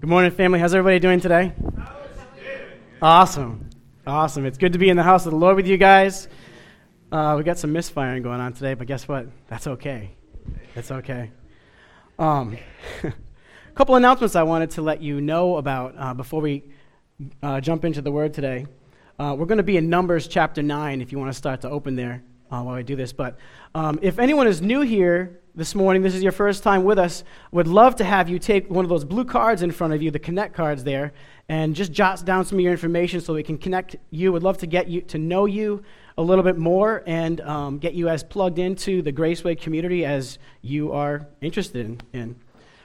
Good 0.00 0.08
morning, 0.08 0.30
family. 0.30 0.60
How's 0.60 0.74
everybody 0.74 1.00
doing 1.00 1.18
today? 1.18 1.52
Awesome. 3.02 3.68
Awesome. 4.06 4.46
It's 4.46 4.56
good 4.56 4.74
to 4.74 4.78
be 4.78 4.90
in 4.90 4.96
the 4.96 5.02
house 5.02 5.26
of 5.26 5.32
the 5.32 5.38
Lord 5.38 5.56
with 5.56 5.66
you 5.66 5.76
guys. 5.76 6.28
Uh, 7.10 7.34
we 7.36 7.42
got 7.42 7.58
some 7.58 7.72
misfiring 7.72 8.22
going 8.22 8.40
on 8.40 8.52
today, 8.52 8.74
but 8.74 8.86
guess 8.86 9.08
what? 9.08 9.26
That's 9.48 9.66
okay. 9.66 10.14
That's 10.76 10.92
okay. 10.92 11.32
Um, 12.16 12.56
a 13.02 13.12
couple 13.74 13.96
announcements 13.96 14.36
I 14.36 14.44
wanted 14.44 14.70
to 14.70 14.82
let 14.82 15.02
you 15.02 15.20
know 15.20 15.56
about 15.56 15.96
uh, 15.98 16.14
before 16.14 16.42
we 16.42 16.70
uh, 17.42 17.60
jump 17.60 17.84
into 17.84 18.00
the 18.00 18.12
word 18.12 18.32
today. 18.32 18.66
Uh, 19.18 19.34
we're 19.36 19.46
going 19.46 19.58
to 19.58 19.64
be 19.64 19.78
in 19.78 19.90
Numbers 19.90 20.28
chapter 20.28 20.62
9 20.62 21.00
if 21.00 21.10
you 21.10 21.18
want 21.18 21.32
to 21.32 21.36
start 21.36 21.62
to 21.62 21.70
open 21.70 21.96
there 21.96 22.22
uh, 22.52 22.62
while 22.62 22.76
I 22.76 22.82
do 22.82 22.94
this. 22.94 23.12
But 23.12 23.36
um, 23.74 23.98
if 24.00 24.20
anyone 24.20 24.46
is 24.46 24.62
new 24.62 24.82
here 24.82 25.40
this 25.58 25.74
morning, 25.74 26.02
this 26.02 26.14
is 26.14 26.22
your 26.22 26.30
first 26.30 26.62
time 26.62 26.84
with 26.84 27.00
us, 27.00 27.24
would 27.50 27.66
love 27.66 27.96
to 27.96 28.04
have 28.04 28.28
you 28.28 28.38
take 28.38 28.70
one 28.70 28.84
of 28.84 28.88
those 28.88 29.04
blue 29.04 29.24
cards 29.24 29.60
in 29.60 29.72
front 29.72 29.92
of 29.92 30.00
you, 30.00 30.08
the 30.08 30.18
connect 30.18 30.54
cards 30.54 30.84
there, 30.84 31.12
and 31.48 31.74
just 31.74 31.90
jot 31.90 32.24
down 32.24 32.44
some 32.44 32.58
of 32.58 32.62
your 32.62 32.70
information 32.70 33.20
so 33.20 33.34
we 33.34 33.42
can 33.42 33.58
connect 33.58 33.96
you. 34.10 34.32
Would 34.32 34.44
love 34.44 34.58
to 34.58 34.68
get 34.68 34.86
you 34.86 35.00
to 35.00 35.18
know 35.18 35.46
you 35.46 35.82
a 36.16 36.22
little 36.22 36.44
bit 36.44 36.58
more 36.58 37.02
and 37.08 37.40
um, 37.40 37.78
get 37.78 37.94
you 37.94 38.08
as 38.08 38.22
plugged 38.22 38.60
into 38.60 39.02
the 39.02 39.12
Graceway 39.12 39.60
community 39.60 40.04
as 40.04 40.38
you 40.62 40.92
are 40.92 41.26
interested 41.40 42.04
in. 42.12 42.36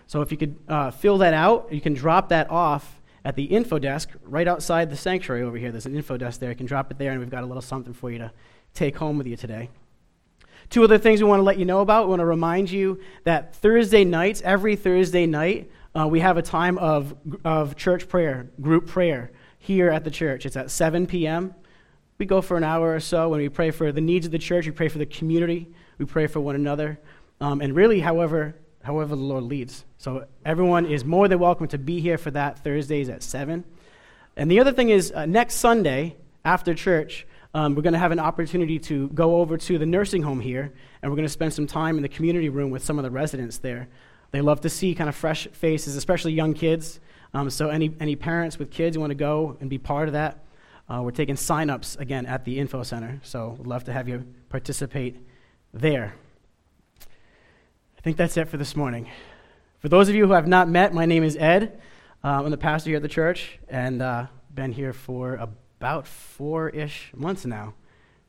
So 0.07 0.21
if 0.21 0.31
you 0.31 0.37
could 0.37 0.55
uh, 0.67 0.89
fill 0.89 1.19
that 1.19 1.35
out, 1.35 1.71
you 1.71 1.79
can 1.79 1.93
drop 1.93 2.29
that 2.29 2.49
off 2.49 3.03
at 3.23 3.35
the 3.35 3.43
info 3.43 3.77
desk 3.77 4.09
right 4.23 4.47
outside 4.47 4.89
the 4.89 4.97
sanctuary 4.97 5.43
over 5.43 5.57
here. 5.57 5.71
There's 5.71 5.85
an 5.85 5.95
info 5.95 6.17
desk 6.17 6.39
there. 6.39 6.49
You 6.49 6.55
can 6.55 6.65
drop 6.65 6.89
it 6.89 6.97
there, 6.97 7.11
and 7.11 7.19
we've 7.19 7.29
got 7.29 7.43
a 7.43 7.45
little 7.45 7.61
something 7.61 7.93
for 7.93 8.09
you 8.09 8.17
to 8.17 8.31
take 8.73 8.97
home 8.97 9.19
with 9.19 9.27
you 9.27 9.37
today. 9.37 9.69
Two 10.73 10.83
other 10.83 10.97
things 10.97 11.21
we 11.21 11.29
want 11.29 11.37
to 11.39 11.43
let 11.43 11.59
you 11.59 11.65
know 11.65 11.81
about. 11.81 12.05
We 12.05 12.09
want 12.09 12.21
to 12.21 12.25
remind 12.25 12.71
you 12.71 12.99
that 13.25 13.53
Thursday 13.57 14.03
nights, 14.03 14.41
every 14.43 14.75
Thursday 14.75 15.27
night, 15.27 15.69
uh, 15.93 16.07
we 16.07 16.19
have 16.21 16.35
a 16.37 16.41
time 16.41 16.79
of, 16.79 17.13
of 17.45 17.75
church 17.75 18.09
prayer, 18.09 18.47
group 18.59 18.87
prayer 18.87 19.29
here 19.59 19.91
at 19.91 20.03
the 20.03 20.09
church. 20.09 20.47
It's 20.47 20.57
at 20.57 20.71
7 20.71 21.05
p.m. 21.05 21.53
We 22.17 22.25
go 22.25 22.41
for 22.41 22.57
an 22.57 22.63
hour 22.63 22.95
or 22.95 22.99
so 22.99 23.29
when 23.29 23.39
we 23.39 23.49
pray 23.49 23.69
for 23.69 23.91
the 23.91 24.01
needs 24.01 24.25
of 24.25 24.31
the 24.31 24.39
church, 24.39 24.65
we 24.65 24.71
pray 24.71 24.87
for 24.87 24.97
the 24.97 25.05
community, 25.05 25.69
we 25.99 26.05
pray 26.05 26.25
for 26.25 26.39
one 26.39 26.55
another, 26.55 26.97
um, 27.39 27.61
and 27.61 27.75
really, 27.75 27.99
however, 27.99 28.55
however 28.81 29.15
the 29.15 29.21
Lord 29.21 29.43
leads. 29.43 29.85
So 29.99 30.25
everyone 30.43 30.87
is 30.87 31.05
more 31.05 31.27
than 31.27 31.37
welcome 31.37 31.67
to 31.67 31.77
be 31.77 31.99
here 31.99 32.17
for 32.17 32.31
that 32.31 32.63
Thursdays 32.63 33.09
at 33.09 33.21
7. 33.21 33.63
And 34.35 34.49
the 34.49 34.59
other 34.59 34.71
thing 34.71 34.89
is, 34.89 35.11
uh, 35.11 35.27
next 35.27 35.57
Sunday 35.57 36.15
after 36.43 36.73
church, 36.73 37.27
um, 37.53 37.75
we're 37.75 37.83
going 37.83 37.93
to 37.93 37.99
have 37.99 38.11
an 38.11 38.19
opportunity 38.19 38.79
to 38.79 39.09
go 39.09 39.35
over 39.35 39.57
to 39.57 39.77
the 39.77 39.85
nursing 39.85 40.23
home 40.23 40.39
here, 40.39 40.73
and 41.01 41.11
we're 41.11 41.15
going 41.15 41.27
to 41.27 41.33
spend 41.33 41.53
some 41.53 41.67
time 41.67 41.97
in 41.97 42.01
the 42.01 42.09
community 42.09 42.49
room 42.49 42.71
with 42.71 42.83
some 42.83 42.97
of 42.97 43.03
the 43.03 43.11
residents 43.11 43.59
there. 43.59 43.87
They 44.31 44.41
love 44.41 44.61
to 44.61 44.69
see 44.69 44.95
kind 44.95 45.07
of 45.07 45.15
fresh 45.15 45.47
faces, 45.49 45.95
especially 45.95 46.33
young 46.33 46.55
kids. 46.55 46.99
Um, 47.35 47.49
so, 47.51 47.69
any, 47.69 47.93
any 47.99 48.15
parents 48.15 48.57
with 48.57 48.71
kids 48.71 48.95
who 48.95 49.01
want 49.01 49.11
to 49.11 49.15
go 49.15 49.57
and 49.59 49.69
be 49.69 49.77
part 49.77 50.07
of 50.07 50.13
that, 50.13 50.43
uh, 50.89 51.01
we're 51.03 51.11
taking 51.11 51.35
sign-ups 51.35 51.95
again 51.97 52.25
at 52.25 52.43
the 52.43 52.59
info 52.59 52.81
center. 52.81 53.19
So, 53.23 53.55
we'd 53.59 53.67
love 53.67 53.83
to 53.83 53.93
have 53.93 54.07
you 54.09 54.25
participate 54.49 55.17
there. 55.73 56.15
I 57.01 58.01
think 58.01 58.17
that's 58.17 58.35
it 58.35 58.49
for 58.49 58.57
this 58.57 58.75
morning. 58.75 59.09
For 59.77 59.89
those 59.89 60.09
of 60.09 60.15
you 60.15 60.25
who 60.25 60.33
have 60.33 60.47
not 60.47 60.67
met, 60.67 60.93
my 60.93 61.05
name 61.05 61.23
is 61.23 61.37
Ed. 61.37 61.79
Uh, 62.23 62.41
I'm 62.43 62.49
the 62.49 62.57
pastor 62.57 62.89
here 62.89 62.97
at 62.97 63.03
the 63.03 63.09
church, 63.09 63.59
and 63.69 64.01
uh, 64.01 64.27
been 64.53 64.71
here 64.71 64.93
for 64.93 65.35
about 65.83 66.07
four-ish 66.07 67.11
months 67.13 67.45
now. 67.45 67.73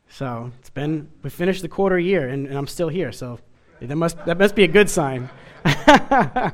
So 0.09 0.51
it's 0.59 0.71
been 0.71 1.09
we 1.23 1.31
finished 1.31 1.63
the 1.63 1.69
quarter 1.69 1.97
year, 1.97 2.29
and, 2.29 2.49
and 2.49 2.59
I'm 2.59 2.67
still 2.67 2.89
here. 2.89 3.13
So 3.13 3.39
that 3.81 3.95
must 3.95 4.17
that 4.27 4.39
must 4.39 4.57
be 4.57 4.65
a 4.65 4.69
good 4.69 4.91
sign. 4.91 5.31
I 5.65 6.53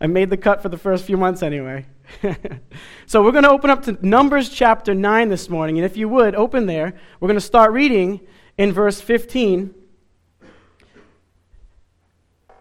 made 0.00 0.30
the 0.30 0.38
cut 0.38 0.62
for 0.62 0.70
the 0.70 0.78
first 0.78 1.04
few 1.04 1.18
months 1.18 1.42
anyway. 1.42 1.84
so 3.06 3.22
we're 3.22 3.32
going 3.32 3.44
to 3.44 3.50
open 3.50 3.68
up 3.68 3.82
to 3.82 3.98
Numbers 4.00 4.48
chapter 4.48 4.94
9 4.94 5.28
this 5.28 5.50
morning. 5.50 5.76
And 5.76 5.84
if 5.84 5.94
you 5.94 6.08
would, 6.08 6.34
open 6.34 6.64
there. 6.64 6.94
We're 7.20 7.28
going 7.28 7.36
to 7.36 7.46
start 7.46 7.72
reading 7.72 8.22
in 8.56 8.72
verse 8.72 9.02
15. 9.02 9.74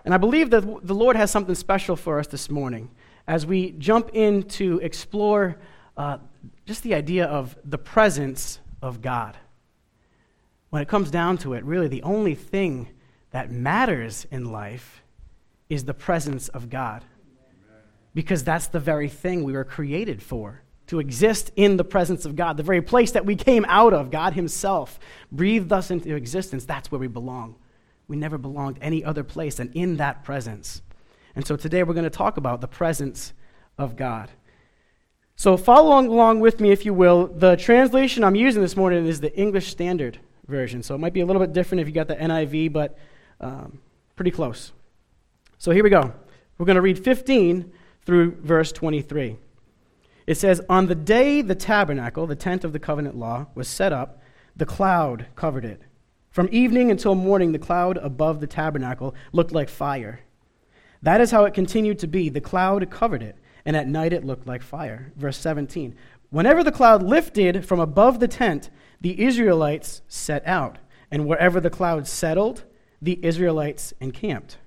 And 0.04 0.14
I 0.14 0.18
believe 0.18 0.50
that 0.50 0.86
the 0.86 0.96
Lord 0.96 1.16
has 1.16 1.32
something 1.32 1.56
special 1.56 1.96
for 1.96 2.20
us 2.20 2.28
this 2.28 2.50
morning 2.50 2.92
as 3.26 3.46
we 3.46 3.72
jump 3.72 4.10
in 4.12 4.44
to 4.60 4.80
explore 4.80 5.62
uh, 5.96 6.18
just 6.66 6.84
the 6.84 6.94
idea 6.94 7.26
of 7.26 7.58
the 7.64 7.78
presence 7.78 8.60
of 8.82 9.02
God. 9.02 9.38
When 10.70 10.82
it 10.82 10.88
comes 10.88 11.12
down 11.12 11.38
to 11.40 11.54
it, 11.54 11.64
really 11.64 11.88
the 11.88 12.04
only 12.04 12.36
thing 12.36 12.90
that 13.32 13.52
matters 13.52 14.26
in 14.32 14.52
life 14.52 15.04
is 15.70 15.86
the 15.86 15.94
presence 15.94 16.48
of 16.50 16.70
God. 16.70 17.04
Because 18.14 18.44
that's 18.44 18.68
the 18.68 18.80
very 18.80 19.10
thing 19.10 19.44
we 19.44 19.54
were 19.54 19.64
created 19.64 20.22
for 20.22 20.62
to 20.88 21.00
exist 21.00 21.52
in 21.56 21.78
the 21.78 21.84
presence 21.84 22.26
of 22.26 22.36
God, 22.36 22.58
the 22.58 22.64
very 22.64 22.82
place 22.82 23.12
that 23.12 23.26
we 23.26 23.36
came 23.36 23.66
out 23.68 23.94
of. 23.94 24.12
God 24.12 24.34
Himself 24.34 25.00
breathed 25.32 25.72
us 25.72 25.90
into 25.90 26.16
existence. 26.16 26.66
That's 26.66 26.92
where 26.92 27.00
we 27.00 27.08
belong. 27.08 27.56
We 28.08 28.18
never 28.18 28.38
belonged 28.38 28.78
any 28.82 29.04
other 29.04 29.24
place 29.24 29.56
than 29.56 29.72
in 29.74 29.98
that 29.98 30.24
presence. 30.24 30.82
And 31.36 31.48
so 31.48 31.56
today 31.56 31.84
we're 31.84 31.94
going 31.94 32.04
to 32.04 32.10
talk 32.10 32.38
about 32.38 32.62
the 32.62 32.68
presence 32.68 33.34
of 33.78 33.96
God. 33.96 34.30
So 35.36 35.58
follow 35.58 36.00
along 36.00 36.40
with 36.40 36.60
me, 36.60 36.72
if 36.72 36.86
you 36.86 36.94
will. 36.94 37.28
The 37.28 37.56
translation 37.56 38.24
I'm 38.24 38.36
using 38.36 38.62
this 38.62 38.78
morning 38.78 39.06
is 39.06 39.20
the 39.20 39.36
English 39.38 39.68
Standard 39.68 40.20
Version. 40.48 40.84
So 40.84 40.96
it 40.96 41.00
might 41.00 41.14
be 41.14 41.22
a 41.22 41.26
little 41.26 41.42
bit 41.42 41.54
different 41.54 41.82
if 41.82 41.88
you 41.88 41.94
got 41.94 42.08
the 42.08 42.16
NIV, 42.16 42.72
but 42.72 42.98
um, 43.42 43.80
pretty 44.16 44.32
close. 44.32 44.72
So 45.58 45.72
here 45.72 45.84
we 45.84 45.90
go. 45.90 46.14
We're 46.58 46.66
going 46.66 46.76
to 46.76 46.82
read 46.82 47.04
15 47.04 47.72
through 48.06 48.38
verse 48.42 48.72
23. 48.72 49.38
It 50.28 50.36
says, 50.36 50.62
On 50.70 50.88
the 50.88 50.96
day 50.96 51.42
the 51.42 51.56
tabernacle, 51.56 52.28
the 52.28 52.36
tent 52.36 52.64
of 52.64 52.74
the 52.74 52.80
covenant 52.80 53.18
law, 53.18 53.48
was 53.56 53.68
set 53.68 53.92
up, 53.92 54.22
the 54.56 54.66
cloud 54.66 55.28
covered 55.36 55.66
it. 55.66 55.82
From 56.30 56.50
evening 56.52 56.90
until 56.90 57.16
morning, 57.16 57.52
the 57.52 57.60
cloud 57.60 57.98
above 57.98 58.40
the 58.40 58.48
tabernacle 58.48 59.14
looked 59.32 59.52
like 59.52 59.70
fire. 59.70 60.22
That 61.02 61.22
is 61.22 61.32
how 61.32 61.46
it 61.46 61.54
continued 61.54 62.00
to 62.00 62.08
be. 62.08 62.30
The 62.30 62.42
cloud 62.42 62.90
covered 62.90 63.22
it, 63.22 63.38
and 63.66 63.76
at 63.76 63.88
night 63.88 64.14
it 64.14 64.26
looked 64.26 64.48
like 64.48 64.62
fire. 64.62 65.12
Verse 65.16 65.38
17. 65.38 65.96
Whenever 66.30 66.64
the 66.64 66.72
cloud 66.72 67.04
lifted 67.04 67.66
from 67.66 67.80
above 67.80 68.20
the 68.20 68.28
tent, 68.28 68.70
the 69.00 69.24
Israelites 69.24 70.02
set 70.08 70.46
out, 70.48 70.80
and 71.12 71.28
wherever 71.28 71.60
the 71.60 71.70
cloud 71.70 72.08
settled, 72.08 72.64
the 73.02 73.20
Israelites 73.24 73.94
encamped. 74.00 74.58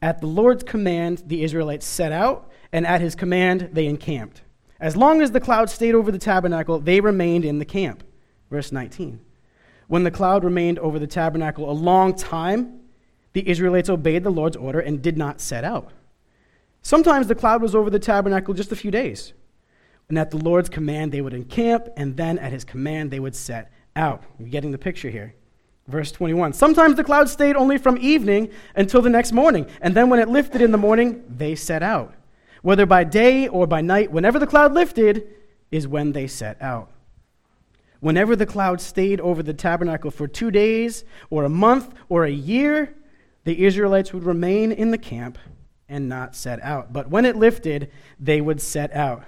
At 0.00 0.20
the 0.20 0.26
Lord's 0.26 0.64
command, 0.64 1.22
the 1.26 1.44
Israelites 1.44 1.86
set 1.86 2.10
out, 2.10 2.50
and 2.72 2.86
at 2.86 3.00
his 3.00 3.14
command, 3.14 3.70
they 3.72 3.86
encamped. 3.86 4.42
As 4.80 4.96
long 4.96 5.22
as 5.22 5.30
the 5.30 5.40
cloud 5.40 5.70
stayed 5.70 5.94
over 5.94 6.10
the 6.10 6.18
tabernacle, 6.18 6.80
they 6.80 7.00
remained 7.00 7.44
in 7.44 7.60
the 7.60 7.64
camp. 7.64 8.02
Verse 8.50 8.72
19. 8.72 9.20
When 9.86 10.02
the 10.02 10.10
cloud 10.10 10.42
remained 10.42 10.80
over 10.80 10.98
the 10.98 11.06
tabernacle 11.06 11.70
a 11.70 11.72
long 11.72 12.14
time, 12.14 12.80
the 13.32 13.48
Israelites 13.48 13.88
obeyed 13.88 14.24
the 14.24 14.30
Lord's 14.30 14.56
order 14.56 14.80
and 14.80 15.00
did 15.00 15.16
not 15.16 15.40
set 15.40 15.62
out. 15.62 15.92
Sometimes 16.82 17.28
the 17.28 17.34
cloud 17.34 17.62
was 17.62 17.74
over 17.74 17.88
the 17.88 17.98
tabernacle 17.98 18.54
just 18.54 18.72
a 18.72 18.76
few 18.76 18.90
days. 18.90 19.32
And 20.08 20.18
at 20.18 20.30
the 20.30 20.36
Lord's 20.36 20.68
command, 20.68 21.12
they 21.12 21.20
would 21.20 21.32
encamp, 21.32 21.88
and 21.96 22.16
then 22.16 22.38
at 22.38 22.52
his 22.52 22.64
command, 22.64 23.10
they 23.10 23.20
would 23.20 23.36
set 23.36 23.72
out. 23.96 24.24
You're 24.38 24.48
getting 24.48 24.72
the 24.72 24.78
picture 24.78 25.08
here. 25.08 25.34
Verse 25.88 26.12
21 26.12 26.52
Sometimes 26.52 26.96
the 26.96 27.04
cloud 27.04 27.28
stayed 27.28 27.56
only 27.56 27.78
from 27.78 27.96
evening 27.98 28.50
until 28.74 29.00
the 29.00 29.10
next 29.10 29.32
morning, 29.32 29.66
and 29.80 29.94
then 29.94 30.10
when 30.10 30.20
it 30.20 30.28
lifted 30.28 30.60
in 30.60 30.72
the 30.72 30.78
morning, 30.78 31.24
they 31.28 31.54
set 31.54 31.82
out. 31.82 32.14
Whether 32.62 32.84
by 32.84 33.04
day 33.04 33.48
or 33.48 33.66
by 33.66 33.80
night, 33.80 34.12
whenever 34.12 34.38
the 34.38 34.46
cloud 34.46 34.72
lifted, 34.74 35.28
is 35.70 35.88
when 35.88 36.12
they 36.12 36.26
set 36.26 36.60
out. 36.60 36.90
Whenever 38.00 38.36
the 38.36 38.46
cloud 38.46 38.80
stayed 38.80 39.20
over 39.20 39.42
the 39.42 39.54
tabernacle 39.54 40.10
for 40.10 40.28
two 40.28 40.50
days, 40.50 41.04
or 41.30 41.44
a 41.44 41.48
month, 41.48 41.94
or 42.08 42.24
a 42.24 42.30
year, 42.30 42.94
the 43.44 43.64
Israelites 43.64 44.12
would 44.12 44.24
remain 44.24 44.72
in 44.72 44.90
the 44.90 44.98
camp 44.98 45.38
and 45.92 46.08
not 46.08 46.34
set 46.34 46.60
out. 46.62 46.92
But 46.92 47.10
when 47.10 47.24
it 47.24 47.36
lifted, 47.36 47.90
they 48.18 48.40
would 48.40 48.60
set 48.60 48.92
out. 48.94 49.24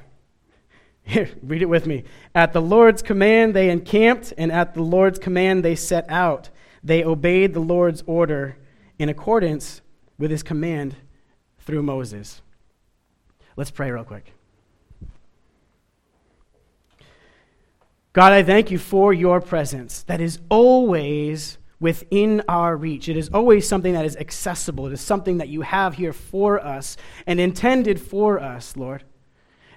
Here, 1.03 1.29
read 1.43 1.63
it 1.63 1.69
with 1.69 1.87
me. 1.87 2.05
At 2.35 2.53
the 2.53 2.63
Lord's 2.63 3.03
command, 3.03 3.55
they 3.55 3.71
encamped, 3.71 4.33
and 4.39 4.51
at 4.51 4.75
the 4.75 4.83
Lord's 4.83 5.19
command, 5.19 5.65
they 5.65 5.77
set 5.77 6.09
out. 6.11 6.49
They 6.83 7.05
obeyed 7.05 7.55
the 7.55 7.61
Lord's 7.61 8.03
order 8.07 8.57
in 8.99 9.09
accordance 9.09 9.83
with 10.19 10.31
his 10.31 10.43
command 10.43 10.97
through 11.59 11.83
Moses. 11.83 12.41
Let's 13.57 13.71
pray 13.71 13.91
real 13.91 14.05
quick. 14.05 14.33
God, 18.15 18.33
I 18.33 18.43
thank 18.43 18.71
you 18.71 18.79
for 18.79 19.13
your 19.13 19.41
presence 19.41 20.03
that 20.05 20.21
is 20.21 20.39
always 20.49 21.59
within 21.85 22.41
our 22.49 22.79
reach. 22.79 23.11
It 23.11 23.17
is 23.19 23.29
always 23.29 23.69
something 23.69 23.93
that 23.93 24.07
is 24.07 24.17
accessible. 24.17 24.87
It 24.87 24.95
is 24.95 25.03
something 25.03 25.37
that 25.37 25.51
you 25.51 25.61
have 25.61 25.97
here 25.97 26.15
for 26.15 26.59
us 26.59 26.97
and 27.27 27.39
intended 27.39 28.01
for 28.01 28.41
us, 28.41 28.75
Lord. 28.75 29.05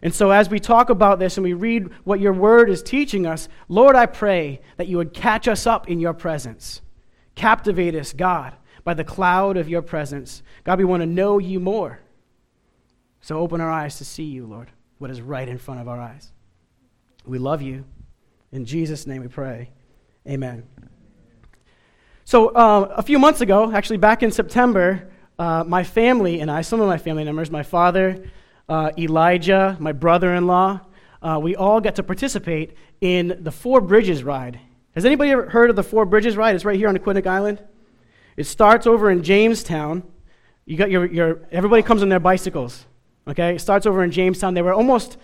And 0.01 0.15
so, 0.15 0.31
as 0.31 0.49
we 0.49 0.61
talk 0.61 0.89
about 0.89 1.19
this 1.19 1.35
and 1.35 1.43
we 1.43 1.51
read 1.51 1.89
what 2.05 2.21
your 2.21 2.31
word 2.31 2.69
is 2.69 2.81
teaching 2.81 3.27
us, 3.27 3.49
Lord, 3.67 3.97
I 3.97 4.05
pray 4.05 4.61
that 4.77 4.87
you 4.87 4.95
would 4.95 5.13
catch 5.13 5.49
us 5.49 5.67
up 5.67 5.89
in 5.89 5.99
your 5.99 6.13
presence. 6.13 6.81
Captivate 7.35 7.93
us, 7.93 8.13
God, 8.13 8.55
by 8.85 8.93
the 8.93 9.03
cloud 9.03 9.57
of 9.57 9.67
your 9.67 9.81
presence. 9.81 10.43
God, 10.63 10.79
we 10.79 10.85
want 10.85 11.01
to 11.01 11.07
know 11.07 11.39
you 11.39 11.59
more. 11.59 11.99
So 13.19 13.37
open 13.37 13.59
our 13.59 13.69
eyes 13.69 13.97
to 13.97 14.05
see 14.05 14.23
you, 14.23 14.45
Lord, 14.45 14.71
what 14.97 15.11
is 15.11 15.19
right 15.19 15.49
in 15.49 15.57
front 15.57 15.81
of 15.81 15.89
our 15.89 15.99
eyes. 15.99 16.31
We 17.25 17.37
love 17.37 17.61
you. 17.61 17.83
In 18.53 18.63
Jesus' 18.63 19.05
name 19.05 19.23
we 19.23 19.27
pray. 19.27 19.71
Amen. 20.25 20.63
So, 22.27 22.49
uh, 22.49 22.93
a 22.97 23.03
few 23.03 23.19
months 23.19 23.39
ago, 23.39 23.71
actually 23.71 23.99
back 23.99 24.21
in 24.21 24.31
September, 24.31 25.07
uh, 25.39 25.63
my 25.65 25.85
family 25.85 26.41
and 26.41 26.51
I, 26.51 26.59
some 26.59 26.81
of 26.81 26.87
my 26.87 26.97
family 26.97 27.23
members, 27.23 27.49
my 27.49 27.63
father, 27.63 28.21
uh, 28.67 28.91
Elijah, 28.97 29.77
my 29.79 29.93
brother 29.93 30.33
in 30.33 30.45
law, 30.45 30.81
uh, 31.21 31.39
we 31.41 31.55
all 31.55 31.79
got 31.79 31.95
to 31.95 32.03
participate 32.03 32.75
in 32.99 33.37
the 33.39 33.51
Four 33.53 33.79
Bridges 33.79 34.25
ride. 34.25 34.59
Has 34.93 35.05
anybody 35.05 35.31
ever 35.31 35.47
heard 35.47 35.69
of 35.69 35.77
the 35.77 35.83
Four 35.83 36.05
Bridges 36.05 36.35
ride? 36.35 36.53
It's 36.53 36.65
right 36.65 36.75
here 36.75 36.89
on 36.89 36.97
Aquidneck 36.97 37.25
Island. 37.25 37.63
It 38.35 38.43
starts 38.43 38.85
over 38.85 39.09
in 39.09 39.23
Jamestown. 39.23 40.03
You 40.65 40.75
got 40.75 40.91
your, 40.91 41.05
your 41.05 41.47
everybody 41.49 41.81
comes 41.81 42.01
on 42.01 42.09
their 42.09 42.19
bicycles. 42.19 42.87
Okay, 43.25 43.55
it 43.55 43.61
starts 43.61 43.85
over 43.85 44.03
in 44.03 44.11
Jamestown. 44.11 44.53
They 44.53 44.61
were 44.61 44.73
almost, 44.73 45.15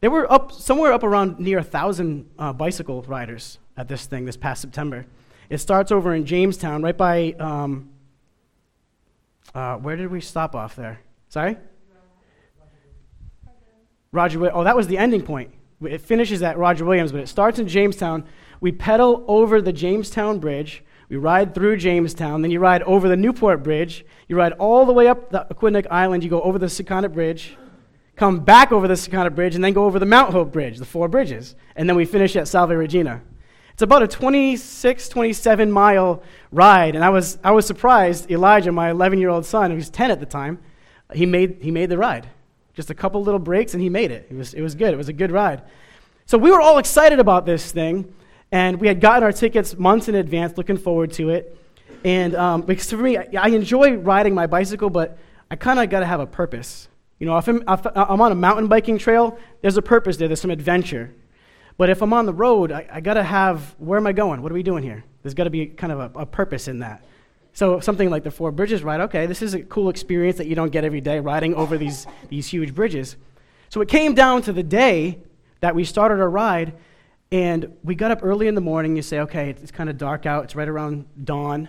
they 0.00 0.06
were 0.06 0.32
up 0.32 0.52
somewhere 0.52 0.92
up 0.92 1.02
around 1.02 1.40
near 1.40 1.58
a 1.58 1.64
thousand 1.64 2.30
uh, 2.38 2.52
bicycle 2.52 3.02
riders 3.02 3.58
at 3.76 3.88
this 3.88 4.06
thing 4.06 4.26
this 4.26 4.36
past 4.36 4.60
September. 4.60 5.06
It 5.52 5.60
starts 5.60 5.92
over 5.92 6.14
in 6.14 6.24
Jamestown, 6.24 6.82
right 6.82 6.96
by. 6.96 7.32
Um, 7.38 7.90
uh, 9.54 9.76
where 9.76 9.96
did 9.96 10.10
we 10.10 10.22
stop 10.22 10.54
off 10.54 10.74
there? 10.76 11.00
Sorry. 11.28 11.58
Roger. 14.12 14.50
Oh, 14.50 14.64
that 14.64 14.74
was 14.74 14.86
the 14.86 14.96
ending 14.96 15.20
point. 15.20 15.50
It 15.82 16.00
finishes 16.00 16.42
at 16.42 16.56
Roger 16.56 16.86
Williams, 16.86 17.12
but 17.12 17.20
it 17.20 17.28
starts 17.28 17.58
in 17.58 17.68
Jamestown. 17.68 18.24
We 18.62 18.72
pedal 18.72 19.26
over 19.28 19.60
the 19.60 19.74
Jamestown 19.74 20.38
Bridge. 20.38 20.82
We 21.10 21.16
ride 21.16 21.54
through 21.54 21.76
Jamestown. 21.76 22.40
Then 22.40 22.50
you 22.50 22.58
ride 22.58 22.82
over 22.84 23.06
the 23.06 23.16
Newport 23.16 23.62
Bridge. 23.62 24.06
You 24.28 24.36
ride 24.36 24.52
all 24.52 24.86
the 24.86 24.94
way 24.94 25.06
up 25.06 25.28
the 25.28 25.46
Aquidneck 25.50 25.86
Island. 25.90 26.24
You 26.24 26.30
go 26.30 26.40
over 26.40 26.58
the 26.58 26.66
Sakonnet 26.66 27.12
Bridge, 27.12 27.58
come 28.16 28.40
back 28.40 28.72
over 28.72 28.88
the 28.88 28.94
Sakonnet 28.94 29.34
Bridge, 29.34 29.54
and 29.54 29.62
then 29.62 29.74
go 29.74 29.84
over 29.84 29.98
the 29.98 30.06
Mount 30.06 30.32
Hope 30.32 30.50
Bridge, 30.50 30.78
the 30.78 30.86
four 30.86 31.08
bridges. 31.08 31.56
And 31.76 31.86
then 31.86 31.96
we 31.96 32.06
finish 32.06 32.36
at 32.36 32.48
Salve 32.48 32.70
Regina. 32.70 33.20
It's 33.72 33.82
about 33.82 34.02
a 34.02 34.08
26, 34.08 35.08
27 35.08 35.70
mile 35.70 36.22
ride. 36.50 36.94
And 36.94 37.04
I 37.04 37.10
was, 37.10 37.38
I 37.42 37.52
was 37.52 37.66
surprised, 37.66 38.30
Elijah, 38.30 38.72
my 38.72 38.90
11 38.90 39.18
year 39.18 39.30
old 39.30 39.46
son, 39.46 39.70
who 39.70 39.76
was 39.76 39.90
10 39.90 40.10
at 40.10 40.20
the 40.20 40.26
time, 40.26 40.58
he 41.14 41.26
made, 41.26 41.58
he 41.60 41.70
made 41.70 41.88
the 41.88 41.98
ride. 41.98 42.28
Just 42.74 42.90
a 42.90 42.94
couple 42.94 43.22
little 43.22 43.40
breaks, 43.40 43.74
and 43.74 43.82
he 43.82 43.90
made 43.90 44.10
it. 44.10 44.28
It 44.30 44.34
was, 44.34 44.54
it 44.54 44.62
was 44.62 44.74
good. 44.74 44.94
It 44.94 44.96
was 44.96 45.08
a 45.08 45.12
good 45.12 45.30
ride. 45.30 45.62
So 46.26 46.38
we 46.38 46.50
were 46.50 46.60
all 46.60 46.78
excited 46.78 47.18
about 47.18 47.44
this 47.44 47.72
thing. 47.72 48.12
And 48.52 48.78
we 48.78 48.86
had 48.86 49.00
gotten 49.00 49.22
our 49.22 49.32
tickets 49.32 49.76
months 49.78 50.08
in 50.08 50.14
advance, 50.14 50.58
looking 50.58 50.76
forward 50.76 51.12
to 51.14 51.30
it. 51.30 51.58
And 52.04 52.34
um, 52.34 52.62
because 52.62 52.90
for 52.90 52.98
me, 52.98 53.16
I, 53.16 53.26
I, 53.38 53.48
enjoy 53.48 53.94
riding 53.94 54.34
my 54.34 54.46
bicycle, 54.46 54.90
but 54.90 55.18
I 55.50 55.56
kind 55.56 55.78
of 55.78 55.88
got 55.88 56.00
to 56.00 56.06
have 56.06 56.20
a 56.20 56.26
purpose. 56.26 56.88
You 57.18 57.26
know, 57.26 57.38
if 57.38 57.48
I'm, 57.48 57.62
if 57.66 57.86
I'm, 57.86 58.20
on 58.20 58.32
a 58.32 58.34
mountain 58.34 58.66
biking 58.66 58.98
trail, 58.98 59.38
there's 59.62 59.76
a 59.76 59.82
purpose 59.82 60.16
there, 60.16 60.28
there's 60.28 60.40
some 60.40 60.50
adventure. 60.50 61.14
But 61.76 61.90
if 61.90 62.02
I'm 62.02 62.12
on 62.12 62.26
the 62.26 62.34
road, 62.34 62.70
I, 62.72 62.86
I 62.90 63.00
got 63.00 63.14
to 63.14 63.22
have 63.22 63.74
where 63.78 63.98
am 63.98 64.06
I 64.06 64.12
going? 64.12 64.42
What 64.42 64.52
are 64.52 64.54
we 64.54 64.62
doing 64.62 64.82
here? 64.82 65.04
There's 65.22 65.34
got 65.34 65.44
to 65.44 65.50
be 65.50 65.66
kind 65.66 65.92
of 65.92 66.16
a, 66.16 66.20
a 66.20 66.26
purpose 66.26 66.68
in 66.68 66.80
that. 66.80 67.04
So 67.54 67.80
something 67.80 68.08
like 68.08 68.24
the 68.24 68.30
Four 68.30 68.50
Bridges 68.50 68.82
ride, 68.82 69.00
okay, 69.02 69.26
this 69.26 69.42
is 69.42 69.54
a 69.54 69.62
cool 69.62 69.88
experience 69.90 70.38
that 70.38 70.46
you 70.46 70.54
don't 70.54 70.72
get 70.72 70.84
every 70.84 71.00
day, 71.00 71.20
riding 71.20 71.54
over 71.54 71.76
these, 71.76 72.06
these 72.28 72.48
huge 72.48 72.74
bridges. 72.74 73.16
So 73.68 73.80
it 73.80 73.88
came 73.88 74.14
down 74.14 74.42
to 74.42 74.52
the 74.52 74.62
day 74.62 75.18
that 75.60 75.74
we 75.74 75.84
started 75.84 76.20
our 76.20 76.30
ride, 76.30 76.74
and 77.30 77.76
we 77.82 77.94
got 77.94 78.10
up 78.10 78.20
early 78.22 78.48
in 78.48 78.54
the 78.54 78.60
morning. 78.60 78.96
You 78.96 79.02
say, 79.02 79.20
okay, 79.20 79.50
it's, 79.50 79.62
it's 79.62 79.70
kind 79.70 79.90
of 79.90 79.98
dark 79.98 80.24
out. 80.24 80.44
It's 80.44 80.56
right 80.56 80.68
around 80.68 81.06
dawn. 81.24 81.68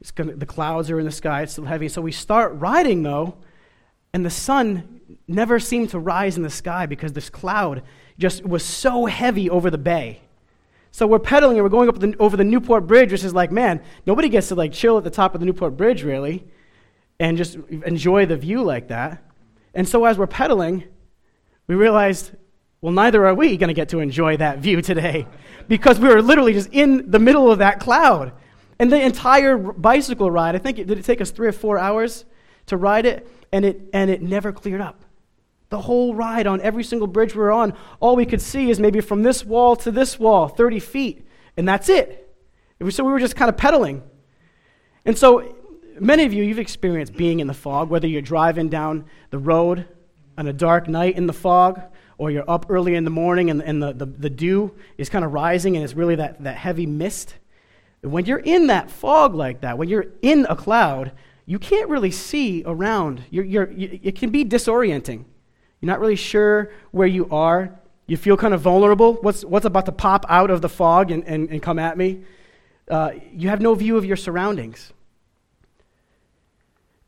It's 0.00 0.10
gonna, 0.10 0.34
the 0.34 0.46
clouds 0.46 0.90
are 0.90 0.98
in 0.98 1.06
the 1.06 1.12
sky. 1.12 1.42
It's 1.42 1.52
still 1.52 1.64
heavy. 1.64 1.88
So 1.88 2.02
we 2.02 2.12
start 2.12 2.52
riding, 2.54 3.02
though, 3.02 3.36
and 4.12 4.24
the 4.24 4.30
sun 4.30 5.00
never 5.28 5.60
seemed 5.60 5.90
to 5.90 5.98
rise 5.98 6.36
in 6.36 6.42
the 6.42 6.50
sky 6.50 6.86
because 6.86 7.12
this 7.12 7.30
cloud 7.30 7.82
just 8.18 8.44
was 8.44 8.64
so 8.64 9.06
heavy 9.06 9.50
over 9.50 9.70
the 9.70 9.78
bay. 9.78 10.20
So 10.90 11.06
we're 11.06 11.18
pedaling 11.18 11.58
and 11.58 11.64
we're 11.64 11.70
going 11.70 11.88
up 11.88 11.98
the, 11.98 12.16
over 12.18 12.36
the 12.36 12.44
Newport 12.44 12.86
Bridge, 12.86 13.12
which 13.12 13.24
is 13.24 13.34
like, 13.34 13.52
man, 13.52 13.82
nobody 14.06 14.28
gets 14.28 14.48
to 14.48 14.54
like 14.54 14.72
chill 14.72 14.96
at 14.96 15.04
the 15.04 15.10
top 15.10 15.34
of 15.34 15.40
the 15.40 15.46
Newport 15.46 15.76
Bridge 15.76 16.02
really 16.02 16.46
and 17.20 17.36
just 17.36 17.56
enjoy 17.84 18.26
the 18.26 18.36
view 18.36 18.62
like 18.62 18.88
that. 18.88 19.22
And 19.74 19.86
so 19.88 20.04
as 20.04 20.16
we're 20.16 20.26
pedaling, 20.26 20.84
we 21.66 21.74
realized 21.74 22.32
well, 22.80 22.92
neither 22.92 23.26
are 23.26 23.34
we 23.34 23.56
going 23.56 23.68
to 23.68 23.74
get 23.74 23.88
to 23.88 24.00
enjoy 24.00 24.36
that 24.36 24.58
view 24.58 24.82
today 24.82 25.26
because 25.68 25.98
we 25.98 26.08
were 26.08 26.22
literally 26.22 26.52
just 26.52 26.68
in 26.72 27.10
the 27.10 27.18
middle 27.18 27.50
of 27.50 27.58
that 27.58 27.80
cloud. 27.80 28.32
And 28.78 28.92
the 28.92 29.00
entire 29.00 29.56
bicycle 29.56 30.30
ride, 30.30 30.54
I 30.54 30.58
think 30.58 30.78
it 30.78 30.86
did 30.86 30.98
it 30.98 31.04
take 31.04 31.20
us 31.20 31.30
three 31.30 31.48
or 31.48 31.52
four 31.52 31.78
hours 31.78 32.26
to 32.66 32.76
ride 32.76 33.06
it, 33.06 33.26
and 33.50 33.64
it, 33.64 33.88
and 33.94 34.10
it 34.10 34.20
never 34.20 34.52
cleared 34.52 34.82
up. 34.82 35.05
The 35.68 35.80
whole 35.80 36.14
ride 36.14 36.46
on 36.46 36.60
every 36.60 36.84
single 36.84 37.08
bridge 37.08 37.34
we 37.34 37.40
were 37.40 37.52
on, 37.52 37.74
all 37.98 38.14
we 38.14 38.26
could 38.26 38.40
see 38.40 38.70
is 38.70 38.78
maybe 38.78 39.00
from 39.00 39.22
this 39.22 39.44
wall 39.44 39.74
to 39.76 39.90
this 39.90 40.18
wall, 40.18 40.48
30 40.48 40.78
feet, 40.78 41.26
and 41.56 41.68
that's 41.68 41.88
it. 41.88 42.22
So 42.90 43.04
we 43.04 43.10
were 43.10 43.18
just 43.18 43.36
kind 43.36 43.48
of 43.48 43.56
pedaling. 43.56 44.02
And 45.04 45.16
so 45.16 45.56
many 45.98 46.24
of 46.24 46.32
you, 46.32 46.44
you've 46.44 46.58
experienced 46.58 47.14
being 47.16 47.40
in 47.40 47.46
the 47.46 47.54
fog, 47.54 47.88
whether 47.88 48.06
you're 48.06 48.22
driving 48.22 48.68
down 48.68 49.06
the 49.30 49.38
road 49.38 49.88
on 50.38 50.46
a 50.46 50.52
dark 50.52 50.88
night 50.88 51.16
in 51.16 51.26
the 51.26 51.32
fog, 51.32 51.80
or 52.18 52.30
you're 52.30 52.48
up 52.48 52.66
early 52.68 52.94
in 52.94 53.04
the 53.04 53.10
morning 53.10 53.50
and, 53.50 53.62
and 53.62 53.82
the, 53.82 53.92
the, 53.92 54.06
the 54.06 54.30
dew 54.30 54.74
is 54.96 55.08
kind 55.08 55.24
of 55.24 55.32
rising 55.32 55.76
and 55.76 55.84
it's 55.84 55.94
really 55.94 56.16
that, 56.16 56.42
that 56.42 56.56
heavy 56.56 56.86
mist. 56.86 57.34
When 58.02 58.24
you're 58.24 58.38
in 58.38 58.68
that 58.68 58.90
fog 58.90 59.34
like 59.34 59.62
that, 59.62 59.78
when 59.78 59.88
you're 59.88 60.06
in 60.22 60.46
a 60.48 60.56
cloud, 60.56 61.12
you 61.44 61.58
can't 61.58 61.88
really 61.88 62.10
see 62.10 62.62
around. 62.66 63.22
You're, 63.30 63.44
you're, 63.44 63.70
you, 63.70 64.00
it 64.02 64.16
can 64.16 64.30
be 64.30 64.44
disorienting. 64.44 65.24
You're 65.80 65.88
not 65.88 66.00
really 66.00 66.16
sure 66.16 66.70
where 66.90 67.06
you 67.06 67.28
are. 67.30 67.78
You 68.06 68.16
feel 68.16 68.36
kind 68.36 68.54
of 68.54 68.60
vulnerable. 68.60 69.14
What's, 69.14 69.44
what's 69.44 69.66
about 69.66 69.86
to 69.86 69.92
pop 69.92 70.24
out 70.28 70.50
of 70.50 70.62
the 70.62 70.68
fog 70.68 71.10
and, 71.10 71.24
and, 71.24 71.50
and 71.50 71.62
come 71.62 71.78
at 71.78 71.98
me? 71.98 72.22
Uh, 72.88 73.12
you 73.32 73.48
have 73.48 73.60
no 73.60 73.74
view 73.74 73.96
of 73.96 74.04
your 74.04 74.16
surroundings. 74.16 74.92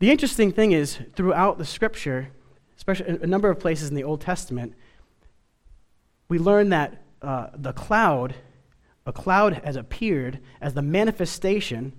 The 0.00 0.10
interesting 0.10 0.52
thing 0.52 0.72
is, 0.72 0.98
throughout 1.14 1.58
the 1.58 1.64
scripture, 1.64 2.30
especially 2.76 3.18
a 3.20 3.26
number 3.26 3.50
of 3.50 3.58
places 3.58 3.88
in 3.88 3.94
the 3.94 4.04
Old 4.04 4.20
Testament, 4.20 4.74
we 6.28 6.38
learn 6.38 6.68
that 6.68 7.02
uh, 7.22 7.48
the 7.54 7.72
cloud, 7.72 8.34
a 9.06 9.12
cloud 9.12 9.60
has 9.64 9.76
appeared 9.76 10.40
as 10.60 10.74
the 10.74 10.82
manifestation 10.82 11.94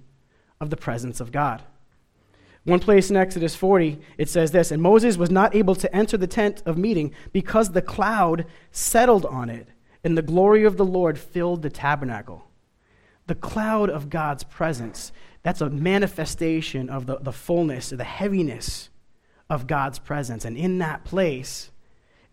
of 0.62 0.70
the 0.70 0.78
presence 0.78 1.20
of 1.20 1.32
God. 1.32 1.64
One 2.70 2.80
place 2.80 3.10
in 3.10 3.18
Exodus 3.18 3.56
40, 3.56 4.00
it 4.20 4.30
says 4.30 4.52
this 4.52 4.70
And 4.70 4.80
Moses 4.80 5.18
was 5.18 5.32
not 5.32 5.56
able 5.56 5.74
to 5.74 5.94
enter 5.96 6.18
the 6.18 6.28
tent 6.28 6.62
of 6.68 6.78
meeting 6.78 7.14
because 7.34 7.72
the 7.72 7.82
cloud 7.82 8.46
settled 8.72 9.26
on 9.26 9.50
it, 9.50 9.68
and 10.04 10.16
the 10.16 10.22
glory 10.22 10.66
of 10.66 10.78
the 10.78 10.86
Lord 10.86 11.18
filled 11.18 11.64
the 11.64 11.72
tabernacle. 11.72 12.46
The 13.26 13.34
cloud 13.34 13.90
of 13.90 14.12
God's 14.12 14.44
presence, 14.44 15.12
that's 15.42 15.62
a 15.62 15.70
manifestation 15.72 16.90
of 16.90 17.08
the, 17.08 17.18
the 17.18 17.32
fullness, 17.32 17.90
the 17.90 18.04
heaviness 18.04 18.90
of 19.50 19.66
God's 19.66 19.98
presence. 19.98 20.46
And 20.46 20.56
in 20.56 20.78
that 20.78 21.04
place, 21.04 21.72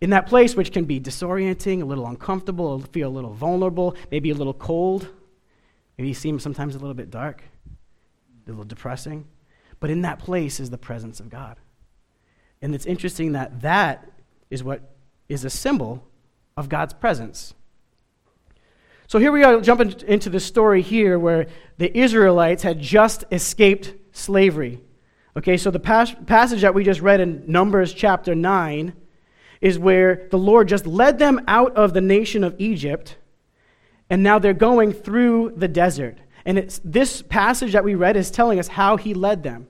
in 0.01 0.11
that 0.11 0.27
place, 0.27 0.55
which 0.55 0.71
can 0.71 0.85
be 0.85 0.99
disorienting, 0.99 1.81
a 1.81 1.85
little 1.85 2.05
uncomfortable, 2.05 2.79
feel 2.79 3.09
a 3.09 3.09
little 3.09 3.33
vulnerable, 3.33 3.95
maybe 4.11 4.29
a 4.29 4.35
little 4.35 4.53
cold, 4.53 5.07
maybe 5.97 6.13
seem 6.13 6.39
sometimes 6.39 6.75
a 6.75 6.79
little 6.79 6.93
bit 6.93 7.09
dark, 7.09 7.43
a 8.45 8.51
little 8.51 8.65
depressing. 8.65 9.25
But 9.79 9.89
in 9.89 10.01
that 10.01 10.19
place 10.19 10.59
is 10.59 10.69
the 10.69 10.77
presence 10.77 11.19
of 11.19 11.29
God. 11.29 11.57
And 12.61 12.73
it's 12.73 12.85
interesting 12.85 13.33
that 13.33 13.61
that 13.61 14.11
is 14.49 14.63
what 14.63 14.81
is 15.29 15.45
a 15.45 15.49
symbol 15.49 16.07
of 16.55 16.69
God's 16.69 16.93
presence. 16.93 17.53
So 19.07 19.19
here 19.19 19.31
we 19.31 19.43
are 19.43 19.61
jumping 19.61 19.93
into 20.07 20.29
the 20.29 20.39
story 20.39 20.81
here 20.81 21.17
where 21.17 21.47
the 21.77 21.95
Israelites 21.97 22.63
had 22.63 22.81
just 22.81 23.23
escaped 23.31 23.93
slavery. 24.11 24.81
Okay, 25.37 25.55
so 25.55 25.69
the 25.69 25.79
pas- 25.79 26.15
passage 26.25 26.61
that 26.61 26.73
we 26.73 26.83
just 26.83 26.99
read 26.99 27.21
in 27.21 27.43
Numbers 27.47 27.93
chapter 27.93 28.33
9 28.33 28.93
is 29.61 29.79
where 29.79 30.27
the 30.29 30.37
Lord 30.37 30.67
just 30.67 30.85
led 30.85 31.19
them 31.19 31.41
out 31.47 31.75
of 31.75 31.93
the 31.93 32.01
nation 32.01 32.43
of 32.43 32.55
Egypt, 32.59 33.17
and 34.09 34.23
now 34.23 34.39
they're 34.39 34.53
going 34.53 34.93
through 34.93 35.53
the 35.55 35.67
desert. 35.67 36.17
And 36.47 36.57
this 36.85 37.21
passage 37.21 37.73
that 37.73 37.83
we 37.83 37.93
read 37.93 38.15
is 38.15 38.31
telling 38.31 38.57
us 38.57 38.69
how 38.69 38.95
he 38.95 39.13
led 39.13 39.43
them. 39.43 39.67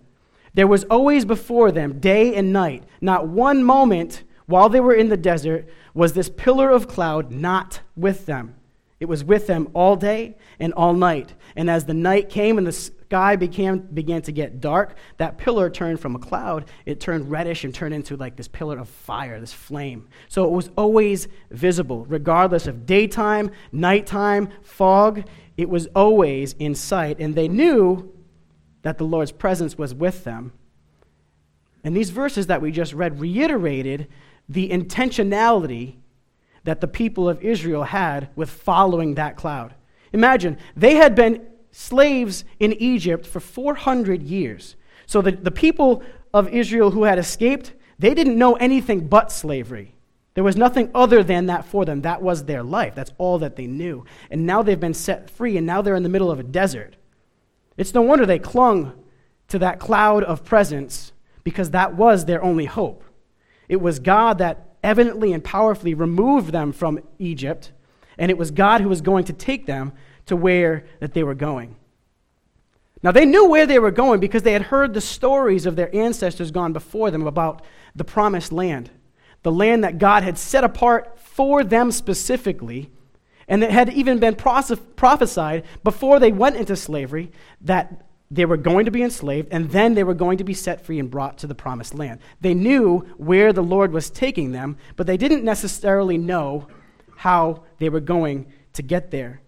There 0.54 0.68
was 0.68 0.84
always 0.86 1.26
before 1.26 1.72
them, 1.72 2.00
day 2.00 2.36
and 2.36 2.54
night, 2.54 2.84
not 3.02 3.28
one 3.28 3.64
moment 3.64 4.24
while 4.46 4.70
they 4.70 4.80
were 4.80 4.94
in 4.94 5.10
the 5.10 5.18
desert 5.18 5.68
was 5.96 6.14
this 6.14 6.30
pillar 6.30 6.70
of 6.70 6.88
cloud 6.88 7.32
not 7.32 7.82
with 7.96 8.28
them. 8.28 8.56
It 9.00 9.06
was 9.06 9.24
with 9.24 9.48
them 9.48 9.70
all 9.74 9.96
day 9.96 10.38
and 10.60 10.72
all 10.74 10.94
night. 10.94 11.34
And 11.56 11.70
as 11.70 11.86
the 11.86 11.94
night 11.94 12.30
came 12.30 12.58
and 12.60 12.66
the 12.66 12.72
sky 12.72 13.36
began, 13.36 13.80
began 13.80 14.22
to 14.24 14.32
get 14.32 14.62
dark, 14.62 14.98
that 15.18 15.38
pillar 15.38 15.70
turned 15.70 16.00
from 16.00 16.16
a 16.16 16.20
cloud, 16.20 16.66
it 16.86 17.00
turned 17.00 17.30
reddish 17.30 17.64
and 17.64 17.74
turned 17.74 17.94
into 17.94 18.16
like 18.18 18.36
this 18.36 18.48
pillar 18.48 18.78
of 18.78 18.88
fire, 18.88 19.40
this 19.40 19.54
flame. 19.54 20.08
So 20.30 20.46
it 20.46 20.52
was 20.52 20.70
always 20.78 21.28
visible, 21.52 22.06
regardless 22.06 22.68
of 22.68 22.86
daytime, 22.86 23.52
nighttime, 23.72 24.50
fog, 24.62 25.24
it 25.58 25.70
was 25.70 25.88
always 25.96 26.54
in 26.54 26.76
sight. 26.76 27.20
And 27.20 27.36
they 27.36 27.48
knew 27.48 28.14
that 28.84 28.98
the 28.98 29.04
Lord's 29.04 29.32
presence 29.32 29.78
was 29.78 29.94
with 29.94 30.24
them. 30.24 30.54
And 31.84 31.96
these 31.96 32.12
verses 32.12 32.48
that 32.48 32.62
we 32.62 32.72
just 32.72 32.94
read 32.94 33.20
reiterated 33.20 34.08
the 34.48 34.70
intentionality 34.70 35.96
that 36.64 36.82
the 36.82 36.88
people 36.88 37.28
of 37.28 37.42
Israel 37.42 37.84
had 37.84 38.30
with 38.36 38.50
following 38.50 39.16
that 39.16 39.36
cloud. 39.36 39.74
Imagine, 40.14 40.58
they 40.76 40.96
had 40.96 41.16
been 41.16 41.46
slaves 41.72 42.46
in 42.60 42.74
Egypt 42.74 43.26
for 43.26 43.40
400 43.40 44.22
years. 44.22 44.76
So 45.06 45.22
the, 45.22 45.32
the 45.32 45.52
people 45.52 46.04
of 46.34 46.50
Israel 46.50 46.92
who 46.92 47.04
had 47.04 47.20
escaped, 47.20 47.74
they 48.00 48.14
didn't 48.14 48.38
know 48.38 48.56
anything 48.56 49.08
but 49.08 49.32
slavery. 49.32 49.96
There 50.38 50.44
was 50.44 50.56
nothing 50.56 50.92
other 50.94 51.24
than 51.24 51.48
that 51.48 51.66
for 51.66 51.84
them. 51.84 52.04
That 52.04 52.22
was 52.22 52.46
their 52.46 52.62
life. 52.62 52.94
That's 52.94 53.12
all 53.18 53.40
that 53.40 53.56
they 53.56 53.66
knew. 53.66 54.06
And 54.30 54.46
now 54.46 54.62
they've 54.62 54.80
been 54.80 54.94
set 54.94 55.32
free, 55.32 55.58
and 55.58 55.66
now 55.66 55.82
they're 55.82 55.96
in 55.96 56.04
the 56.04 56.10
middle 56.10 56.30
of 56.30 56.38
a 56.38 56.44
desert. 56.44 56.96
It's 57.76 57.96
no 57.96 58.04
wonder 58.04 58.24
they 58.24 58.38
clung 58.38 58.94
to 59.48 59.58
that 59.58 59.80
cloud 59.80 60.24
of 60.24 60.46
presence 60.46 61.12
because 61.44 61.72
that 61.72 61.96
was 61.96 62.26
their 62.26 62.44
only 62.44 62.66
hope. 62.66 63.04
It 63.68 63.78
was 63.78 63.98
God 63.98 64.38
that 64.38 64.76
evidently 64.84 65.34
and 65.34 65.44
powerfully 65.44 65.96
removed 65.96 66.52
them 66.52 66.72
from 66.72 67.00
Egypt, 67.18 67.72
and 68.20 68.30
it 68.30 68.38
was 68.38 68.52
God 68.52 68.82
who 68.82 68.90
was 68.90 69.02
going 69.02 69.26
to 69.26 69.34
take 69.34 69.66
them 69.66 69.92
to 70.28 70.36
where 70.36 70.86
that 71.00 71.16
they 71.16 71.24
were 71.24 71.34
going. 71.34 71.78
Now 73.02 73.12
they 73.12 73.26
knew 73.26 73.50
where 73.50 73.66
they 73.66 73.80
were 73.80 73.90
going 73.90 74.20
because 74.20 74.44
they 74.44 74.54
had 74.54 74.62
heard 74.62 74.94
the 74.94 75.02
stories 75.02 75.66
of 75.66 75.76
their 75.76 75.96
ancestors 75.96 76.52
gone 76.52 76.74
before 76.74 77.10
them 77.10 77.26
about 77.26 77.64
the 77.96 78.04
promised 78.04 78.52
land, 78.52 78.92
the 79.44 79.52
land 79.52 79.84
that 79.84 79.98
God 79.98 80.24
had 80.24 80.38
set 80.38 80.64
apart 80.64 81.20
for 81.20 81.64
them 81.64 81.92
specifically, 81.92 82.90
and 83.48 83.64
that 83.64 83.72
had 83.72 83.90
even 83.90 84.20
been 84.20 84.36
prophesied 84.36 85.64
before 85.84 86.20
they 86.20 86.32
went 86.32 86.58
into 86.58 86.76
slavery 86.76 87.32
that 87.62 88.04
they 88.30 88.46
were 88.46 88.58
going 88.58 88.86
to 88.86 88.92
be 88.92 89.04
enslaved, 89.04 89.48
and 89.52 89.70
then 89.72 89.94
they 89.94 90.04
were 90.04 90.14
going 90.14 90.38
to 90.40 90.44
be 90.44 90.54
set 90.54 90.86
free 90.86 91.00
and 91.00 91.10
brought 91.10 91.38
to 91.38 91.48
the 91.48 91.56
promised 91.56 91.94
land. 91.94 92.20
They 92.42 92.54
knew 92.54 93.00
where 93.18 93.54
the 93.54 93.64
Lord 93.64 93.94
was 93.94 94.10
taking 94.10 94.52
them, 94.52 94.78
but 94.98 95.08
they 95.08 95.16
didn't 95.16 95.46
necessarily 95.46 96.18
know 96.18 96.68
how 97.16 97.64
they 97.80 97.90
were 97.90 98.02
going 98.02 98.52
to 98.74 98.82
get 98.82 99.12
there. 99.12 99.42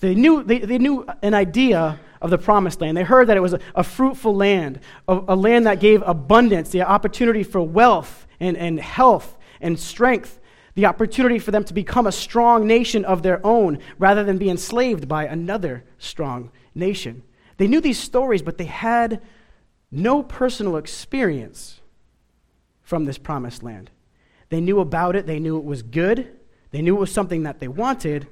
They 0.00 0.14
knew, 0.14 0.42
they, 0.42 0.58
they 0.58 0.76
knew 0.76 1.06
an 1.22 1.32
idea 1.32 1.98
of 2.20 2.30
the 2.30 2.36
promised 2.36 2.80
land. 2.80 2.96
They 2.96 3.02
heard 3.02 3.28
that 3.28 3.36
it 3.36 3.40
was 3.40 3.54
a, 3.54 3.60
a 3.74 3.82
fruitful 3.82 4.34
land, 4.34 4.80
a, 5.08 5.18
a, 5.28 5.36
land 5.36 5.66
that 5.66 5.80
gave 5.80 6.02
abundance, 6.06 6.70
the 6.70 6.82
opportunity 6.82 7.42
for 7.42 7.62
wealth 7.62 8.23
and, 8.40 8.56
and 8.56 8.80
health 8.80 9.36
and 9.60 9.78
strength, 9.78 10.40
the 10.74 10.86
opportunity 10.86 11.38
for 11.38 11.50
them 11.50 11.64
to 11.64 11.74
become 11.74 12.06
a 12.06 12.12
strong 12.12 12.66
nation 12.66 13.04
of 13.04 13.22
their 13.22 13.44
own 13.46 13.78
rather 13.98 14.24
than 14.24 14.38
be 14.38 14.50
enslaved 14.50 15.08
by 15.08 15.26
another 15.26 15.84
strong 15.98 16.50
nation. 16.74 17.22
They 17.56 17.68
knew 17.68 17.80
these 17.80 17.98
stories, 17.98 18.42
but 18.42 18.58
they 18.58 18.64
had 18.64 19.22
no 19.90 20.22
personal 20.22 20.76
experience 20.76 21.80
from 22.82 23.04
this 23.04 23.18
promised 23.18 23.62
land. 23.62 23.90
They 24.48 24.60
knew 24.60 24.80
about 24.80 25.16
it, 25.16 25.26
they 25.26 25.38
knew 25.38 25.56
it 25.56 25.64
was 25.64 25.82
good, 25.82 26.36
they 26.70 26.82
knew 26.82 26.96
it 26.96 27.00
was 27.00 27.12
something 27.12 27.44
that 27.44 27.60
they 27.60 27.68
wanted, 27.68 28.26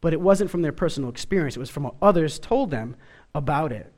but 0.00 0.12
it 0.12 0.20
wasn't 0.20 0.50
from 0.50 0.62
their 0.62 0.72
personal 0.72 1.10
experience. 1.10 1.56
It 1.56 1.60
was 1.60 1.70
from 1.70 1.84
what 1.84 1.94
others 2.02 2.38
told 2.38 2.70
them 2.70 2.96
about 3.34 3.72
it. 3.72 3.92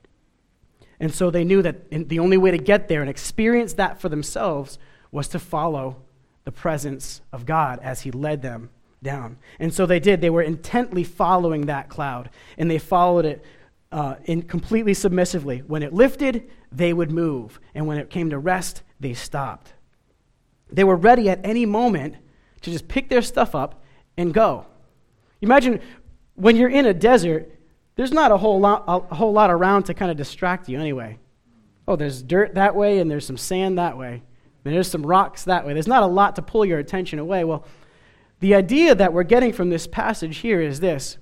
And 1.00 1.14
so 1.14 1.30
they 1.30 1.44
knew 1.44 1.62
that 1.62 1.90
the 1.90 2.18
only 2.18 2.36
way 2.36 2.50
to 2.50 2.58
get 2.58 2.88
there 2.88 3.00
and 3.00 3.10
experience 3.10 3.74
that 3.74 4.00
for 4.00 4.08
themselves 4.08 4.78
was 5.10 5.28
to 5.28 5.38
follow 5.38 5.96
the 6.44 6.52
presence 6.52 7.20
of 7.32 7.46
God 7.46 7.78
as 7.82 8.02
He 8.02 8.10
led 8.10 8.42
them 8.42 8.70
down. 9.02 9.38
And 9.58 9.72
so 9.72 9.86
they 9.86 10.00
did. 10.00 10.20
They 10.20 10.30
were 10.30 10.42
intently 10.42 11.04
following 11.04 11.66
that 11.66 11.88
cloud, 11.88 12.30
and 12.56 12.70
they 12.70 12.78
followed 12.78 13.24
it 13.24 13.44
uh, 13.92 14.16
in 14.24 14.42
completely 14.42 14.94
submissively. 14.94 15.58
When 15.58 15.82
it 15.82 15.92
lifted, 15.92 16.50
they 16.72 16.92
would 16.92 17.10
move, 17.10 17.60
and 17.74 17.86
when 17.86 17.98
it 17.98 18.10
came 18.10 18.30
to 18.30 18.38
rest, 18.38 18.82
they 19.00 19.14
stopped. 19.14 19.72
They 20.70 20.84
were 20.84 20.96
ready 20.96 21.30
at 21.30 21.40
any 21.44 21.64
moment 21.64 22.16
to 22.62 22.70
just 22.70 22.88
pick 22.88 23.08
their 23.08 23.22
stuff 23.22 23.54
up 23.54 23.82
and 24.16 24.34
go. 24.34 24.66
Imagine 25.40 25.80
when 26.34 26.56
you're 26.56 26.68
in 26.68 26.86
a 26.86 26.94
desert, 26.94 27.50
there's 27.98 28.12
not 28.12 28.30
a 28.30 28.36
whole 28.36 28.60
lot, 28.60 28.84
a 28.86 29.16
whole 29.16 29.32
lot 29.32 29.50
around 29.50 29.82
to 29.82 29.92
kind 29.92 30.08
of 30.08 30.16
distract 30.16 30.68
you 30.68 30.78
anyway. 30.78 31.18
Oh, 31.88 31.96
there's 31.96 32.22
dirt 32.22 32.54
that 32.54 32.76
way, 32.76 33.00
and 33.00 33.10
there's 33.10 33.26
some 33.26 33.36
sand 33.36 33.76
that 33.76 33.98
way, 33.98 34.22
and 34.64 34.72
there's 34.72 34.88
some 34.88 35.04
rocks 35.04 35.42
that 35.46 35.66
way. 35.66 35.72
There's 35.72 35.88
not 35.88 36.04
a 36.04 36.06
lot 36.06 36.36
to 36.36 36.42
pull 36.42 36.64
your 36.64 36.78
attention 36.78 37.18
away. 37.18 37.42
Well, 37.42 37.66
the 38.38 38.54
idea 38.54 38.94
that 38.94 39.12
we're 39.12 39.24
getting 39.24 39.52
from 39.52 39.70
this 39.70 39.88
passage 39.88 40.38
here 40.38 40.60
is 40.60 40.78
this 40.78 41.18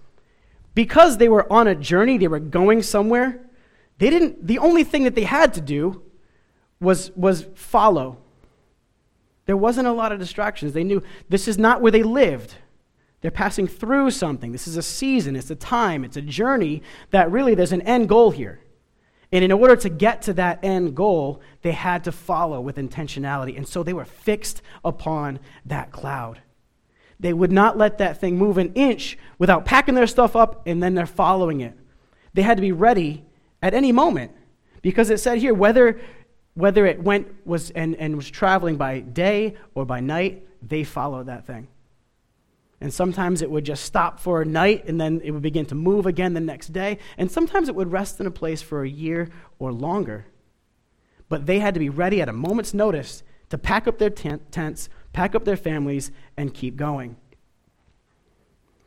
because 0.75 1.16
they 1.16 1.30
were 1.30 1.50
on 1.50 1.66
a 1.66 1.75
journey, 1.75 2.18
they 2.18 2.28
were 2.28 2.38
going 2.38 2.83
somewhere, 2.83 3.40
they 3.97 4.11
didn't, 4.11 4.47
the 4.47 4.59
only 4.59 4.85
thing 4.85 5.04
that 5.04 5.14
they 5.14 5.25
had 5.25 5.54
to 5.54 5.62
do 5.62 6.02
was, 6.78 7.11
was 7.16 7.47
follow. 7.54 8.18
There 9.47 9.56
wasn't 9.56 9.88
a 9.88 9.92
lot 9.92 10.12
of 10.12 10.18
distractions. 10.18 10.75
They 10.75 10.85
knew 10.85 11.02
this 11.30 11.49
is 11.49 11.56
not 11.56 11.80
where 11.80 11.92
they 11.92 12.02
lived. 12.02 12.56
They're 13.26 13.33
passing 13.33 13.66
through 13.66 14.12
something. 14.12 14.52
This 14.52 14.68
is 14.68 14.76
a 14.76 14.83
season, 14.85 15.35
it's 15.35 15.50
a 15.50 15.56
time, 15.56 16.04
it's 16.04 16.16
a 16.16 16.23
journey 16.23 16.80
that 17.11 17.28
really 17.28 17.56
there's 17.56 17.73
an 17.73 17.83
end 17.83 18.09
goal 18.09 18.30
here. 18.30 18.61
And 19.33 19.42
in 19.42 19.50
order 19.50 19.75
to 19.75 19.88
get 19.88 20.23
to 20.23 20.33
that 20.35 20.61
end 20.62 20.95
goal, 20.95 21.40
they 21.62 21.73
had 21.73 22.04
to 22.04 22.12
follow 22.12 22.61
with 22.61 22.76
intentionality. 22.76 23.56
And 23.56 23.66
so 23.66 23.83
they 23.83 23.92
were 23.92 24.04
fixed 24.04 24.62
upon 24.85 25.40
that 25.64 25.90
cloud. 25.90 26.40
They 27.18 27.33
would 27.33 27.50
not 27.50 27.76
let 27.76 27.99
that 27.99 28.21
thing 28.21 28.38
move 28.38 28.59
an 28.59 28.73
inch 28.75 29.18
without 29.40 29.64
packing 29.64 29.97
their 29.97 30.06
stuff 30.06 30.37
up 30.37 30.62
and 30.64 30.80
then 30.80 30.95
they're 30.95 31.04
following 31.04 31.62
it. 31.62 31.76
They 32.35 32.42
had 32.42 32.59
to 32.59 32.62
be 32.62 32.71
ready 32.71 33.25
at 33.61 33.75
any 33.75 33.90
moment 33.90 34.30
because 34.83 35.11
it 35.11 35.18
said 35.18 35.38
here 35.38 35.52
whether, 35.52 36.00
whether 36.54 36.87
it 36.87 37.02
went 37.02 37.45
was 37.45 37.71
and, 37.71 37.97
and 37.97 38.14
was 38.14 38.30
traveling 38.30 38.76
by 38.76 39.00
day 39.00 39.56
or 39.75 39.85
by 39.85 39.99
night, 39.99 40.47
they 40.62 40.85
followed 40.85 41.26
that 41.26 41.45
thing. 41.45 41.66
And 42.80 42.92
sometimes 42.92 43.40
it 43.40 43.50
would 43.50 43.64
just 43.64 43.85
stop 43.85 44.21
for 44.21 44.42
a 44.42 44.45
night 44.45 44.85
and 44.87 45.00
then 45.00 45.21
it 45.25 45.30
would 45.30 45.42
begin 45.42 45.64
to 45.66 45.75
move 45.75 46.06
again 46.06 46.35
the 46.35 46.40
next 46.40 46.73
day. 46.73 46.99
And 47.16 47.30
sometimes 47.30 47.68
it 47.68 47.75
would 47.75 47.90
rest 47.90 48.21
in 48.21 48.26
a 48.26 48.30
place 48.30 48.61
for 48.61 48.83
a 48.83 48.88
year 48.88 49.30
or 49.59 49.73
longer. 49.73 50.26
But 51.28 51.47
they 51.47 51.59
had 51.59 51.75
to 51.75 51.80
be 51.80 51.88
ready 51.88 52.21
at 52.21 52.28
a 52.28 52.33
moment's 52.33 52.75
notice 52.75 53.23
to 53.49 53.59
pack 53.59 53.87
up 53.87 53.99
their 53.99 54.11
tent, 54.11 54.52
tents, 54.52 54.88
pack 55.12 55.35
up 55.35 55.45
their 55.45 55.56
families, 55.56 56.11
and 56.37 56.52
keep 56.52 56.76
going. 56.76 57.16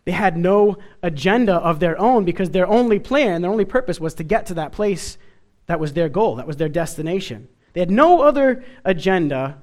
They 0.06 0.12
had 0.12 0.38
no 0.38 0.78
agenda 1.04 1.56
of 1.56 1.80
their 1.80 2.00
own 2.00 2.26
because 2.26 2.52
their 2.52 2.68
only 2.68 3.00
plan, 3.00 3.42
their 3.42 3.52
only 3.52 3.66
purpose 3.66 4.00
was 4.00 4.14
to 4.16 4.24
get 4.24 4.46
to 4.48 4.54
that 4.56 4.72
place 4.72 5.18
that 5.66 5.80
was 5.80 5.94
their 5.94 6.10
goal, 6.10 6.36
that 6.36 6.48
was 6.48 6.58
their 6.58 6.70
destination. 6.70 7.48
They 7.74 7.80
had 7.80 7.92
no 7.92 8.22
other 8.22 8.64
agenda 8.84 9.60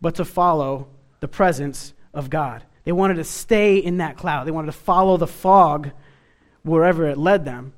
but 0.00 0.14
to 0.16 0.24
follow 0.24 0.88
the 1.20 1.28
presence 1.28 1.94
of 2.12 2.28
God. 2.30 2.64
They 2.84 2.92
wanted 2.92 3.14
to 3.14 3.24
stay 3.24 3.76
in 3.76 3.98
that 3.98 4.16
cloud, 4.16 4.46
they 4.46 4.52
wanted 4.52 4.72
to 4.72 4.78
follow 4.78 5.16
the 5.16 5.26
fog 5.26 5.90
wherever 6.62 7.06
it 7.06 7.18
led 7.18 7.44
them 7.44 7.72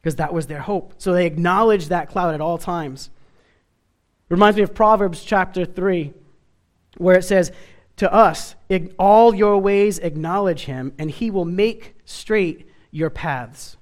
because 0.00 0.16
that 0.16 0.34
was 0.34 0.46
their 0.46 0.60
hope. 0.60 0.94
So 0.98 1.12
they 1.12 1.26
acknowledged 1.26 1.88
that 1.90 2.08
cloud 2.08 2.34
at 2.34 2.40
all 2.40 2.58
times. 2.58 3.10
It 4.28 4.34
reminds 4.34 4.56
me 4.56 4.64
of 4.64 4.74
Proverbs 4.74 5.22
chapter 5.22 5.64
3 5.64 6.12
where 6.98 7.16
it 7.16 7.24
says, 7.24 7.52
To 7.96 8.12
us, 8.12 8.54
all 8.98 9.34
your 9.34 9.58
ways 9.58 9.98
acknowledge 9.98 10.64
him, 10.64 10.92
and 10.98 11.10
he 11.10 11.30
will 11.30 11.44
make 11.44 11.96
straight 12.04 12.68
your 12.90 13.10
paths. 13.10 13.76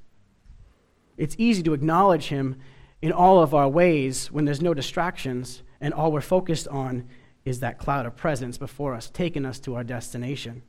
It's 1.16 1.36
easy 1.38 1.62
to 1.64 1.74
acknowledge 1.74 2.26
him 2.26 2.56
in 3.02 3.12
all 3.12 3.42
of 3.42 3.54
our 3.54 3.68
ways 3.68 4.30
when 4.30 4.44
there's 4.44 4.62
no 4.62 4.74
distractions, 4.74 5.62
and 5.80 5.94
all 5.94 6.12
we're 6.12 6.20
focused 6.20 6.68
on 6.68 7.08
is 7.44 7.60
that 7.60 7.78
cloud 7.78 8.06
of 8.06 8.16
presence 8.16 8.58
before 8.58 8.94
us, 8.94 9.10
taking 9.10 9.46
us 9.46 9.58
to 9.60 9.74
our 9.74 9.84
destination. 9.84 10.62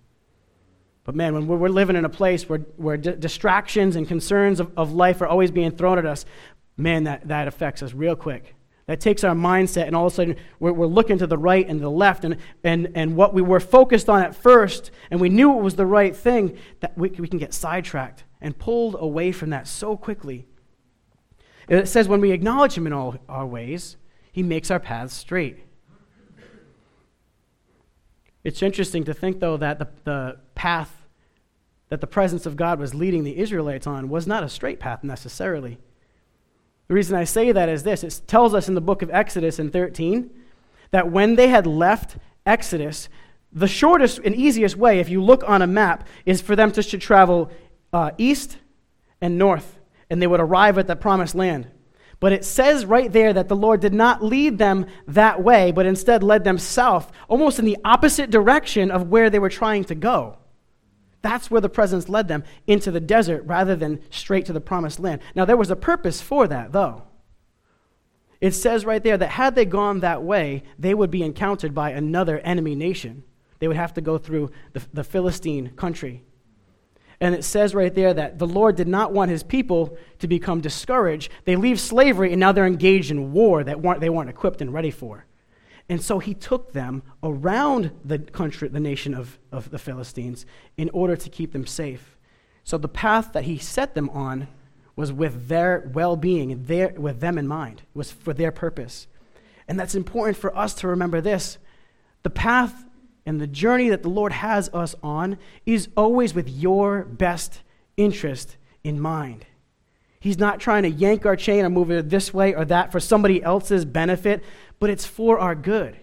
But 1.04 1.16
man, 1.16 1.34
when 1.34 1.48
we're 1.48 1.70
living 1.70 1.96
in 1.96 2.06
a 2.06 2.10
place 2.10 2.48
where, 2.48 2.60
where 2.78 2.98
distractions 2.98 3.96
and 3.96 4.08
concerns 4.08 4.60
of, 4.60 4.72
of 4.78 4.94
life 4.94 5.22
are 5.22 5.28
always 5.28 5.52
being 5.52 5.72
thrown 5.72 5.98
at 5.98 6.06
us, 6.06 6.26
man, 6.78 7.06
that, 7.06 7.28
that 7.28 7.48
affects 7.48 7.82
us 7.82 7.94
real 7.94 8.16
quick. 8.16 8.56
That 8.86 9.00
takes 9.00 9.24
our 9.24 9.36
mindset, 9.36 9.88
and 9.88 9.96
all 9.96 10.08
of 10.08 10.14
a 10.14 10.16
sudden 10.16 10.36
we're, 10.60 10.74
we're 10.74 10.86
looking 10.86 11.18
to 11.20 11.28
the 11.28 11.38
right 11.38 11.68
and 11.68 11.80
the 11.80 11.90
left, 11.90 12.24
and, 12.24 12.38
and, 12.64 12.92
and 12.96 13.16
what 13.16 13.34
we 13.34 13.42
were 13.42 13.60
focused 13.60 14.10
on 14.10 14.22
at 14.22 14.36
first, 14.36 14.92
and 15.10 15.20
we 15.20 15.30
knew 15.30 15.58
it 15.58 15.62
was 15.62 15.76
the 15.76 15.86
right 15.86 16.16
thing, 16.16 16.58
that 16.82 16.98
we, 16.98 17.10
we 17.10 17.28
can 17.28 17.40
get 17.40 17.54
sidetracked 17.54 18.24
and 18.40 18.58
pulled 18.58 18.96
away 19.00 19.32
from 19.32 19.52
that 19.52 19.68
so 19.68 19.96
quickly. 19.96 20.48
It 21.70 21.88
says, 21.88 22.08
when 22.08 22.22
we 22.22 22.32
acknowledge 22.32 22.74
Him 22.74 22.86
in 22.86 22.94
all 22.94 23.16
our 23.30 23.46
ways, 23.46 23.98
He 24.32 24.44
makes 24.44 24.70
our 24.70 24.80
paths 24.80 25.14
straight. 25.14 25.60
It's 28.44 28.62
interesting 28.64 29.04
to 29.06 29.14
think, 29.14 29.40
though, 29.40 29.58
that 29.58 29.80
the, 29.80 29.88
the 30.04 30.38
path 30.56 31.02
that 31.92 32.00
the 32.00 32.08
presence 32.08 32.46
of 32.46 32.56
God 32.56 32.80
was 32.80 32.96
leading 32.96 33.26
the 33.26 33.38
Israelites 33.38 33.86
on 33.86 34.08
was 34.08 34.26
not 34.26 34.46
a 34.46 34.50
straight 34.50 34.80
path 34.80 35.04
necessarily. 35.04 35.78
The 36.88 36.94
reason 36.94 37.18
I 37.18 37.26
say 37.26 37.52
that 37.52 37.68
is 37.68 37.84
this 37.84 38.04
it 38.04 38.22
tells 38.28 38.54
us 38.54 38.70
in 38.70 38.76
the 38.76 38.82
book 38.82 39.02
of 39.02 39.12
Exodus 39.12 39.60
in 39.60 39.70
13 39.70 40.30
that 40.92 41.12
when 41.12 41.36
they 41.36 41.50
had 41.50 41.68
left 41.68 42.16
Exodus, 42.46 43.10
the 43.52 43.68
shortest 43.68 44.20
and 44.24 44.34
easiest 44.34 44.78
way, 44.78 45.00
if 45.00 45.10
you 45.10 45.22
look 45.22 45.44
on 45.48 45.62
a 45.62 45.68
map, 45.68 46.08
is 46.26 46.42
for 46.42 46.56
them 46.56 46.72
just 46.72 46.92
to 46.92 46.98
travel 46.98 47.52
uh, 47.92 48.12
east 48.18 48.58
and 49.20 49.38
north, 49.38 49.78
and 50.10 50.22
they 50.22 50.28
would 50.28 50.40
arrive 50.40 50.78
at 50.78 50.88
the 50.88 50.96
promised 50.96 51.36
land. 51.36 51.68
But 52.22 52.34
it 52.34 52.46
says 52.46 52.86
right 52.86 53.12
there 53.12 53.34
that 53.34 53.50
the 53.50 53.56
Lord 53.56 53.82
did 53.82 53.96
not 53.96 54.24
lead 54.24 54.60
them 54.60 54.86
that 55.08 55.42
way, 55.44 55.72
but 55.72 55.88
instead 55.88 56.22
led 56.22 56.44
them 56.44 56.60
south, 56.60 57.12
almost 57.28 57.58
in 57.58 57.66
the 57.66 57.80
opposite 57.84 58.30
direction 58.30 58.92
of 58.92 59.10
where 59.10 59.32
they 59.32 59.40
were 59.40 59.50
trying 59.50 59.84
to 59.86 59.96
go. 59.96 60.38
That's 61.24 61.50
where 61.50 61.62
the 61.62 61.68
presence 61.68 62.10
led 62.10 62.28
them, 62.28 62.44
into 62.68 62.92
the 62.92 63.00
desert 63.00 63.44
rather 63.46 63.76
than 63.76 64.02
straight 64.12 64.46
to 64.46 64.54
the 64.54 64.62
promised 64.62 65.00
land. 65.00 65.22
Now, 65.34 65.46
there 65.46 65.58
was 65.58 65.72
a 65.72 65.76
purpose 65.76 66.22
for 66.22 66.48
that, 66.48 66.72
though. 66.72 67.04
It 68.40 68.52
says 68.52 68.86
right 68.86 69.02
there 69.02 69.18
that 69.18 69.30
had 69.30 69.56
they 69.56 69.66
gone 69.66 70.02
that 70.02 70.22
way, 70.22 70.62
they 70.78 70.94
would 70.94 71.10
be 71.10 71.24
encountered 71.24 71.74
by 71.74 71.90
another 71.90 72.38
enemy 72.40 72.76
nation. 72.76 73.24
They 73.58 73.68
would 73.68 73.78
have 73.78 73.96
to 73.96 74.02
go 74.02 74.20
through 74.20 74.52
the, 74.74 74.84
the 74.94 75.04
Philistine 75.04 75.70
country. 75.76 76.24
And 77.22 77.36
it 77.36 77.44
says 77.44 77.76
right 77.76 77.94
there 77.94 78.14
that 78.16 78.40
the 78.40 78.48
Lord 78.48 78.76
did 78.76 78.88
not 78.88 79.14
want 79.14 79.30
his 79.30 79.44
people 79.44 79.96
to 80.20 80.28
become 80.28 80.60
discouraged. 80.60 81.32
They 81.46 81.56
leave 81.56 81.80
slavery 81.80 82.32
and 82.34 82.40
now 82.40 82.52
they're 82.52 82.66
engaged 82.66 83.12
in 83.12 83.32
war 83.32 83.64
that 83.64 83.80
weren't, 83.80 84.02
they 84.02 84.10
weren't 84.10 84.30
equipped 84.30 84.60
and 84.60 84.74
ready 84.74 84.90
for. 84.90 85.26
And 85.88 86.02
so 86.02 86.18
he 86.18 86.34
took 86.34 86.74
them 86.74 87.04
around 87.22 87.92
the 88.04 88.18
country, 88.18 88.70
the 88.70 88.80
nation 88.80 89.14
of, 89.14 89.38
of 89.52 89.70
the 89.70 89.78
Philistines, 89.78 90.48
in 90.78 90.90
order 90.90 91.16
to 91.16 91.30
keep 91.30 91.54
them 91.54 91.68
safe. 91.68 92.18
So 92.64 92.80
the 92.80 92.88
path 92.88 93.34
that 93.34 93.44
he 93.44 93.60
set 93.60 93.94
them 93.94 94.10
on 94.10 94.48
was 94.96 95.14
with 95.14 95.48
their 95.48 95.92
well 95.94 96.16
being, 96.16 96.66
with 96.98 97.20
them 97.20 97.38
in 97.38 97.48
mind, 97.48 97.84
was 97.94 98.12
for 98.12 98.34
their 98.34 98.52
purpose. 98.52 99.08
And 99.68 99.80
that's 99.80 99.96
important 99.96 100.38
for 100.38 100.56
us 100.58 100.74
to 100.76 100.88
remember 100.88 101.22
this. 101.22 101.60
The 102.24 102.30
path 102.30 102.86
and 103.26 103.40
the 103.40 103.48
journey 103.48 103.90
that 103.90 104.04
the 104.04 104.10
Lord 104.10 104.32
has 104.32 104.70
us 104.74 104.96
on 105.04 105.38
is 105.66 105.90
always 105.96 106.34
with 106.34 106.50
your 106.50 107.04
best 107.04 107.62
interest 107.98 108.58
in 108.84 109.00
mind. 109.00 109.46
He's 110.20 110.40
not 110.40 110.60
trying 110.60 110.84
to 110.84 110.90
yank 110.90 111.26
our 111.26 111.36
chain 111.36 111.66
or 111.66 111.70
move 111.70 111.92
it 111.92 112.10
this 112.10 112.34
way 112.34 112.54
or 112.54 112.66
that 112.66 112.92
for 112.92 113.00
somebody 113.00 113.42
else's 113.42 113.86
benefit, 113.86 114.44
but 114.80 114.90
it's 114.90 115.06
for 115.06 115.40
our 115.40 115.56
good. 115.56 115.98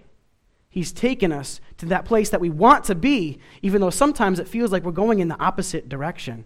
He's 0.68 0.92
taken 0.92 1.32
us 1.32 1.60
to 1.78 1.86
that 1.86 2.04
place 2.04 2.30
that 2.30 2.40
we 2.40 2.50
want 2.50 2.84
to 2.84 2.94
be, 2.94 3.38
even 3.62 3.80
though 3.80 3.90
sometimes 3.90 4.38
it 4.38 4.48
feels 4.48 4.70
like 4.70 4.84
we're 4.84 4.92
going 4.92 5.20
in 5.20 5.28
the 5.28 5.40
opposite 5.40 5.88
direction. 5.88 6.44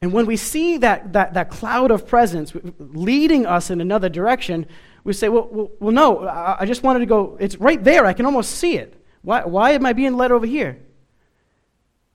And 0.00 0.12
when 0.12 0.26
we 0.26 0.36
see 0.36 0.78
that, 0.78 1.12
that, 1.12 1.34
that 1.34 1.48
cloud 1.48 1.90
of 1.90 2.08
presence 2.08 2.52
leading 2.78 3.46
us 3.46 3.70
in 3.70 3.80
another 3.80 4.08
direction, 4.08 4.66
we 5.04 5.12
say, 5.12 5.28
well, 5.28 5.48
well, 5.50 5.70
well 5.80 5.92
no, 5.92 6.26
I, 6.26 6.58
I, 6.60 6.66
just 6.66 6.82
wanted 6.82 7.00
to 7.00 7.06
go, 7.06 7.36
it's 7.40 7.56
right 7.56 7.82
there. 7.82 8.06
I 8.06 8.12
can 8.12 8.26
almost 8.26 8.52
see 8.52 8.76
it. 8.76 9.02
Why, 9.22 9.44
why 9.44 9.72
am 9.72 9.84
I 9.86 9.92
being 9.92 10.16
led 10.16 10.32
over 10.32 10.46
here? 10.46 10.78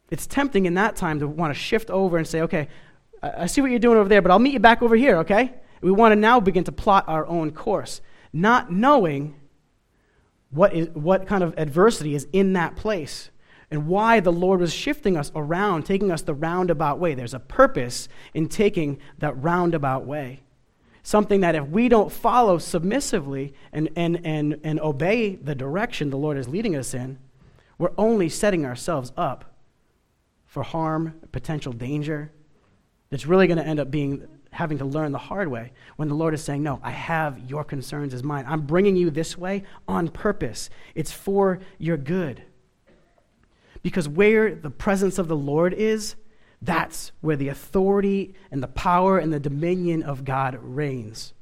It's 0.10 0.26
tempting 0.26 0.66
in 0.66 0.76
that 0.76 0.96
time 0.96 1.20
to 1.20 1.28
want 1.28 1.54
to 1.54 1.60
shift 1.60 1.90
over 1.90 2.18
and 2.18 2.26
say, 2.26 2.42
okay, 2.42 2.70
I, 3.22 3.44
I 3.44 3.46
see 3.48 3.62
what 3.62 3.72
you're 3.72 3.80
doing 3.80 3.98
over 3.98 4.08
there, 4.08 4.22
but 4.22 4.32
I'll 4.32 4.40
meet 4.40 4.54
you 4.54 4.60
back 4.60 4.82
over 4.82 4.96
here, 4.96 5.18
okay? 5.18 5.54
We 5.82 5.92
want 5.92 6.14
to 6.14 6.16
now 6.16 6.40
begin 6.40 6.64
to 6.66 6.72
plot 6.72 7.06
our 7.08 7.26
own 7.28 7.52
course, 7.52 8.02
not 8.32 8.72
knowing 8.72 9.36
what, 10.50 10.74
is, 10.74 10.90
what 10.90 11.28
kind 11.28 11.44
of 11.44 11.54
adversity 11.58 12.16
is 12.16 12.28
in 12.32 12.54
that 12.54 12.76
place 12.76 13.30
and 13.70 13.88
why 13.88 14.22
the 14.22 14.32
Lord 14.32 14.62
was 14.62 14.74
shifting 14.74 15.18
us 15.18 15.30
around, 15.36 15.86
taking 15.86 16.10
us 16.10 16.22
the 16.22 16.34
roundabout 16.34 17.00
way. 17.00 17.16
There's 17.16 17.34
a 17.34 17.40
purpose 17.40 18.08
in 18.34 18.48
taking 18.48 19.00
that 19.18 19.42
roundabout 19.44 20.06
way 20.06 20.42
something 21.08 21.40
that 21.40 21.56
if 21.56 21.66
we 21.70 21.88
don't 21.88 22.12
follow 22.12 22.58
submissively 22.58 23.54
and, 23.72 23.88
and, 23.96 24.20
and, 24.26 24.60
and 24.62 24.78
obey 24.82 25.36
the 25.36 25.56
direction 25.56 26.10
the 26.10 26.18
Lord 26.18 26.38
is 26.38 26.50
leading 26.50 26.76
us 26.76 26.94
in, 26.94 27.18
we're 27.78 27.94
only 27.98 28.28
setting 28.28 28.66
ourselves 28.66 29.14
up 29.16 29.56
for 30.46 30.64
harm, 30.64 31.14
potential 31.32 31.72
danger. 31.72 32.34
That's 33.10 33.26
really 33.26 33.48
going 33.48 33.58
to 33.58 33.66
end 33.66 33.80
up 33.80 33.90
being 33.90 34.28
having 34.52 34.80
to 34.80 34.86
learn 34.86 35.14
the 35.14 35.18
hard 35.18 35.48
way 35.48 35.72
when 35.96 36.10
the 36.10 36.14
Lord 36.14 36.34
is 36.34 36.44
saying, 36.44 36.62
No, 36.62 36.82
I 36.84 36.92
have 36.92 37.40
your 37.50 37.64
concerns 37.64 38.14
as 38.14 38.22
mine. 38.22 38.44
I'm 38.46 38.64
bringing 38.64 38.98
you 38.98 39.10
this 39.10 39.38
way 39.38 39.64
on 39.88 40.10
purpose. 40.10 40.70
It's 40.94 41.14
for 41.14 41.60
your 41.78 41.96
good. 41.96 42.44
Because 43.82 44.10
where 44.10 44.54
the 44.54 44.72
presence 44.72 45.18
of 45.18 45.30
the 45.30 45.38
Lord 45.38 45.74
is, 45.74 46.16
that's 46.62 47.12
where 47.22 47.36
the 47.36 47.50
authority 47.50 48.34
and 48.52 48.64
the 48.64 48.68
power 48.68 49.20
and 49.20 49.32
the 49.32 49.40
dominion 49.40 50.04
of 50.04 50.26
God 50.26 50.58
reigns. 50.62 51.34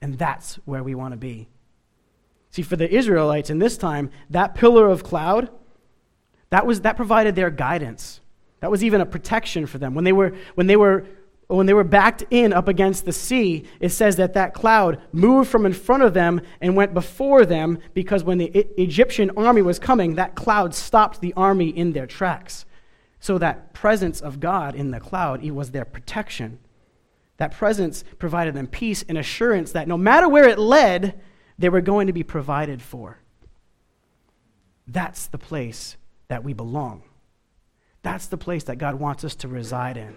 And 0.00 0.18
that's 0.18 0.56
where 0.64 0.82
we 0.82 0.94
want 0.94 1.12
to 1.12 1.18
be. 1.18 1.48
See, 2.50 2.62
for 2.62 2.76
the 2.76 2.90
Israelites 2.90 3.50
in 3.50 3.58
this 3.58 3.76
time, 3.76 4.10
that 4.30 4.54
pillar 4.54 4.88
of 4.88 5.02
cloud, 5.02 5.50
that, 6.50 6.66
was, 6.66 6.82
that 6.82 6.96
provided 6.96 7.34
their 7.34 7.50
guidance. 7.50 8.20
That 8.60 8.70
was 8.70 8.84
even 8.84 9.00
a 9.00 9.06
protection 9.06 9.66
for 9.66 9.78
them. 9.78 9.94
When 9.94 10.04
they 10.04 10.12
were, 10.12 10.34
when 10.54 10.66
they 10.66 10.76
were 10.76 11.06
when 11.48 11.66
they 11.66 11.74
were 11.74 11.84
backed 11.84 12.24
in 12.30 12.52
up 12.52 12.68
against 12.68 13.04
the 13.04 13.12
sea, 13.12 13.64
it 13.78 13.90
says 13.90 14.16
that 14.16 14.34
that 14.34 14.54
cloud 14.54 15.00
moved 15.12 15.50
from 15.50 15.66
in 15.66 15.72
front 15.72 16.02
of 16.02 16.14
them 16.14 16.40
and 16.60 16.74
went 16.74 16.94
before 16.94 17.44
them 17.44 17.78
because 17.94 18.24
when 18.24 18.38
the 18.38 18.46
Egyptian 18.80 19.30
army 19.36 19.60
was 19.60 19.78
coming, 19.78 20.14
that 20.14 20.34
cloud 20.34 20.74
stopped 20.74 21.20
the 21.20 21.34
army 21.34 21.68
in 21.68 21.92
their 21.92 22.06
tracks. 22.06 22.64
So 23.22 23.38
that 23.38 23.72
presence 23.72 24.20
of 24.20 24.40
God 24.40 24.74
in 24.74 24.90
the 24.90 24.98
cloud, 24.98 25.44
it 25.44 25.52
was 25.52 25.70
their 25.70 25.84
protection. 25.84 26.58
That 27.36 27.52
presence 27.52 28.02
provided 28.18 28.52
them 28.52 28.66
peace 28.66 29.04
and 29.08 29.16
assurance 29.16 29.70
that 29.72 29.86
no 29.86 29.96
matter 29.96 30.28
where 30.28 30.48
it 30.48 30.58
led, 30.58 31.20
they 31.56 31.68
were 31.68 31.80
going 31.80 32.08
to 32.08 32.12
be 32.12 32.24
provided 32.24 32.82
for. 32.82 33.20
That's 34.88 35.28
the 35.28 35.38
place 35.38 35.96
that 36.26 36.42
we 36.42 36.52
belong. 36.52 37.04
That's 38.02 38.26
the 38.26 38.36
place 38.36 38.64
that 38.64 38.78
God 38.78 38.96
wants 38.96 39.22
us 39.22 39.36
to 39.36 39.46
reside 39.46 39.96
in. 39.96 40.16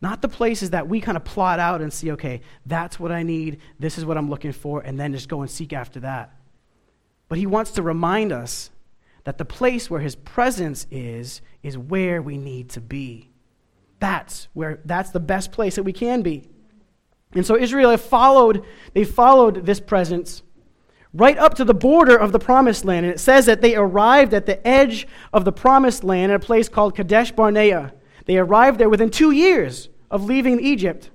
Not 0.00 0.22
the 0.22 0.28
places 0.28 0.70
that 0.70 0.88
we 0.88 1.00
kind 1.00 1.16
of 1.16 1.24
plot 1.24 1.58
out 1.58 1.82
and 1.82 1.92
see, 1.92 2.12
okay, 2.12 2.40
that's 2.66 3.00
what 3.00 3.10
I 3.10 3.24
need, 3.24 3.58
this 3.80 3.98
is 3.98 4.04
what 4.04 4.16
I'm 4.16 4.30
looking 4.30 4.52
for, 4.52 4.80
and 4.80 4.98
then 4.98 5.12
just 5.12 5.28
go 5.28 5.40
and 5.40 5.50
seek 5.50 5.72
after 5.72 5.98
that. 6.00 6.32
But 7.28 7.38
He 7.38 7.46
wants 7.46 7.72
to 7.72 7.82
remind 7.82 8.30
us 8.30 8.70
that 9.24 9.38
the 9.38 9.44
place 9.44 9.90
where 9.90 10.00
his 10.00 10.14
presence 10.14 10.86
is 10.90 11.40
is 11.62 11.76
where 11.76 12.22
we 12.22 12.36
need 12.38 12.68
to 12.70 12.80
be. 12.80 13.30
That's 13.98 14.48
where 14.52 14.80
that's 14.84 15.10
the 15.10 15.20
best 15.20 15.50
place 15.50 15.76
that 15.76 15.82
we 15.82 15.92
can 15.92 16.22
be. 16.22 16.48
And 17.32 17.44
so 17.44 17.56
Israel 17.56 17.96
followed 17.96 18.64
they 18.92 19.04
followed 19.04 19.66
this 19.66 19.80
presence 19.80 20.42
right 21.12 21.38
up 21.38 21.54
to 21.54 21.64
the 21.64 21.74
border 21.74 22.16
of 22.16 22.32
the 22.32 22.38
promised 22.38 22.84
land. 22.84 23.06
And 23.06 23.14
it 23.14 23.20
says 23.20 23.46
that 23.46 23.60
they 23.60 23.76
arrived 23.76 24.34
at 24.34 24.46
the 24.46 24.66
edge 24.66 25.06
of 25.32 25.44
the 25.44 25.52
promised 25.52 26.04
land 26.04 26.32
in 26.32 26.36
a 26.36 26.40
place 26.40 26.68
called 26.68 26.96
Kadesh 26.96 27.32
Barnea. 27.32 27.94
They 28.26 28.36
arrived 28.36 28.78
there 28.78 28.88
within 28.88 29.10
2 29.10 29.30
years 29.30 29.88
of 30.10 30.24
leaving 30.24 30.60
Egypt. 30.60 31.10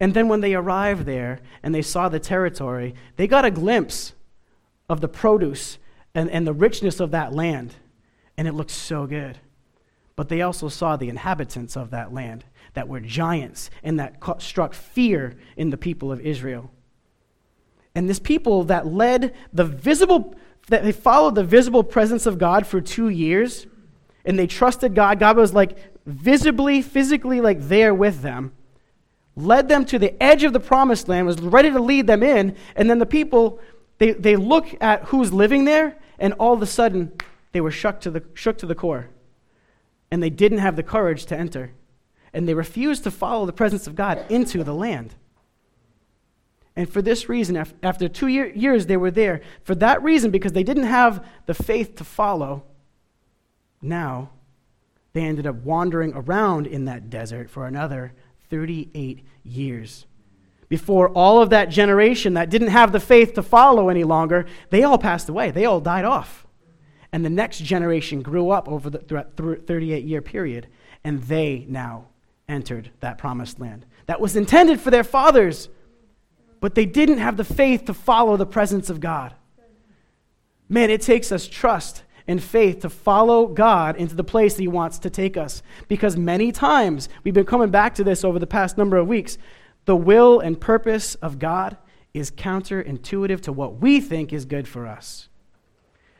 And 0.00 0.14
then 0.14 0.28
when 0.28 0.40
they 0.40 0.54
arrived 0.54 1.04
there 1.04 1.40
and 1.62 1.74
they 1.74 1.82
saw 1.82 2.08
the 2.08 2.18
territory, 2.18 2.94
they 3.16 3.26
got 3.26 3.44
a 3.44 3.50
glimpse 3.50 4.14
of 4.88 5.02
the 5.02 5.08
produce 5.08 5.78
and, 6.14 6.30
and 6.30 6.46
the 6.46 6.52
richness 6.52 7.00
of 7.00 7.10
that 7.12 7.32
land. 7.32 7.74
And 8.36 8.48
it 8.48 8.54
looked 8.54 8.70
so 8.70 9.06
good. 9.06 9.38
But 10.16 10.28
they 10.28 10.42
also 10.42 10.68
saw 10.68 10.96
the 10.96 11.08
inhabitants 11.08 11.76
of 11.76 11.90
that 11.90 12.12
land 12.12 12.44
that 12.74 12.88
were 12.88 13.00
giants 13.00 13.70
and 13.82 13.98
that 13.98 14.16
struck 14.38 14.74
fear 14.74 15.36
in 15.56 15.70
the 15.70 15.76
people 15.76 16.12
of 16.12 16.20
Israel. 16.20 16.70
And 17.94 18.08
this 18.08 18.18
people 18.18 18.64
that 18.64 18.86
led 18.86 19.34
the 19.52 19.64
visible, 19.64 20.34
that 20.68 20.84
they 20.84 20.92
followed 20.92 21.34
the 21.34 21.44
visible 21.44 21.82
presence 21.82 22.26
of 22.26 22.38
God 22.38 22.66
for 22.66 22.80
two 22.80 23.08
years, 23.08 23.66
and 24.24 24.38
they 24.38 24.46
trusted 24.46 24.94
God. 24.94 25.18
God 25.18 25.36
was 25.36 25.54
like 25.54 25.76
visibly, 26.06 26.82
physically, 26.82 27.40
like 27.40 27.60
there 27.60 27.94
with 27.94 28.22
them, 28.22 28.52
led 29.36 29.68
them 29.68 29.84
to 29.86 29.98
the 29.98 30.20
edge 30.22 30.44
of 30.44 30.52
the 30.52 30.60
promised 30.60 31.08
land, 31.08 31.26
was 31.26 31.40
ready 31.40 31.70
to 31.70 31.80
lead 31.80 32.06
them 32.06 32.22
in, 32.22 32.56
and 32.76 32.88
then 32.88 32.98
the 32.98 33.06
people 33.06 33.58
they, 34.00 34.12
they 34.12 34.34
look 34.34 34.74
at 34.80 35.04
who's 35.04 35.30
living 35.30 35.66
there, 35.66 35.94
and 36.18 36.32
all 36.34 36.54
of 36.54 36.62
a 36.62 36.66
sudden, 36.66 37.12
they 37.52 37.60
were 37.60 37.70
shook 37.70 38.00
to, 38.00 38.10
the, 38.10 38.24
shook 38.32 38.56
to 38.58 38.66
the 38.66 38.74
core. 38.74 39.08
And 40.10 40.22
they 40.22 40.30
didn't 40.30 40.58
have 40.58 40.74
the 40.74 40.82
courage 40.82 41.26
to 41.26 41.38
enter. 41.38 41.72
And 42.32 42.48
they 42.48 42.54
refused 42.54 43.04
to 43.04 43.10
follow 43.10 43.44
the 43.44 43.52
presence 43.52 43.86
of 43.86 43.94
God 43.94 44.24
into 44.30 44.64
the 44.64 44.72
land. 44.72 45.16
And 46.74 46.90
for 46.90 47.02
this 47.02 47.28
reason, 47.28 47.62
after 47.82 48.08
two 48.08 48.28
year, 48.28 48.48
years 48.48 48.86
they 48.86 48.96
were 48.96 49.10
there, 49.10 49.42
for 49.64 49.74
that 49.74 50.02
reason, 50.02 50.30
because 50.30 50.52
they 50.52 50.62
didn't 50.62 50.84
have 50.84 51.26
the 51.44 51.52
faith 51.52 51.96
to 51.96 52.04
follow, 52.04 52.62
now 53.82 54.30
they 55.12 55.22
ended 55.22 55.46
up 55.46 55.56
wandering 55.56 56.14
around 56.14 56.66
in 56.66 56.86
that 56.86 57.10
desert 57.10 57.50
for 57.50 57.66
another 57.66 58.14
38 58.48 59.22
years 59.44 60.06
before 60.70 61.08
all 61.10 61.42
of 61.42 61.50
that 61.50 61.68
generation 61.68 62.34
that 62.34 62.48
didn't 62.48 62.68
have 62.68 62.92
the 62.92 63.00
faith 63.00 63.34
to 63.34 63.42
follow 63.42 63.90
any 63.90 64.04
longer, 64.04 64.46
they 64.70 64.84
all 64.84 64.96
passed 64.96 65.28
away. 65.28 65.50
They 65.50 65.66
all 65.66 65.80
died 65.80 66.06
off. 66.06 66.46
And 67.12 67.24
the 67.24 67.28
next 67.30 67.58
generation 67.58 68.22
grew 68.22 68.50
up 68.50 68.68
over 68.68 68.88
the 68.88 69.00
38 69.00 70.04
year 70.04 70.22
period, 70.22 70.68
and 71.02 71.22
they 71.24 71.66
now 71.68 72.06
entered 72.48 72.90
that 73.00 73.18
promised 73.18 73.58
land. 73.58 73.84
That 74.06 74.20
was 74.20 74.36
intended 74.36 74.80
for 74.80 74.92
their 74.92 75.04
fathers, 75.04 75.68
but 76.60 76.76
they 76.76 76.86
didn't 76.86 77.18
have 77.18 77.36
the 77.36 77.44
faith 77.44 77.84
to 77.86 77.94
follow 77.94 78.36
the 78.36 78.46
presence 78.46 78.88
of 78.88 79.00
God. 79.00 79.34
Man, 80.68 80.88
it 80.88 81.02
takes 81.02 81.32
us 81.32 81.48
trust 81.48 82.04
and 82.28 82.40
faith 82.40 82.82
to 82.82 82.90
follow 82.90 83.48
God 83.48 83.96
into 83.96 84.14
the 84.14 84.22
place 84.22 84.54
that 84.54 84.62
He 84.62 84.68
wants 84.68 85.00
to 85.00 85.10
take 85.10 85.36
us. 85.36 85.64
Because 85.88 86.16
many 86.16 86.52
times, 86.52 87.08
we've 87.24 87.34
been 87.34 87.44
coming 87.44 87.70
back 87.70 87.96
to 87.96 88.04
this 88.04 88.22
over 88.22 88.38
the 88.38 88.46
past 88.46 88.78
number 88.78 88.96
of 88.96 89.08
weeks, 89.08 89.36
the 89.90 89.96
will 89.96 90.38
and 90.38 90.60
purpose 90.60 91.16
of 91.16 91.40
God 91.40 91.76
is 92.14 92.30
counterintuitive 92.30 93.40
to 93.40 93.52
what 93.52 93.80
we 93.80 94.00
think 94.00 94.32
is 94.32 94.44
good 94.44 94.68
for 94.68 94.86
us. 94.86 95.28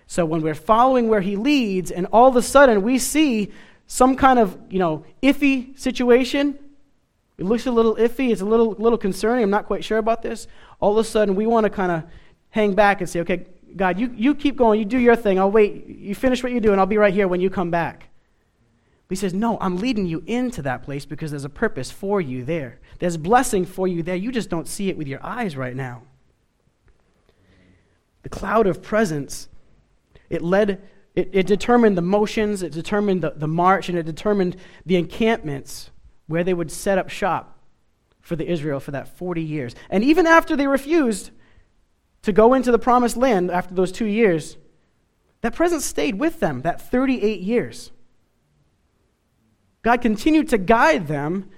So 0.09 0.25
when 0.25 0.43
we're 0.43 0.57
following 0.57 1.07
where 1.07 1.21
he 1.21 1.37
leads 1.37 1.93
and 1.93 2.09
all 2.13 2.27
of 2.27 2.35
a 2.35 2.43
sudden 2.43 2.83
we 2.83 2.99
see 2.99 3.53
some 3.87 4.17
kind 4.17 4.41
of, 4.41 4.59
you 4.71 4.81
know, 4.81 5.05
iffy 5.23 5.79
situation, 5.79 6.59
it 7.39 7.45
looks 7.45 7.65
a 7.67 7.71
little 7.71 7.95
iffy, 7.95 8.33
it's 8.33 8.41
a 8.41 8.45
little 8.45 8.73
little 8.73 8.99
concerning, 8.99 9.45
I'm 9.45 9.51
not 9.51 9.67
quite 9.67 9.85
sure 9.85 9.99
about 9.99 10.21
this. 10.21 10.49
All 10.81 10.91
of 10.91 10.99
a 10.99 11.09
sudden 11.09 11.37
we 11.37 11.47
want 11.47 11.63
to 11.63 11.71
kind 11.71 11.93
of 11.93 12.03
hang 12.49 12.75
back 12.75 13.01
and 13.01 13.09
say, 13.09 13.21
"Okay, 13.21 13.47
God, 13.77 14.01
you, 14.01 14.13
you 14.17 14.35
keep 14.35 14.57
going, 14.57 14.81
you 14.81 14.85
do 14.85 14.99
your 14.99 15.15
thing. 15.15 15.39
I'll 15.39 15.53
wait. 15.53 15.87
You 15.87 16.17
finish 16.17 16.43
what 16.43 16.51
you 16.51 16.59
do 16.59 16.73
and 16.73 16.81
I'll 16.81 16.87
be 16.87 16.99
right 16.99 17.15
here 17.15 17.29
when 17.29 17.41
you 17.41 17.51
come 17.51 17.71
back." 17.71 18.10
But 19.11 19.19
he 19.19 19.23
says, 19.23 19.35
No, 19.35 19.59
I'm 19.61 19.79
leading 19.79 20.07
you 20.07 20.23
into 20.25 20.63
that 20.63 20.85
place 20.85 21.05
because 21.05 21.33
there's 21.33 21.45
a 21.45 21.49
purpose 21.49 21.91
for 21.91 22.21
you 22.21 22.45
there. 22.45 22.79
There's 23.01 23.17
blessing 23.17 23.67
for 23.67 23.89
you 23.89 24.05
there. 24.05 24.15
You 24.15 24.31
just 24.31 24.49
don't 24.49 24.69
see 24.69 24.89
it 24.89 24.97
with 24.97 25.09
your 25.09 25.19
eyes 25.21 25.57
right 25.57 25.75
now. 25.75 26.03
The 28.23 28.29
cloud 28.29 28.69
of 28.69 28.83
presence, 28.83 29.49
it 30.29 30.43
led, 30.43 30.81
it, 31.17 31.29
it 31.33 31.49
determined 31.49 31.99
the 31.99 32.03
motions, 32.03 32.63
it 32.63 32.71
determined 32.71 33.23
the, 33.23 33.33
the 33.35 33.49
march, 33.49 33.89
and 33.89 33.99
it 33.99 34.05
determined 34.05 34.57
the 34.87 34.95
encampments 34.95 35.91
where 36.29 36.45
they 36.45 36.55
would 36.55 36.71
set 36.71 36.97
up 36.97 37.11
shop 37.11 37.59
for 38.21 38.37
the 38.37 38.49
Israel 38.49 38.79
for 38.79 38.93
that 38.93 39.19
40 39.19 39.43
years. 39.43 39.75
And 39.91 40.05
even 40.05 40.25
after 40.25 40.55
they 40.55 40.69
refused 40.69 41.33
to 42.23 42.33
go 42.33 42.55
into 42.55 42.71
the 42.71 42.79
promised 42.79 43.17
land 43.17 43.51
after 43.51 43.75
those 43.75 43.91
two 43.91 44.07
years, 44.07 44.57
that 45.41 45.53
presence 45.53 45.85
stayed 45.85 46.21
with 46.21 46.39
them 46.39 46.63
that 46.63 46.81
38 46.81 47.41
years. 47.41 47.91
God 49.83 50.03
continued 50.03 50.49
to 50.51 50.59
guide 50.59 51.07
them, 51.07 51.51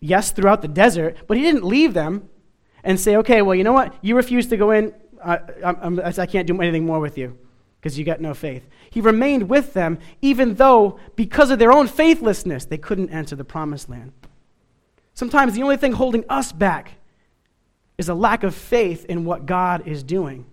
yes, 0.00 0.30
throughout 0.30 0.62
the 0.62 0.68
desert, 0.68 1.16
but 1.26 1.36
He 1.36 1.42
didn't 1.42 1.64
leave 1.64 1.94
them 1.94 2.28
and 2.84 2.98
say, 2.98 3.16
okay, 3.16 3.42
well, 3.42 3.54
you 3.54 3.64
know 3.64 3.72
what? 3.72 3.94
You 4.02 4.16
refuse 4.16 4.46
to 4.48 4.56
go 4.56 4.70
in. 4.72 4.92
I, 5.24 5.38
I, 5.64 6.12
I 6.18 6.26
can't 6.26 6.46
do 6.46 6.60
anything 6.60 6.84
more 6.84 6.98
with 6.98 7.16
you 7.16 7.38
because 7.80 7.98
you 7.98 8.04
got 8.04 8.20
no 8.20 8.34
faith. 8.34 8.66
He 8.90 9.00
remained 9.00 9.48
with 9.48 9.72
them, 9.72 9.98
even 10.20 10.54
though, 10.54 10.98
because 11.16 11.50
of 11.50 11.58
their 11.58 11.72
own 11.72 11.86
faithlessness, 11.86 12.64
they 12.64 12.78
couldn't 12.78 13.10
enter 13.10 13.36
the 13.36 13.44
promised 13.44 13.88
land. 13.88 14.12
Sometimes 15.14 15.54
the 15.54 15.62
only 15.62 15.76
thing 15.76 15.92
holding 15.92 16.24
us 16.28 16.52
back 16.52 16.92
is 17.98 18.08
a 18.08 18.14
lack 18.14 18.42
of 18.42 18.54
faith 18.54 19.04
in 19.06 19.24
what 19.24 19.46
God 19.46 19.86
is 19.86 20.02
doing. 20.02 20.46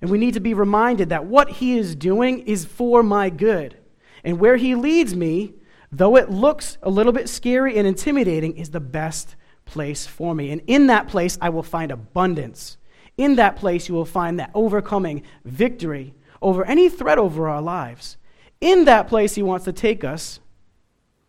And 0.00 0.10
we 0.10 0.18
need 0.18 0.34
to 0.34 0.40
be 0.40 0.54
reminded 0.54 1.10
that 1.10 1.26
what 1.26 1.48
He 1.48 1.78
is 1.78 1.94
doing 1.94 2.40
is 2.40 2.64
for 2.64 3.02
my 3.02 3.30
good. 3.30 3.76
And 4.24 4.38
where 4.38 4.56
He 4.56 4.74
leads 4.74 5.14
me, 5.14 5.54
though 5.92 6.16
it 6.16 6.30
looks 6.30 6.78
a 6.82 6.90
little 6.90 7.12
bit 7.12 7.28
scary 7.28 7.76
and 7.76 7.86
intimidating, 7.86 8.56
is 8.56 8.70
the 8.70 8.80
best 8.80 9.36
place 9.64 10.06
for 10.06 10.34
me. 10.34 10.50
And 10.50 10.62
in 10.66 10.86
that 10.88 11.06
place, 11.06 11.38
I 11.40 11.50
will 11.50 11.62
find 11.62 11.92
abundance. 11.92 12.78
In 13.18 13.36
that 13.36 13.56
place, 13.56 13.88
you 13.88 13.94
will 13.94 14.06
find 14.06 14.40
that 14.40 14.50
overcoming 14.54 15.22
victory 15.44 16.14
over 16.40 16.64
any 16.64 16.88
threat 16.88 17.18
over 17.18 17.48
our 17.48 17.62
lives. 17.62 18.16
In 18.60 18.86
that 18.86 19.06
place, 19.06 19.34
He 19.34 19.42
wants 19.42 19.66
to 19.66 19.72
take 19.72 20.02
us, 20.02 20.40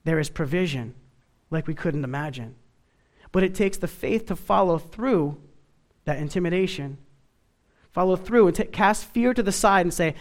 there 0.06 0.20
is 0.20 0.30
provision 0.30 0.96
like 1.52 1.68
we 1.68 1.76
couldn't 1.76 2.04
imagine. 2.04 2.56
But 3.32 3.44
it 3.44 3.56
takes 3.56 3.78
the 3.78 3.88
faith 3.88 4.28
to 4.28 4.36
follow 4.36 4.78
through 4.78 5.38
that 6.06 6.18
intimidation. 6.18 6.98
Follow 7.92 8.16
through 8.16 8.48
and 8.48 8.56
t- 8.56 8.64
cast 8.66 9.06
fear 9.06 9.34
to 9.34 9.44
the 9.44 9.52
side 9.52 9.86
and 9.86 9.94
say, 9.94 10.16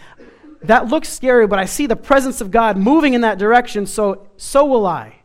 that 0.63 0.87
looks 0.87 1.09
scary, 1.09 1.47
but 1.47 1.59
I 1.59 1.65
see 1.65 1.87
the 1.87 1.95
presence 1.95 2.41
of 2.41 2.51
God 2.51 2.77
moving 2.77 3.13
in 3.13 3.21
that 3.21 3.37
direction, 3.37 3.85
so, 3.85 4.27
so 4.37 4.65
will 4.65 4.85
I. 4.85 5.17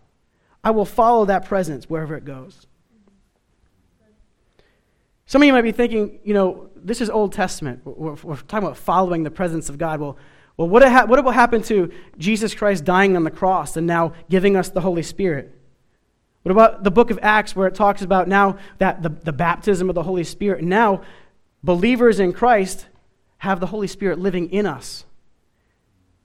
I 0.63 0.71
will 0.71 0.85
follow 0.85 1.25
that 1.27 1.45
presence 1.47 1.89
wherever 1.89 2.17
it 2.17 2.25
goes. 2.25 2.67
Some 5.27 5.43
of 5.43 5.47
you 5.47 5.53
might 5.53 5.63
be 5.63 5.73
thinking, 5.73 6.21
you 6.25 6.35
know, 6.35 6.71
this 6.75 7.01
is 7.01 7.11
Old 7.11 7.33
Testament. 7.33 7.83
We're, 7.85 8.15
we're 8.15 8.37
talking 8.37 8.67
about 8.67 8.79
following 8.79 9.23
the 9.23 9.31
presence 9.31 9.69
of 9.69 9.77
God. 9.77 10.01
Well, 10.01 10.17
well 10.57 10.69
what, 10.69 10.83
ha- 10.83 11.05
what 11.05 11.23
will 11.23 11.31
happen 11.33 11.63
to 11.65 11.93
Jesus 12.17 12.55
Christ 12.55 12.85
dying 12.85 13.15
on 13.15 13.25
the 13.25 13.31
cross 13.31 13.77
and 13.77 13.87
now 13.87 14.15
giving 14.31 14.57
us 14.57 14.71
the 14.71 14.81
Holy 14.81 15.03
Spirit? 15.03 15.55
What 16.43 16.53
about 16.53 16.83
the 16.83 16.91
book 16.91 17.11
of 17.11 17.19
Acts 17.21 17.55
where 17.55 17.69
it 17.69 17.75
talks 17.75 18.01
about 18.01 18.27
now 18.27 18.57
that 18.79 19.03
the, 19.03 19.11
the 19.11 19.33
baptism 19.33 19.91
of 19.91 19.95
the 19.95 20.03
Holy 20.03 20.25
Spirit? 20.25 20.65
Now, 20.65 21.03
believers 21.63 22.21
in 22.21 22.33
Christ 22.33 22.87
have 23.39 23.61
the 23.61 23.67
Holy 23.67 23.87
Spirit 23.87 24.19
living 24.19 24.51
in 24.51 24.65
us. 24.65 25.05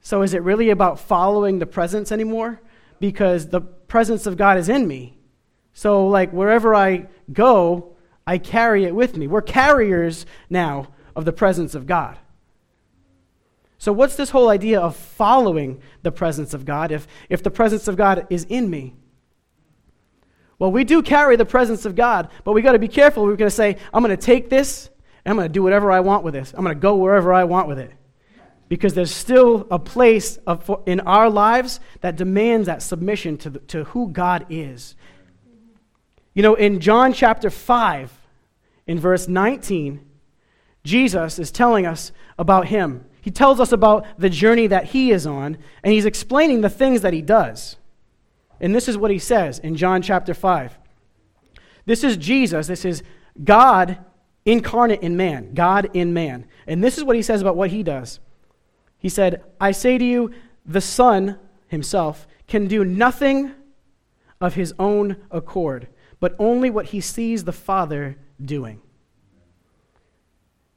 So 0.03 0.21
is 0.21 0.33
it 0.33 0.43
really 0.43 0.69
about 0.69 0.99
following 0.99 1.59
the 1.59 1.65
presence 1.65 2.11
anymore? 2.11 2.61
Because 2.99 3.47
the 3.47 3.61
presence 3.61 4.25
of 4.25 4.35
God 4.35 4.57
is 4.57 4.67
in 4.67 4.85
me. 4.85 5.17
So, 5.73 6.07
like, 6.07 6.31
wherever 6.31 6.75
I 6.75 7.07
go, 7.31 7.95
I 8.27 8.37
carry 8.37 8.83
it 8.83 8.93
with 8.93 9.15
me. 9.15 9.27
We're 9.27 9.41
carriers 9.41 10.25
now 10.49 10.89
of 11.15 11.23
the 11.23 11.31
presence 11.31 11.73
of 11.73 11.87
God. 11.87 12.19
So, 13.77 13.93
what's 13.93 14.17
this 14.17 14.29
whole 14.29 14.49
idea 14.49 14.81
of 14.81 14.97
following 14.97 15.81
the 16.01 16.11
presence 16.11 16.53
of 16.53 16.65
God 16.65 16.91
if, 16.91 17.07
if 17.29 17.41
the 17.41 17.49
presence 17.49 17.87
of 17.87 17.95
God 17.95 18.27
is 18.29 18.45
in 18.49 18.69
me? 18.69 18.95
Well, 20.59 20.71
we 20.71 20.83
do 20.83 21.01
carry 21.01 21.37
the 21.37 21.45
presence 21.45 21.85
of 21.85 21.95
God, 21.95 22.29
but 22.43 22.51
we 22.51 22.61
got 22.61 22.73
to 22.73 22.79
be 22.79 22.89
careful. 22.89 23.23
We're 23.23 23.37
going 23.37 23.49
to 23.49 23.55
say, 23.55 23.77
I'm 23.93 24.03
going 24.03 24.15
to 24.15 24.21
take 24.21 24.49
this 24.49 24.89
and 25.23 25.31
I'm 25.31 25.37
going 25.37 25.47
to 25.47 25.53
do 25.53 25.63
whatever 25.63 25.93
I 25.93 26.01
want 26.01 26.25
with 26.25 26.33
this. 26.33 26.53
I'm 26.55 26.65
going 26.65 26.75
to 26.75 26.79
go 26.79 26.97
wherever 26.97 27.33
I 27.33 27.45
want 27.45 27.69
with 27.69 27.79
it 27.79 27.93
because 28.73 28.95
there's 28.95 29.13
still 29.13 29.67
a 29.69 29.77
place 29.77 30.37
of, 30.47 30.81
in 30.87 30.99
our 31.01 31.29
lives 31.29 31.79
that 32.01 32.15
demands 32.15 32.65
that 32.65 32.81
submission 32.81 33.37
to, 33.37 33.51
the, 33.51 33.59
to 33.59 33.83
who 33.83 34.07
God 34.09 34.47
is. 34.49 34.95
You 36.33 36.41
know, 36.41 36.55
in 36.55 36.79
John 36.79 37.13
chapter 37.13 37.51
5, 37.51 38.11
in 38.87 38.99
verse 38.99 39.27
19, 39.27 40.03
Jesus 40.83 41.37
is 41.37 41.51
telling 41.51 41.85
us 41.85 42.11
about 42.39 42.65
him. 42.65 43.05
He 43.21 43.29
tells 43.29 43.59
us 43.59 43.71
about 43.71 44.07
the 44.17 44.27
journey 44.27 44.65
that 44.65 44.85
he 44.85 45.11
is 45.11 45.27
on, 45.27 45.59
and 45.83 45.93
he's 45.93 46.05
explaining 46.05 46.61
the 46.61 46.67
things 46.67 47.01
that 47.01 47.13
he 47.13 47.21
does. 47.21 47.75
And 48.59 48.73
this 48.73 48.87
is 48.87 48.97
what 48.97 49.11
he 49.11 49.19
says 49.19 49.59
in 49.59 49.75
John 49.75 50.01
chapter 50.01 50.33
5. 50.33 50.79
This 51.85 52.03
is 52.03 52.17
Jesus, 52.17 52.65
this 52.65 52.85
is 52.85 53.03
God 53.43 53.99
incarnate 54.45 55.03
in 55.03 55.15
man, 55.15 55.53
God 55.53 55.91
in 55.93 56.11
man. 56.11 56.47
And 56.65 56.83
this 56.83 56.97
is 56.97 57.03
what 57.03 57.15
he 57.15 57.21
says 57.21 57.39
about 57.39 57.55
what 57.55 57.69
he 57.69 57.83
does. 57.83 58.19
He 59.03 59.09
said, 59.09 59.43
I 59.59 59.73
say 59.73 59.97
to 59.97 60.05
you, 60.05 60.31
the 60.65 60.79
Son 60.79 61.37
himself 61.67 62.25
can 62.47 62.67
do 62.67 62.85
nothing 62.85 63.51
of 64.39 64.53
his 64.53 64.73
own 64.79 65.17
accord, 65.29 65.89
but 66.21 66.37
only 66.39 66.69
what 66.69 66.87
he 66.87 67.01
sees 67.01 67.43
the 67.43 67.51
Father 67.51 68.17
doing. 68.41 68.81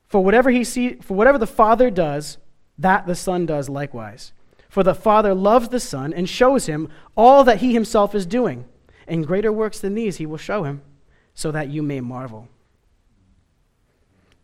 For 0.09 0.25
whatever, 0.25 0.51
he 0.51 0.65
see, 0.65 0.95
for 0.95 1.15
whatever 1.15 1.39
the 1.39 1.47
Father 1.47 1.89
does, 1.89 2.39
that 2.77 3.07
the 3.07 3.15
Son 3.15 3.47
does 3.47 3.69
likewise. 3.69 4.33
For 4.69 4.83
the 4.83 4.95
Father 4.95 5.33
loves 5.33 5.69
the 5.69 5.79
Son 5.79 6.13
and 6.13 6.29
shows 6.29 6.67
him 6.67 6.89
all 7.17 7.45
that 7.45 7.59
he 7.59 7.73
himself 7.73 8.13
is 8.13 8.27
doing. 8.27 8.65
And 9.07 9.25
greater 9.25 9.53
works 9.53 9.79
than 9.79 9.95
these 9.95 10.17
he 10.17 10.27
will 10.27 10.37
show 10.37 10.65
him, 10.65 10.83
so 11.33 11.53
that 11.53 11.69
you 11.69 11.81
may 11.81 12.01
marvel. 12.01 12.49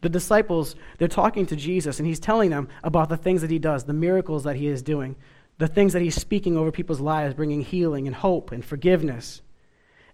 The 0.03 0.09
disciples, 0.09 0.77
they're 0.99 1.09
talking 1.09 1.47
to 1.47 1.57
Jesus, 1.57 1.99
and 1.99 2.07
he's 2.07 2.21
telling 2.21 2.51
them 2.51 2.69
about 2.85 3.09
the 3.09 3.17
things 3.17 3.41
that 3.41 3.51
he 3.51 3.59
does, 3.59 3.85
the 3.85 3.93
miracles 3.93 4.45
that 4.45 4.57
he 4.57 4.67
is 4.67 4.83
doing, 4.83 5.17
the 5.59 5.69
things 5.69 5.95
that 5.95 6.03
he's 6.03 6.17
speaking 6.17 6.57
over 6.57 6.71
people's 6.71 7.01
lives, 7.01 7.35
bringing 7.35 7.62
healing 7.62 8.07
and 8.07 8.15
hope 8.15 8.53
and 8.53 8.65
forgiveness. 8.65 9.43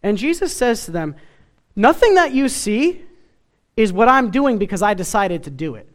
And 0.03 0.17
Jesus 0.17 0.57
says 0.57 0.85
to 0.85 0.91
them, 0.91 1.17
Nothing 1.75 2.15
that 2.15 2.33
you 2.33 2.49
see 2.49 3.03
is 3.77 3.93
what 3.93 4.09
I'm 4.09 4.31
doing 4.31 4.59
because 4.59 4.83
I 4.83 4.95
decided 4.95 5.45
to 5.45 5.51
do 5.51 5.77
it. 5.77 5.89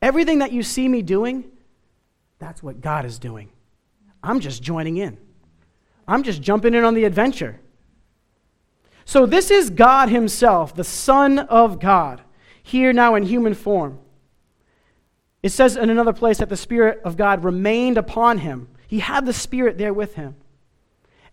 Everything 0.00 0.40
that 0.40 0.52
you 0.52 0.62
see 0.62 0.86
me 0.86 1.02
doing, 1.02 1.50
that's 2.38 2.62
what 2.62 2.80
God 2.80 3.04
is 3.06 3.18
doing. 3.18 3.50
I'm 4.22 4.40
just 4.40 4.62
joining 4.62 4.98
in. 4.98 5.18
I'm 6.06 6.22
just 6.22 6.42
jumping 6.42 6.74
in 6.74 6.84
on 6.84 6.94
the 6.94 7.04
adventure. 7.04 7.58
So, 9.06 9.24
this 9.24 9.50
is 9.50 9.70
God 9.70 10.10
Himself, 10.10 10.74
the 10.74 10.84
Son 10.84 11.38
of 11.38 11.80
God, 11.80 12.20
here 12.62 12.92
now 12.92 13.14
in 13.14 13.22
human 13.22 13.54
form. 13.54 14.00
It 15.46 15.50
says 15.50 15.76
in 15.76 15.90
another 15.90 16.12
place 16.12 16.38
that 16.38 16.48
the 16.48 16.56
Spirit 16.56 17.00
of 17.04 17.16
God 17.16 17.44
remained 17.44 17.98
upon 17.98 18.38
him. 18.38 18.66
He 18.88 18.98
had 18.98 19.24
the 19.24 19.32
Spirit 19.32 19.78
there 19.78 19.94
with 19.94 20.16
him. 20.16 20.34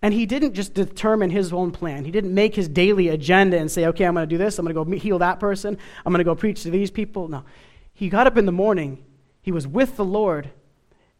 And 0.03 0.13
he 0.13 0.27
didn't 0.27 0.53
just 0.53 0.75
determine 0.75 1.31
his 1.31 1.51
own 1.51 1.71
plan. 1.71 2.05
He 2.05 2.11
didn't 2.11 2.31
make 2.31 2.53
his 2.53 2.67
daily 2.67 3.07
agenda 3.07 3.57
and 3.57 3.71
say, 3.71 3.87
okay, 3.87 4.05
I'm 4.05 4.13
going 4.13 4.29
to 4.29 4.29
do 4.29 4.37
this. 4.37 4.59
I'm 4.59 4.65
going 4.67 4.75
to 4.75 4.85
go 4.85 4.99
heal 4.99 5.17
that 5.17 5.39
person. 5.39 5.79
I'm 6.05 6.13
going 6.13 6.19
to 6.19 6.23
go 6.23 6.35
preach 6.35 6.61
to 6.61 6.69
these 6.69 6.91
people. 6.91 7.27
No. 7.27 7.43
He 7.91 8.07
got 8.07 8.27
up 8.27 8.37
in 8.37 8.45
the 8.45 8.51
morning. 8.51 9.03
He 9.41 9.51
was 9.51 9.65
with 9.65 9.97
the 9.97 10.05
Lord. 10.05 10.51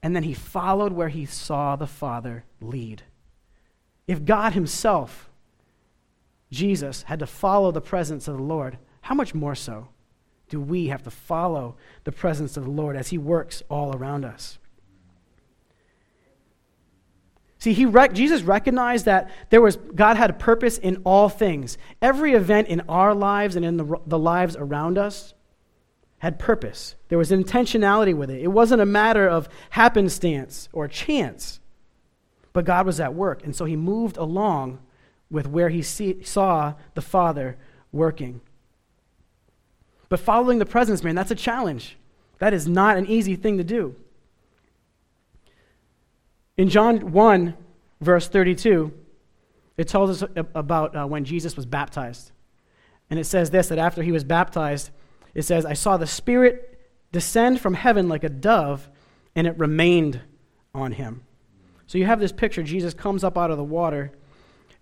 And 0.04 0.16
then 0.16 0.22
he 0.22 0.36
followed 0.36 0.94
where 0.94 1.10
he 1.10 1.26
saw 1.26 1.76
the 1.76 1.88
Father 1.88 2.44
lead. 2.62 3.02
If 4.06 4.24
God 4.24 4.54
himself 4.54 5.32
Jesus 6.54 7.04
had 7.04 7.20
to 7.20 7.28
follow 7.28 7.72
the 7.72 7.82
presence 7.82 8.28
of 8.28 8.38
the 8.38 8.44
Lord, 8.44 8.78
how 9.02 9.16
much 9.16 9.34
more 9.34 9.56
so 9.56 9.90
do 10.50 10.62
we 10.62 10.88
have 10.88 11.04
to 11.04 11.12
follow 11.12 11.76
the 12.04 12.12
presence 12.12 12.56
of 12.56 12.64
the 12.64 12.70
Lord 12.70 12.96
as 12.96 13.10
He 13.10 13.18
works 13.18 13.64
all 13.70 13.96
around 13.96 14.24
us? 14.24 14.60
See, 17.58 17.72
he 17.72 17.86
rec- 17.86 18.12
Jesus 18.12 18.42
recognized 18.42 19.06
that 19.06 19.32
there 19.50 19.62
was, 19.62 19.78
God 19.78 20.18
had 20.18 20.30
a 20.30 20.34
purpose 20.34 20.78
in 20.78 20.98
all 21.06 21.30
things. 21.30 21.78
Every 22.02 22.34
event 22.34 22.68
in 22.68 22.82
our 22.90 23.16
lives 23.16 23.56
and 23.56 23.64
in 23.64 23.78
the, 23.78 23.96
the 24.06 24.20
lives 24.20 24.58
around 24.58 24.98
us 24.98 25.34
had 26.18 26.40
purpose. 26.40 26.96
There 27.08 27.18
was 27.18 27.32
intentionality 27.32 28.14
with 28.14 28.30
it. 28.30 28.42
It 28.42 28.50
wasn't 28.50 28.82
a 28.82 28.86
matter 28.86 29.30
of 29.30 29.48
happenstance 29.70 30.68
or 30.74 30.90
chance, 30.90 31.62
but 32.52 32.66
God 32.66 32.86
was 32.86 33.00
at 33.00 33.14
work. 33.14 33.46
And 33.46 33.56
so 33.56 33.64
he 33.64 33.78
moved 33.78 34.18
along 34.18 34.80
with 35.34 35.48
where 35.48 35.70
he 35.70 35.82
see, 35.82 36.24
saw 36.24 36.76
the 36.94 37.02
Father 37.02 37.58
working. 37.92 38.40
But 40.08 40.20
following 40.20 40.60
the 40.60 40.66
presence, 40.66 41.04
man, 41.04 41.16
that's 41.16 41.32
a 41.32 41.36
challenge. 41.36 41.98
That 42.38 42.54
is 42.54 42.68
not 42.68 42.98
an 42.98 43.08
easy 43.08 43.36
thing 43.36 43.58
to 43.58 43.64
do. 43.64 43.96
In 46.56 46.70
John 46.70 47.12
1, 47.12 47.56
verse 48.00 48.28
32, 48.28 48.94
it 49.76 49.88
tells 49.88 50.22
us 50.22 50.30
about 50.54 50.96
uh, 50.96 51.08
when 51.08 51.26
Jesus 51.26 51.56
was 51.56 51.66
baptized. 51.66 52.32
And 53.10 53.20
it 53.20 53.26
says 53.26 53.50
this 53.50 53.70
that 53.70 53.80
after 53.80 54.04
he 54.04 54.12
was 54.12 54.24
baptized, 54.24 54.92
it 55.34 55.42
says, 55.42 55.66
I 55.66 55.74
saw 55.74 55.98
the 55.98 56.06
Spirit 56.06 56.80
descend 57.12 57.60
from 57.60 57.74
heaven 57.74 58.08
like 58.08 58.24
a 58.24 58.30
dove, 58.30 58.88
and 59.36 59.48
it 59.48 59.58
remained 59.58 60.22
on 60.76 60.92
him. 60.92 61.24
So 61.88 61.98
you 61.98 62.06
have 62.06 62.20
this 62.20 62.32
picture 62.32 62.62
Jesus 62.62 62.94
comes 62.94 63.24
up 63.24 63.36
out 63.36 63.50
of 63.50 63.58
the 63.58 63.64
water, 63.64 64.12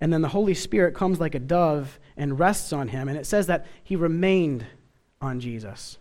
and 0.02 0.12
then 0.12 0.22
the 0.22 0.28
Holy 0.30 0.56
Spirit 0.56 0.96
comes 0.96 1.20
like 1.20 1.36
a 1.36 1.40
dove 1.40 2.00
and 2.18 2.38
rests 2.40 2.74
on 2.74 2.88
him. 2.88 3.08
And 3.08 3.18
it 3.18 3.26
says 3.26 3.48
that 3.48 3.68
he 3.84 3.96
remained 3.96 4.66
on 5.22 5.40
Jesus. 5.40 6.00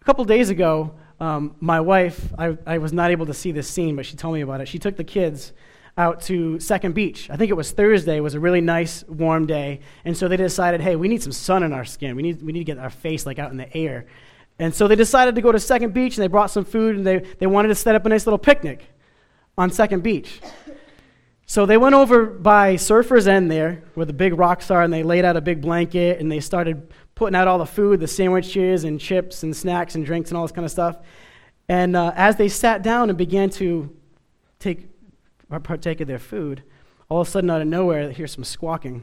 A 0.00 0.04
couple 0.04 0.24
days 0.24 0.48
ago, 0.50 0.94
um, 1.20 1.54
my 1.60 1.80
wife, 1.80 2.32
I, 2.36 2.56
I 2.66 2.78
was 2.78 2.92
not 2.92 3.10
able 3.10 3.26
to 3.26 3.34
see 3.34 3.52
this 3.52 3.68
scene, 3.68 3.94
but 3.94 4.06
she 4.06 4.16
told 4.16 4.34
me 4.34 4.40
about 4.40 4.60
it. 4.60 4.66
She 4.68 4.78
took 4.78 4.96
the 4.96 5.04
kids 5.04 5.52
out 5.96 6.22
to 6.22 6.58
Second 6.58 6.94
Beach. 6.94 7.28
I 7.30 7.36
think 7.36 7.50
it 7.50 7.54
was 7.54 7.70
Thursday. 7.70 8.18
Was 8.20 8.34
a 8.34 8.40
really 8.40 8.62
nice, 8.62 9.04
warm 9.04 9.46
day. 9.46 9.80
And 10.06 10.16
so 10.16 10.26
they 10.26 10.38
decided, 10.38 10.80
hey, 10.80 10.96
we 10.96 11.06
need 11.06 11.22
some 11.22 11.30
sun 11.30 11.62
in 11.62 11.74
our 11.74 11.84
skin. 11.84 12.16
We 12.16 12.22
need, 12.22 12.42
we 12.42 12.52
need 12.52 12.60
to 12.60 12.64
get 12.64 12.78
our 12.78 12.90
face 12.90 13.26
like 13.26 13.38
out 13.38 13.50
in 13.50 13.58
the 13.58 13.76
air. 13.76 14.06
And 14.58 14.74
so 14.74 14.88
they 14.88 14.96
decided 14.96 15.34
to 15.34 15.42
go 15.42 15.52
to 15.52 15.60
Second 15.60 15.92
Beach, 15.92 16.16
and 16.16 16.22
they 16.22 16.28
brought 16.28 16.50
some 16.50 16.64
food, 16.64 16.96
and 16.96 17.06
they, 17.06 17.18
they 17.38 17.46
wanted 17.46 17.68
to 17.68 17.74
set 17.74 17.94
up 17.94 18.06
a 18.06 18.08
nice 18.08 18.26
little 18.26 18.38
picnic 18.38 18.86
on 19.58 19.70
Second 19.70 20.02
Beach. 20.02 20.40
So 21.52 21.66
they 21.66 21.76
went 21.76 21.94
over 21.94 22.24
by 22.24 22.76
Surfer's 22.76 23.28
End 23.28 23.50
there, 23.50 23.82
where 23.92 24.06
the 24.06 24.14
big 24.14 24.38
rocks 24.38 24.70
are, 24.70 24.82
and 24.82 24.90
they 24.90 25.02
laid 25.02 25.26
out 25.26 25.36
a 25.36 25.42
big 25.42 25.60
blanket, 25.60 26.18
and 26.18 26.32
they 26.32 26.40
started 26.40 26.90
putting 27.14 27.36
out 27.36 27.46
all 27.46 27.58
the 27.58 27.66
food, 27.66 28.00
the 28.00 28.08
sandwiches 28.08 28.84
and 28.84 28.98
chips 28.98 29.42
and 29.42 29.54
snacks 29.54 29.94
and 29.94 30.06
drinks 30.06 30.30
and 30.30 30.38
all 30.38 30.44
this 30.44 30.52
kind 30.52 30.64
of 30.64 30.70
stuff. 30.70 30.96
And 31.68 31.94
uh, 31.94 32.14
as 32.16 32.36
they 32.36 32.48
sat 32.48 32.82
down 32.82 33.10
and 33.10 33.18
began 33.18 33.50
to 33.50 33.94
take 34.60 34.88
partake 35.62 36.00
of 36.00 36.08
their 36.08 36.18
food, 36.18 36.62
all 37.10 37.20
of 37.20 37.28
a 37.28 37.30
sudden 37.30 37.50
out 37.50 37.60
of 37.60 37.68
nowhere, 37.68 38.06
they 38.06 38.14
hear 38.14 38.26
some 38.26 38.44
squawking. 38.44 39.02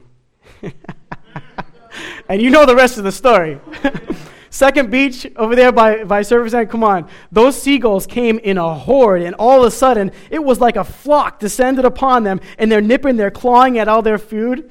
and 2.28 2.42
you 2.42 2.50
know 2.50 2.66
the 2.66 2.74
rest 2.74 2.98
of 2.98 3.04
the 3.04 3.12
story. 3.12 3.60
Second 4.50 4.90
beach 4.90 5.28
over 5.36 5.54
there 5.54 5.70
by, 5.70 6.02
by 6.02 6.22
Surfer's 6.22 6.52
End, 6.52 6.68
come 6.68 6.82
on. 6.82 7.08
Those 7.30 7.60
seagulls 7.60 8.04
came 8.04 8.40
in 8.40 8.58
a 8.58 8.74
horde, 8.74 9.22
and 9.22 9.34
all 9.36 9.60
of 9.60 9.66
a 9.66 9.70
sudden, 9.70 10.10
it 10.28 10.42
was 10.42 10.60
like 10.60 10.74
a 10.74 10.82
flock 10.82 11.38
descended 11.38 11.84
upon 11.84 12.24
them, 12.24 12.40
and 12.58 12.70
they're 12.70 12.80
nipping, 12.80 13.16
they're 13.16 13.30
clawing 13.30 13.78
at 13.78 13.86
all 13.86 14.02
their 14.02 14.18
food 14.18 14.70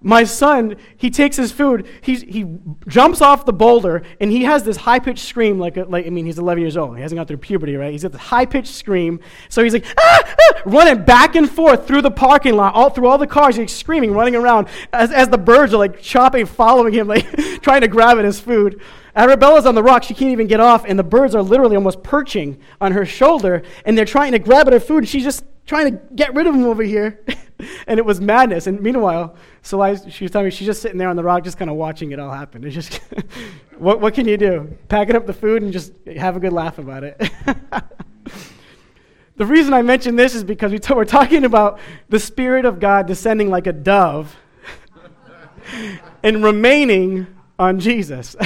my 0.00 0.22
son, 0.22 0.76
he 0.96 1.10
takes 1.10 1.36
his 1.36 1.50
food, 1.50 1.86
he, 2.00 2.16
he 2.16 2.46
jumps 2.86 3.20
off 3.20 3.44
the 3.44 3.52
boulder, 3.52 4.02
and 4.20 4.30
he 4.30 4.44
has 4.44 4.62
this 4.62 4.76
high 4.76 5.00
pitched 5.00 5.24
scream. 5.24 5.58
Like, 5.58 5.76
a, 5.76 5.84
like, 5.84 6.06
I 6.06 6.10
mean, 6.10 6.24
he's 6.24 6.38
11 6.38 6.60
years 6.60 6.76
old. 6.76 6.96
He 6.96 7.02
hasn't 7.02 7.18
gone 7.18 7.26
through 7.26 7.38
puberty, 7.38 7.74
right? 7.74 7.90
He's 7.90 8.04
got 8.04 8.12
this 8.12 8.20
high 8.20 8.46
pitched 8.46 8.72
scream. 8.72 9.18
So 9.48 9.62
he's 9.62 9.72
like, 9.72 9.84
ah, 9.98 10.22
ah, 10.24 10.62
running 10.64 11.04
back 11.04 11.34
and 11.34 11.50
forth 11.50 11.86
through 11.86 12.02
the 12.02 12.10
parking 12.10 12.54
lot, 12.54 12.74
all 12.74 12.90
through 12.90 13.08
all 13.08 13.18
the 13.18 13.26
cars. 13.26 13.56
He's 13.56 13.74
screaming, 13.74 14.12
running 14.12 14.36
around 14.36 14.68
as, 14.92 15.10
as 15.10 15.28
the 15.28 15.38
birds 15.38 15.74
are 15.74 15.78
like 15.78 16.00
chopping, 16.00 16.46
following 16.46 16.92
him, 16.92 17.08
like 17.08 17.28
trying 17.62 17.80
to 17.80 17.88
grab 17.88 18.18
at 18.18 18.24
his 18.24 18.38
food. 18.38 18.80
Arabella's 19.18 19.66
on 19.66 19.74
the 19.74 19.82
rock. 19.82 20.04
She 20.04 20.14
can't 20.14 20.30
even 20.30 20.46
get 20.46 20.60
off, 20.60 20.84
and 20.86 20.96
the 20.98 21.04
birds 21.04 21.34
are 21.34 21.42
literally 21.42 21.74
almost 21.74 22.02
perching 22.04 22.60
on 22.80 22.92
her 22.92 23.04
shoulder, 23.04 23.62
and 23.84 23.98
they're 23.98 24.04
trying 24.04 24.32
to 24.32 24.38
grab 24.38 24.68
at 24.68 24.72
her 24.72 24.80
food, 24.80 24.98
and 24.98 25.08
she's 25.08 25.24
just 25.24 25.44
trying 25.66 25.92
to 25.92 26.00
get 26.14 26.34
rid 26.34 26.46
of 26.46 26.54
them 26.54 26.64
over 26.64 26.84
here. 26.84 27.20
and 27.86 27.98
it 27.98 28.04
was 28.04 28.20
madness. 28.20 28.66
And 28.66 28.80
meanwhile, 28.80 29.36
I, 29.72 29.96
she 30.08 30.24
was 30.24 30.30
telling 30.30 30.46
me 30.46 30.50
she's 30.50 30.66
just 30.66 30.80
sitting 30.80 30.98
there 30.98 31.08
on 31.08 31.16
the 31.16 31.24
rock, 31.24 31.44
just 31.44 31.58
kind 31.58 31.70
of 31.70 31.76
watching 31.76 32.12
it 32.12 32.20
all 32.20 32.32
happen. 32.32 32.64
It's 32.64 32.74
just, 32.74 32.94
what, 33.78 34.00
what 34.00 34.14
can 34.14 34.28
you 34.28 34.36
do? 34.36 34.76
Packing 34.88 35.16
up 35.16 35.26
the 35.26 35.32
food 35.32 35.62
and 35.62 35.72
just 35.72 35.92
have 36.16 36.36
a 36.36 36.40
good 36.40 36.52
laugh 36.52 36.78
about 36.78 37.02
it. 37.04 37.18
the 39.36 39.46
reason 39.46 39.74
I 39.74 39.82
mention 39.82 40.14
this 40.14 40.34
is 40.34 40.44
because 40.44 40.70
we 40.72 40.78
t- 40.78 40.94
we're 40.94 41.04
talking 41.04 41.44
about 41.44 41.80
the 42.08 42.20
Spirit 42.20 42.64
of 42.64 42.78
God 42.78 43.06
descending 43.06 43.50
like 43.50 43.66
a 43.66 43.72
dove 43.72 44.36
and 46.22 46.42
remaining 46.44 47.26
on 47.58 47.80
Jesus. 47.80 48.36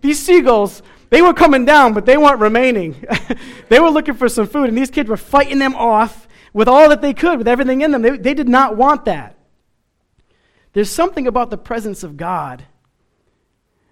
These 0.00 0.22
seagulls 0.22 0.82
they 1.10 1.22
were 1.22 1.34
coming 1.34 1.64
down, 1.64 1.92
but 1.92 2.06
they 2.06 2.16
weren't 2.16 2.40
remaining. 2.40 3.04
they 3.68 3.80
were 3.80 3.90
looking 3.90 4.14
for 4.14 4.28
some 4.28 4.46
food, 4.46 4.68
and 4.68 4.78
these 4.78 4.90
kids 4.90 5.08
were 5.08 5.16
fighting 5.16 5.58
them 5.58 5.74
off 5.74 6.28
with 6.52 6.68
all 6.68 6.88
that 6.88 7.02
they 7.02 7.12
could, 7.12 7.38
with 7.38 7.48
everything 7.48 7.80
in 7.80 7.90
them. 7.90 8.02
They, 8.02 8.16
they 8.16 8.34
did 8.34 8.48
not 8.48 8.76
want 8.76 9.04
that. 9.04 9.36
There's 10.72 10.90
something 10.90 11.26
about 11.26 11.50
the 11.50 11.58
presence 11.58 12.04
of 12.04 12.16
God 12.16 12.64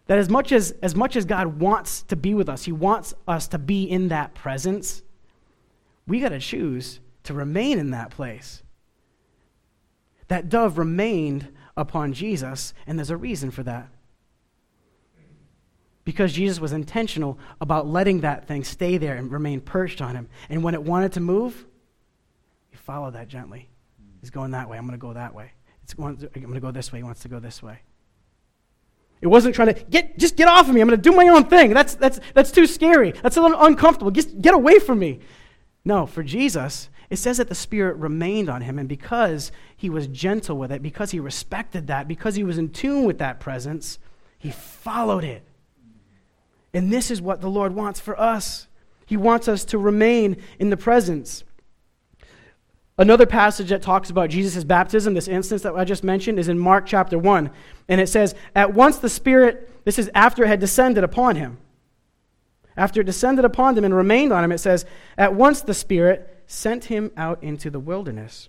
that 0.07 0.19
as 0.19 0.31
much 0.31 0.53
as, 0.53 0.73
as 0.81 0.95
much 0.95 1.17
as 1.17 1.25
God 1.25 1.61
wants 1.61 2.03
to 2.05 2.17
be 2.17 2.35
with 2.35 2.49
us, 2.49 2.65
He 2.65 2.73
wants 2.73 3.15
us 3.27 3.49
to 3.49 3.59
be 3.59 3.83
in 3.83 4.09
that 4.09 4.35
presence, 4.35 5.03
we 6.07 6.21
got 6.21 6.31
to 6.31 6.39
choose 6.39 7.01
to 7.25 7.35
remain 7.35 7.81
in 7.81 7.91
that 7.91 8.11
place. 8.11 8.63
That 10.29 10.49
dove 10.49 10.79
remained 10.79 11.49
upon 11.77 12.13
Jesus, 12.13 12.75
and 12.87 12.97
there's 12.97 13.11
a 13.11 13.17
reason 13.17 13.51
for 13.51 13.65
that 13.65 13.89
because 16.09 16.33
Jesus 16.33 16.59
was 16.59 16.73
intentional 16.73 17.39
about 17.61 17.87
letting 17.87 18.23
that 18.23 18.49
thing 18.49 18.65
stay 18.65 18.97
there 18.97 19.17
and 19.17 19.31
remain 19.31 19.61
perched 19.61 20.01
on 20.01 20.17
him. 20.17 20.27
And 20.49 20.63
when 20.63 20.73
it 20.73 20.83
wanted 20.83 21.13
to 21.13 21.21
move, 21.21 21.67
he 22.71 22.79
followed 22.79 23.13
that 23.13 23.29
gently. 23.29 23.69
He's 24.23 24.31
going 24.31 24.53
that 24.53 24.71
way. 24.71 24.79
I'm 24.79 24.87
going 24.87 24.99
to 24.99 25.07
go 25.07 25.13
that 25.13 25.35
way. 25.35 25.53
It's 25.83 25.93
going, 25.93 26.19
I'm 26.35 26.41
going 26.41 26.55
to 26.55 26.61
go 26.61 26.71
this 26.71 26.91
way. 26.91 27.01
He 27.01 27.03
wants 27.03 27.21
to 27.21 27.29
go 27.29 27.41
this 27.41 27.63
way. 27.63 27.81
It 29.21 29.27
wasn't 29.27 29.55
trying 29.55 29.75
to 29.75 29.85
get 29.85 30.17
just 30.17 30.35
get 30.35 30.49
off 30.49 30.67
of 30.67 30.75
me. 30.75 30.81
I'm 30.81 30.89
going 30.89 30.99
to 30.99 31.11
do 31.11 31.15
my 31.15 31.29
own 31.29 31.45
thing. 31.45 31.75
That's 31.75 31.95
that's 31.95 32.21
that's 32.33 32.53
too 32.53 32.67
scary. 32.67 33.11
That's 33.11 33.37
a 33.37 33.43
little 33.43 33.63
uncomfortable. 33.63 34.11
Just 34.11 34.41
get 34.41 34.55
away 34.55 34.79
from 34.79 34.99
me. 34.99 35.21
No, 35.85 36.07
for 36.07 36.23
Jesus, 36.23 36.89
it 37.11 37.17
says 37.19 37.37
that 37.37 37.51
the 37.51 37.55
Spirit 37.55 37.97
remained 37.97 38.49
on 38.49 38.63
him, 38.63 38.79
and 38.79 38.89
because 38.89 39.53
he 39.77 39.91
was 39.91 40.07
gentle 40.07 40.57
with 40.57 40.73
it, 40.73 40.81
because 40.81 41.11
he 41.11 41.21
respected 41.21 41.87
that, 41.89 42.09
because 42.09 42.37
he 42.37 42.45
was 42.45 42.57
in 42.57 42.71
tune 42.71 43.05
with 43.05 43.19
that 43.19 43.41
presence, 43.41 43.99
he 44.39 44.51
followed 44.51 45.25
it. 45.25 45.48
And 46.73 46.93
this 46.93 47.11
is 47.11 47.23
what 47.23 47.41
the 47.41 47.49
Lord 47.49 47.75
wants 47.75 48.01
for 48.01 48.19
us. 48.19 48.67
He 49.07 49.17
wants 49.17 49.49
us 49.49 49.65
to 49.67 49.79
remain 49.79 50.37
in 50.59 50.71
the 50.71 50.77
presence. 50.77 51.45
Another 52.99 53.27
passage 53.27 53.69
that 53.69 53.81
talks 53.81 54.11
about 54.11 54.29
Jesus' 54.29 54.65
baptism, 54.65 55.15
this 55.15 55.29
instance 55.29 55.63
that 55.63 55.75
I 55.75 55.85
just 55.85 56.05
mentioned, 56.05 56.39
is 56.39 56.49
in 56.49 56.59
Mark 56.59 56.85
chapter 56.85 57.19
1. 57.19 57.51
And 57.89 58.01
it 58.01 58.09
says, 58.09 58.35
At 58.55 58.75
once 58.75 58.99
the 58.99 59.09
Spirit, 59.09 59.85
this 59.85 59.99
is 59.99 60.11
after 60.15 60.45
it 60.45 60.49
had 60.49 60.61
descended 60.61 61.05
upon 61.05 61.37
him. 61.37 61.59
After 62.77 63.01
it 63.01 63.05
descended 63.05 63.45
upon 63.45 63.79
him 63.79 63.85
and 63.85 63.95
remained 63.95 64.33
on 64.33 64.45
him, 64.45 64.53
it 64.53 64.59
says, 64.59 64.85
At 65.17 65.35
once 65.35 65.63
the 65.63 65.75
Spirit 65.75 66.43
sent 66.47 66.87
him 66.87 67.13
out 67.17 67.43
into 67.43 67.71
the 67.71 67.81
wilderness. 67.81 68.49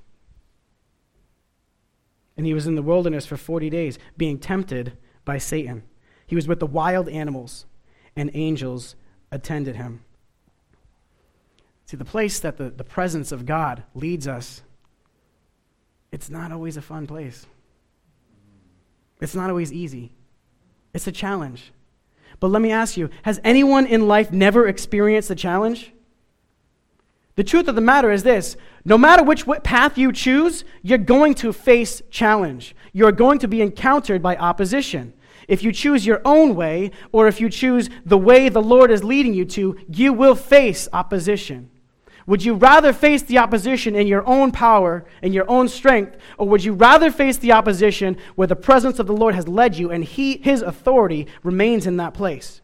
And 2.36 2.46
he 2.46 2.54
was 2.54 2.68
in 2.68 2.76
the 2.76 2.82
wilderness 2.82 3.26
for 3.26 3.38
40 3.38 3.70
days, 3.70 4.00
being 4.18 4.40
tempted 4.40 4.98
by 5.26 5.38
Satan. 5.38 5.84
He 6.26 6.36
was 6.36 6.48
with 6.48 6.60
the 6.60 6.66
wild 6.66 7.08
animals 7.08 7.66
and 8.16 8.32
angels 8.34 8.96
attended 9.32 9.76
him. 9.76 10.04
See, 11.86 11.98
the 11.98 12.06
place 12.06 12.40
that 12.42 12.58
the, 12.58 12.70
the 12.70 12.84
presence 12.84 13.32
of 13.32 13.46
God 13.46 13.84
leads 13.96 14.28
us, 14.28 14.62
it's 16.12 16.30
not 16.30 16.52
always 16.52 16.78
a 16.78 16.82
fun 16.82 17.08
place. 17.08 17.46
It's 19.22 19.36
not 19.36 19.50
always 19.50 19.74
easy. 19.74 20.12
It's 20.94 21.08
a 21.08 21.12
challenge. 21.12 21.72
But 22.40 22.50
let 22.50 22.62
me 22.62 22.72
ask 22.72 22.96
you 22.96 23.10
has 23.24 23.40
anyone 23.44 23.86
in 23.86 24.08
life 24.08 24.32
never 24.32 24.68
experienced 24.68 25.30
a 25.30 25.36
challenge? 25.36 25.92
The 27.36 27.44
truth 27.44 27.68
of 27.68 27.76
the 27.76 27.82
matter 27.82 28.12
is 28.12 28.24
this 28.24 28.56
no 28.86 28.98
matter 28.98 29.24
which 29.24 29.46
path 29.64 29.98
you 29.98 30.12
choose, 30.12 30.64
you're 30.82 30.98
going 30.98 31.34
to 31.36 31.54
face 31.54 32.02
challenge. 32.10 32.76
You're 32.94 33.12
going 33.12 33.40
to 33.40 33.48
be 33.48 33.62
encountered 33.62 34.22
by 34.22 34.36
opposition. 34.36 35.14
If 35.50 35.64
you 35.64 35.72
choose 35.72 36.06
your 36.06 36.22
own 36.24 36.56
way, 36.56 36.92
or 37.12 37.28
if 37.28 37.42
you 37.42 37.50
choose 37.50 37.90
the 38.06 38.20
way 38.20 38.48
the 38.48 38.62
Lord 38.62 38.92
is 38.92 39.04
leading 39.04 39.34
you 39.34 39.46
to, 39.46 39.78
you 39.90 40.14
will 40.14 40.36
face 40.36 40.88
opposition. 40.94 41.72
Would 42.28 42.46
you 42.46 42.54
rather 42.54 42.94
face 42.94 43.24
the 43.24 43.40
opposition 43.40 43.96
in 43.96 44.06
your 44.06 44.24
own 44.28 44.52
power 44.52 45.04
in 45.24 45.34
your 45.34 45.50
own 45.50 45.68
strength, 45.68 46.16
or 46.38 46.48
would 46.48 46.64
you 46.64 46.74
rather 46.74 47.10
face 47.10 47.38
the 47.38 47.52
opposition 47.52 48.18
where 48.36 48.48
the 48.48 48.56
presence 48.56 49.00
of 49.00 49.08
the 49.08 49.18
Lord 49.18 49.34
has 49.34 49.48
led 49.48 49.76
you 49.76 49.90
and 49.90 50.04
he, 50.04 50.38
his 50.38 50.62
authority 50.62 51.26
remains 51.42 51.88
in 51.88 51.98
that 51.98 52.14
place? 52.14 52.62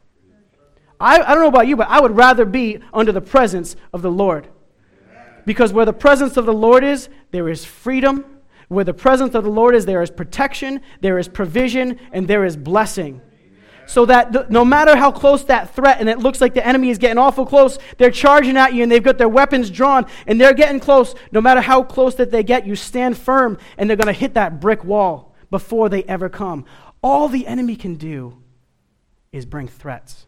I, 1.00 1.19
I 1.19 1.34
don't 1.34 1.41
know 1.41 1.48
about 1.48 1.67
you, 1.67 1.76
but 1.76 1.89
I 1.89 2.00
would 2.00 2.15
rather 2.15 2.45
be 2.45 2.80
under 2.93 3.12
the 3.12 3.21
presence 3.21 3.76
of 3.91 4.04
the 4.04 4.12
Lord. 4.12 4.48
Because 5.48 5.74
where 5.74 5.86
the 5.86 5.93
presence 5.93 6.38
of 6.38 6.45
the 6.45 6.54
Lord 6.54 6.84
is, 6.84 7.10
there 7.32 7.50
is 7.50 7.65
freedom. 7.65 8.24
Where 8.67 8.84
the 8.84 8.93
presence 8.93 9.36
of 9.36 9.43
the 9.43 9.49
Lord 9.49 9.75
is, 9.75 9.86
there 9.86 10.01
is 10.01 10.10
protection, 10.10 10.82
there 11.01 11.19
is 11.19 11.28
provision, 11.28 11.99
and 12.12 12.28
there 12.28 12.45
is 12.45 12.58
blessing. 12.58 13.21
So 13.88 14.06
that 14.08 14.32
the, 14.32 14.47
no 14.49 14.65
matter 14.65 14.95
how 14.95 15.12
close 15.12 15.43
that 15.45 15.75
threat, 15.75 15.99
and 15.99 16.10
it 16.10 16.19
looks 16.19 16.41
like 16.41 16.54
the 16.54 16.65
enemy 16.65 16.89
is 16.89 16.97
getting 16.97 17.17
awful 17.17 17.45
close, 17.45 17.78
they're 17.97 18.12
charging 18.12 18.58
at 18.58 18.73
you 18.73 18.84
and 18.84 18.91
they've 18.91 19.04
got 19.04 19.17
their 19.17 19.30
weapons 19.30 19.69
drawn 19.69 20.08
and 20.25 20.41
they're 20.41 20.54
getting 20.54 20.80
close. 20.80 21.13
No 21.32 21.39
matter 21.39 21.62
how 21.62 21.84
close 21.84 22.15
that 22.15 22.32
they 22.32 22.43
get, 22.43 22.65
you 22.65 22.75
stand 22.75 23.17
firm 23.17 23.58
and 23.78 23.88
they're 23.89 23.97
going 23.97 24.08
to 24.08 24.13
hit 24.13 24.34
that 24.34 24.60
brick 24.60 24.84
wall 24.84 25.36
before 25.51 25.89
they 25.89 26.04
ever 26.04 26.30
come. 26.30 26.65
All 27.04 27.28
the 27.28 27.45
enemy 27.45 27.75
can 27.75 27.95
do 27.95 28.41
is 29.32 29.45
bring 29.45 29.67
threats. 29.67 30.25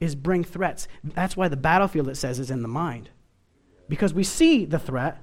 Is 0.00 0.14
bring 0.14 0.44
threats. 0.44 0.88
That's 1.04 1.36
why 1.36 1.48
the 1.48 1.56
battlefield, 1.56 2.08
it 2.08 2.16
says, 2.16 2.38
is 2.38 2.50
in 2.50 2.62
the 2.62 2.68
mind. 2.68 3.10
Because 3.88 4.14
we 4.14 4.22
see 4.22 4.64
the 4.64 4.78
threat, 4.78 5.18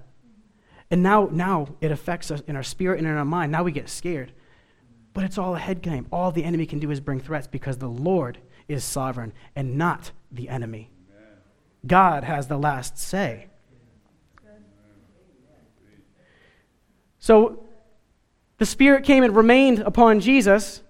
and 0.92 1.02
now, 1.02 1.30
now 1.32 1.68
it 1.82 1.92
affects 1.92 2.32
us 2.32 2.42
in 2.48 2.56
our 2.56 2.64
spirit 2.64 3.00
and 3.00 3.08
in 3.08 3.16
our 3.16 3.26
mind. 3.26 3.52
Now 3.52 3.64
we 3.64 3.72
get 3.72 3.90
scared. 3.90 4.32
But 5.14 5.24
it's 5.24 5.38
all 5.38 5.56
a 5.56 5.60
head 5.60 5.82
game. 5.82 6.08
All 6.12 6.32
the 6.32 6.44
enemy 6.44 6.66
can 6.66 6.80
do 6.80 6.92
is 6.92 7.00
bring 7.00 7.20
threats 7.20 7.48
because 7.48 7.78
the 7.78 7.88
Lord 7.88 8.38
is 8.68 8.84
sovereign 8.84 9.34
and 9.56 9.78
not 9.78 10.12
the 10.32 10.50
enemy. 10.50 10.92
Amen. 11.10 11.38
God 11.88 12.24
has 12.24 12.48
the 12.48 12.58
last 12.58 12.98
say. 12.98 13.48
So 17.18 17.64
the 18.60 18.68
Spirit 18.68 19.04
came 19.04 19.24
and 19.24 19.36
remained 19.36 19.80
upon 19.80 20.20
Jesus. 20.20 20.84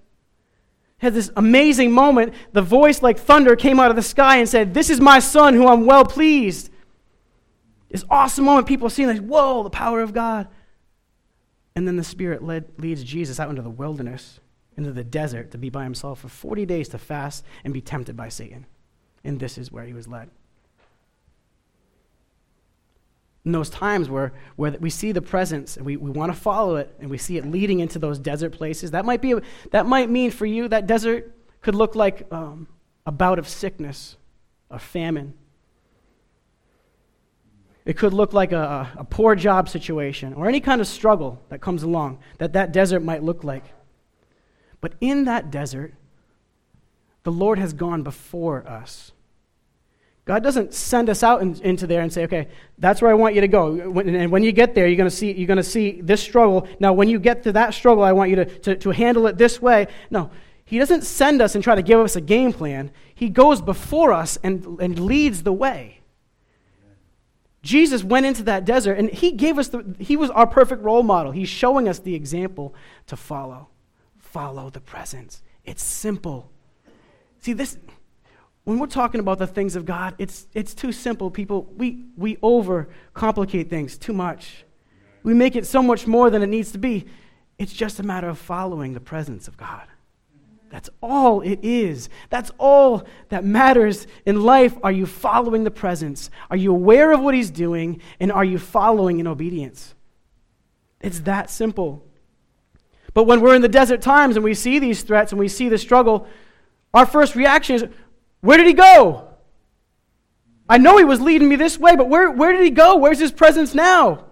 Had 0.97 1.13
this 1.13 1.31
amazing 1.37 1.91
moment. 1.91 2.33
The 2.51 2.61
voice 2.61 3.01
like 3.01 3.19
thunder 3.19 3.55
came 3.55 3.79
out 3.79 3.89
of 3.89 3.95
the 3.95 4.01
sky 4.01 4.37
and 4.37 4.49
said, 4.49 4.73
This 4.73 4.89
is 4.89 4.99
my 4.99 5.19
son 5.19 5.53
who 5.53 5.67
I'm 5.67 5.85
well 5.85 6.03
pleased. 6.03 6.71
This 7.95 8.03
awesome 8.09 8.43
moment, 8.43 8.67
people 8.67 8.87
are 8.87 8.89
seeing 8.89 9.07
like, 9.07 9.21
whoa, 9.21 9.63
the 9.63 9.69
power 9.69 10.01
of 10.01 10.11
God. 10.11 10.49
And 11.77 11.87
then 11.87 11.95
the 11.95 12.03
Spirit 12.03 12.43
led, 12.43 12.65
leads 12.77 13.01
Jesus 13.05 13.39
out 13.39 13.49
into 13.49 13.61
the 13.61 13.69
wilderness, 13.69 14.41
into 14.75 14.91
the 14.91 15.05
desert, 15.05 15.51
to 15.51 15.57
be 15.57 15.69
by 15.69 15.85
himself 15.85 16.19
for 16.19 16.27
40 16.27 16.65
days 16.65 16.89
to 16.89 16.97
fast 16.97 17.45
and 17.63 17.73
be 17.73 17.79
tempted 17.79 18.17
by 18.17 18.27
Satan. 18.27 18.65
And 19.23 19.39
this 19.39 19.57
is 19.57 19.71
where 19.71 19.85
he 19.85 19.93
was 19.93 20.09
led. 20.09 20.29
In 23.45 23.53
those 23.53 23.69
times 23.69 24.09
where, 24.09 24.33
where 24.57 24.71
we 24.71 24.89
see 24.89 25.13
the 25.13 25.21
presence 25.21 25.77
and 25.77 25.85
we, 25.85 25.95
we 25.95 26.11
want 26.11 26.33
to 26.33 26.37
follow 26.37 26.75
it 26.75 26.93
and 26.99 27.09
we 27.09 27.17
see 27.17 27.37
it 27.37 27.45
leading 27.45 27.79
into 27.79 27.97
those 27.97 28.19
desert 28.19 28.49
places, 28.49 28.91
that 28.91 29.05
might, 29.05 29.21
be, 29.21 29.35
that 29.71 29.85
might 29.85 30.09
mean 30.09 30.31
for 30.31 30.45
you 30.45 30.67
that 30.67 30.85
desert 30.85 31.33
could 31.61 31.75
look 31.75 31.95
like 31.95 32.27
um, 32.29 32.67
a 33.05 33.11
bout 33.13 33.39
of 33.39 33.47
sickness, 33.47 34.17
a 34.69 34.79
famine, 34.79 35.33
it 37.85 37.97
could 37.97 38.13
look 38.13 38.33
like 38.33 38.51
a, 38.51 38.91
a 38.97 39.03
poor 39.03 39.35
job 39.35 39.69
situation 39.69 40.33
or 40.33 40.47
any 40.47 40.59
kind 40.59 40.81
of 40.81 40.87
struggle 40.87 41.41
that 41.49 41.61
comes 41.61 41.83
along 41.83 42.19
that 42.39 42.53
that 42.53 42.71
desert 42.71 43.01
might 43.01 43.23
look 43.23 43.43
like. 43.43 43.63
But 44.81 44.93
in 44.99 45.25
that 45.25 45.51
desert, 45.51 45.93
the 47.23 47.31
Lord 47.31 47.59
has 47.59 47.73
gone 47.73 48.03
before 48.03 48.67
us. 48.67 49.11
God 50.25 50.41
doesn't 50.41 50.73
send 50.73 51.09
us 51.09 51.21
out 51.21 51.43
in, 51.43 51.59
into 51.61 51.85
there 51.85 52.01
and 52.01 52.11
say, 52.11 52.23
okay, 52.23 52.47
that's 52.79 52.99
where 52.99 53.11
I 53.11 53.13
want 53.13 53.35
you 53.35 53.41
to 53.41 53.47
go. 53.47 53.89
When, 53.89 54.09
and 54.09 54.31
when 54.31 54.43
you 54.43 54.51
get 54.51 54.73
there, 54.73 54.87
you're 54.87 54.97
going 54.97 55.09
to 55.09 55.63
see, 55.63 56.01
this 56.01 56.21
struggle. 56.21 56.67
Now, 56.79 56.93
when 56.93 57.07
you 57.09 57.19
get 57.19 57.43
to 57.43 57.51
that 57.53 57.75
struggle, 57.75 58.03
I 58.03 58.11
want 58.11 58.31
you 58.31 58.37
to, 58.37 58.45
to, 58.45 58.75
to 58.77 58.89
handle 58.89 59.27
it 59.27 59.37
this 59.37 59.61
way. 59.61 59.87
No, 60.09 60.31
He 60.65 60.79
doesn't 60.79 61.03
send 61.03 61.43
us 61.43 61.53
and 61.53 61.63
try 61.63 61.75
to 61.75 61.83
give 61.83 61.99
us 61.99 62.15
a 62.15 62.21
game 62.21 62.53
plan. 62.53 62.91
He 63.13 63.29
goes 63.29 63.61
before 63.61 64.13
us 64.13 64.39
and, 64.43 64.79
and 64.79 64.97
leads 64.97 65.43
the 65.43 65.53
way. 65.53 65.94
Jesus 67.65 68.03
went 68.03 68.27
into 68.27 68.43
that 68.43 68.63
desert 68.63 68.93
and 68.93 69.09
he 69.09 69.31
gave 69.31 69.57
us 69.57 69.69
the, 69.69 69.95
he 69.97 70.15
was 70.15 70.29
our 70.29 70.45
perfect 70.45 70.83
role 70.83 71.01
model. 71.01 71.31
He's 71.31 71.49
showing 71.49 71.89
us 71.89 71.97
the 71.97 72.13
example 72.13 72.75
to 73.07 73.17
follow. 73.17 73.69
Follow 74.19 74.69
the 74.69 74.79
presence. 74.79 75.41
It's 75.63 75.83
simple. 75.83 76.51
See, 77.39 77.53
this, 77.53 77.79
when 78.65 78.77
we're 78.77 78.85
talking 78.85 79.19
about 79.19 79.39
the 79.39 79.47
things 79.47 79.75
of 79.75 79.83
God, 79.83 80.13
it's, 80.19 80.45
it's 80.53 80.75
too 80.75 80.91
simple, 80.91 81.31
people. 81.31 81.63
We, 81.75 82.05
we 82.15 82.35
overcomplicate 82.37 83.67
things 83.67 83.97
too 83.97 84.13
much. 84.13 84.63
We 85.23 85.33
make 85.33 85.55
it 85.55 85.65
so 85.65 85.81
much 85.81 86.05
more 86.05 86.29
than 86.29 86.43
it 86.43 86.47
needs 86.47 86.71
to 86.73 86.77
be. 86.77 87.07
It's 87.57 87.73
just 87.73 87.99
a 87.99 88.03
matter 88.03 88.29
of 88.29 88.37
following 88.37 88.93
the 88.93 88.99
presence 88.99 89.47
of 89.47 89.57
God. 89.57 89.87
That's 90.75 90.89
all 91.01 91.39
it 91.39 91.59
is. 91.63 92.09
That's 92.29 92.51
all 92.57 93.07
that 93.29 93.45
matters 93.45 94.07
in 94.25 94.43
life. 94.43 94.77
Are 94.83 94.91
you 94.91 95.05
following 95.05 95.63
the 95.63 95.71
presence? 95.71 96.29
Are 96.49 96.57
you 96.57 96.71
aware 96.71 97.13
of 97.13 97.21
what 97.21 97.33
He's 97.33 97.49
doing? 97.49 98.01
And 98.19 98.29
are 98.29 98.43
you 98.43 98.59
following 98.59 99.21
in 99.21 99.25
obedience? 99.25 99.95
It's 100.99 101.21
that 101.21 101.49
simple. 101.49 102.05
But 103.13 103.23
when 103.23 103.39
we're 103.39 103.55
in 103.55 103.61
the 103.61 103.69
desert 103.69 104.01
times 104.01 104.35
and 104.35 104.43
we 104.43 104.53
see 104.53 104.79
these 104.79 105.01
threats 105.01 105.31
and 105.31 105.39
we 105.39 105.47
see 105.47 105.69
the 105.69 105.77
struggle, 105.77 106.27
our 106.93 107.05
first 107.05 107.35
reaction 107.35 107.75
is, 107.77 107.85
Where 108.41 108.57
did 108.57 108.67
He 108.67 108.73
go? 108.73 109.29
I 110.67 110.77
know 110.77 110.97
He 110.97 111.05
was 111.05 111.21
leading 111.21 111.47
me 111.47 111.55
this 111.55 111.79
way, 111.79 111.95
but 111.95 112.09
where, 112.09 112.29
where 112.29 112.51
did 112.51 112.65
He 112.65 112.71
go? 112.71 112.97
Where's 112.97 113.19
His 113.19 113.31
presence 113.31 113.73
now? 113.73 114.25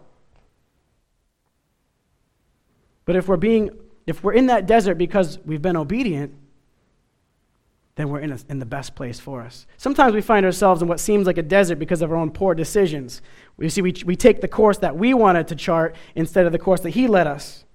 But 3.06 3.16
if 3.16 3.30
we're 3.30 3.38
being 3.38 3.70
if 4.06 4.24
we're 4.24 4.34
in 4.34 4.48
that 4.48 4.66
desert 4.66 4.96
because 4.96 5.40
we've 5.46 5.62
been 5.62 5.78
obedient, 5.78 6.34
then 7.96 8.10
we're 8.10 8.20
in, 8.20 8.32
a, 8.32 8.40
in 8.50 8.60
the 8.60 8.66
best 8.66 8.96
place 8.96 9.20
for 9.20 9.42
us. 9.42 9.68
Sometimes 9.78 10.14
we 10.14 10.22
find 10.22 10.46
ourselves 10.46 10.82
in 10.82 10.88
what 10.88 11.00
seems 11.00 11.28
like 11.28 11.38
a 11.38 11.44
desert 11.44 11.78
because 11.78 12.02
of 12.02 12.12
our 12.12 12.18
own 12.18 12.32
poor 12.32 12.56
decisions. 12.56 13.22
We 13.56 13.70
see, 13.70 13.82
we, 13.82 13.94
we 14.06 14.16
take 14.16 14.42
the 14.42 14.48
course 14.48 14.80
that 14.80 14.98
we 14.98 15.14
wanted 15.14 15.48
to 15.50 15.56
chart 15.56 15.96
instead 16.16 16.46
of 16.46 16.52
the 16.52 16.60
course 16.60 16.82
that 16.82 16.92
He 16.92 17.08
led 17.08 17.28
us. 17.28 17.66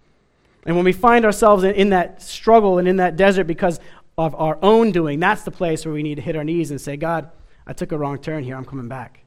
And 0.67 0.75
when 0.75 0.85
we 0.85 0.93
find 0.93 1.25
ourselves 1.25 1.63
in, 1.63 1.75
in 1.75 1.91
that 1.91 2.21
struggle 2.21 2.79
and 2.79 2.89
in 2.89 2.97
that 2.97 3.17
desert 3.17 3.45
because 3.45 3.79
of 4.17 4.35
our 4.35 4.59
own 4.61 4.91
doing, 4.91 5.21
that's 5.21 5.43
the 5.43 5.53
place 5.53 5.87
where 5.87 5.95
we 5.95 6.03
need 6.03 6.17
to 6.17 6.23
hit 6.23 6.35
our 6.35 6.45
knees 6.45 6.73
and 6.73 6.81
say, 6.81 6.97
God, 6.97 7.31
I 7.65 7.73
took 7.73 7.93
a 7.93 7.99
wrong 7.99 8.19
turn 8.19 8.43
here. 8.43 8.57
I'm 8.57 8.65
coming 8.65 8.89
back. 8.89 9.21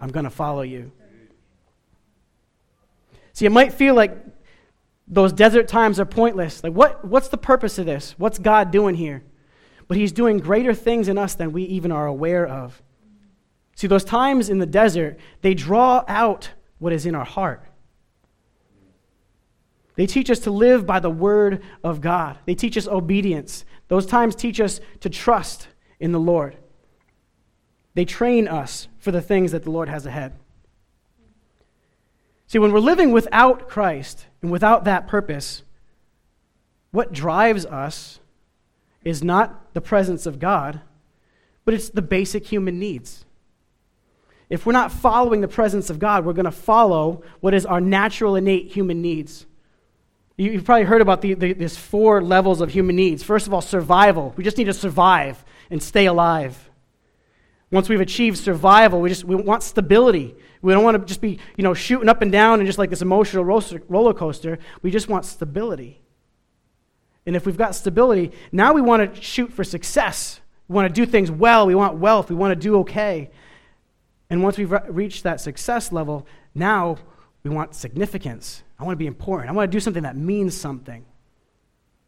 I'm 0.00 0.10
going 0.10 0.24
to 0.24 0.30
follow 0.30 0.62
you. 0.62 0.90
See, 3.34 3.44
it 3.44 3.52
might 3.52 3.72
feel 3.72 3.94
like 3.94 4.31
those 5.12 5.34
desert 5.34 5.68
times 5.68 6.00
are 6.00 6.06
pointless. 6.06 6.64
Like, 6.64 6.72
what, 6.72 7.04
what's 7.04 7.28
the 7.28 7.36
purpose 7.36 7.78
of 7.78 7.84
this? 7.84 8.14
What's 8.16 8.38
God 8.38 8.70
doing 8.70 8.94
here? 8.94 9.22
But 9.86 9.98
He's 9.98 10.10
doing 10.10 10.38
greater 10.38 10.72
things 10.72 11.06
in 11.06 11.18
us 11.18 11.34
than 11.34 11.52
we 11.52 11.64
even 11.64 11.92
are 11.92 12.06
aware 12.06 12.46
of. 12.46 12.82
See, 13.76 13.86
those 13.86 14.04
times 14.04 14.48
in 14.48 14.58
the 14.58 14.66
desert, 14.66 15.18
they 15.42 15.52
draw 15.52 16.02
out 16.08 16.52
what 16.78 16.94
is 16.94 17.04
in 17.04 17.14
our 17.14 17.26
heart. 17.26 17.62
They 19.96 20.06
teach 20.06 20.30
us 20.30 20.38
to 20.40 20.50
live 20.50 20.86
by 20.86 20.98
the 20.98 21.10
word 21.10 21.62
of 21.84 22.00
God. 22.00 22.38
They 22.46 22.54
teach 22.54 22.78
us 22.78 22.88
obedience. 22.88 23.66
Those 23.88 24.06
times 24.06 24.34
teach 24.34 24.60
us 24.60 24.80
to 25.00 25.10
trust 25.10 25.68
in 26.00 26.12
the 26.12 26.20
Lord. 26.20 26.56
They 27.92 28.06
train 28.06 28.48
us 28.48 28.88
for 28.98 29.10
the 29.10 29.20
things 29.20 29.52
that 29.52 29.64
the 29.64 29.70
Lord 29.70 29.90
has 29.90 30.06
ahead. 30.06 30.32
See, 32.52 32.58
when 32.58 32.70
we're 32.70 32.80
living 32.80 33.12
without 33.12 33.66
Christ 33.66 34.26
and 34.42 34.52
without 34.52 34.84
that 34.84 35.08
purpose, 35.08 35.62
what 36.90 37.10
drives 37.10 37.64
us 37.64 38.20
is 39.04 39.24
not 39.24 39.72
the 39.72 39.80
presence 39.80 40.26
of 40.26 40.38
God, 40.38 40.82
but 41.64 41.72
it's 41.72 41.88
the 41.88 42.02
basic 42.02 42.44
human 42.44 42.78
needs. 42.78 43.24
If 44.50 44.66
we're 44.66 44.74
not 44.74 44.92
following 44.92 45.40
the 45.40 45.48
presence 45.48 45.88
of 45.88 45.98
God, 45.98 46.26
we're 46.26 46.34
going 46.34 46.44
to 46.44 46.50
follow 46.50 47.22
what 47.40 47.54
is 47.54 47.64
our 47.64 47.80
natural, 47.80 48.36
innate 48.36 48.70
human 48.70 49.00
needs. 49.00 49.46
You've 50.36 50.66
probably 50.66 50.84
heard 50.84 51.00
about 51.00 51.22
the, 51.22 51.32
the, 51.32 51.54
these 51.54 51.78
four 51.78 52.20
levels 52.20 52.60
of 52.60 52.68
human 52.68 52.96
needs. 52.96 53.22
First 53.22 53.46
of 53.46 53.54
all, 53.54 53.62
survival. 53.62 54.34
We 54.36 54.44
just 54.44 54.58
need 54.58 54.64
to 54.64 54.74
survive 54.74 55.42
and 55.70 55.82
stay 55.82 56.04
alive. 56.04 56.68
Once 57.70 57.88
we've 57.88 58.02
achieved 58.02 58.36
survival, 58.36 59.00
we 59.00 59.08
just 59.08 59.24
we 59.24 59.36
want 59.36 59.62
stability. 59.62 60.34
We 60.62 60.72
don't 60.72 60.84
want 60.84 60.98
to 61.00 61.04
just 61.04 61.20
be, 61.20 61.38
you 61.56 61.64
know, 61.64 61.74
shooting 61.74 62.08
up 62.08 62.22
and 62.22 62.30
down 62.30 62.60
and 62.60 62.66
just 62.66 62.78
like 62.78 62.88
this 62.88 63.02
emotional 63.02 63.44
roller 63.44 64.14
coaster. 64.14 64.58
We 64.80 64.92
just 64.92 65.08
want 65.08 65.24
stability. 65.24 66.00
And 67.26 67.36
if 67.36 67.46
we've 67.46 67.56
got 67.56 67.74
stability, 67.74 68.32
now 68.52 68.72
we 68.72 68.80
want 68.80 69.14
to 69.14 69.20
shoot 69.20 69.52
for 69.52 69.64
success. 69.64 70.40
We 70.68 70.74
want 70.74 70.92
to 70.92 71.00
do 71.00 71.04
things 71.04 71.30
well. 71.30 71.66
We 71.66 71.74
want 71.74 71.98
wealth. 71.98 72.30
We 72.30 72.36
want 72.36 72.52
to 72.52 72.56
do 72.56 72.78
okay. 72.78 73.30
And 74.30 74.42
once 74.42 74.56
we've 74.56 74.70
re- 74.70 74.80
reached 74.88 75.24
that 75.24 75.40
success 75.40 75.92
level, 75.92 76.26
now 76.54 76.96
we 77.42 77.50
want 77.50 77.74
significance. 77.74 78.62
I 78.78 78.84
want 78.84 78.94
to 78.94 78.98
be 78.98 79.06
important. 79.06 79.50
I 79.50 79.52
want 79.52 79.70
to 79.70 79.76
do 79.76 79.80
something 79.80 80.04
that 80.04 80.16
means 80.16 80.56
something. 80.56 81.04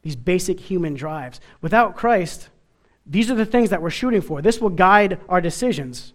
These 0.02 0.16
basic 0.16 0.60
human 0.60 0.94
drives. 0.94 1.40
Without 1.60 1.96
Christ, 1.96 2.48
these 3.06 3.30
are 3.30 3.34
the 3.34 3.46
things 3.46 3.70
that 3.70 3.82
we're 3.82 3.90
shooting 3.90 4.20
for. 4.20 4.42
This 4.42 4.60
will 4.60 4.70
guide 4.70 5.20
our 5.28 5.40
decisions. 5.40 6.12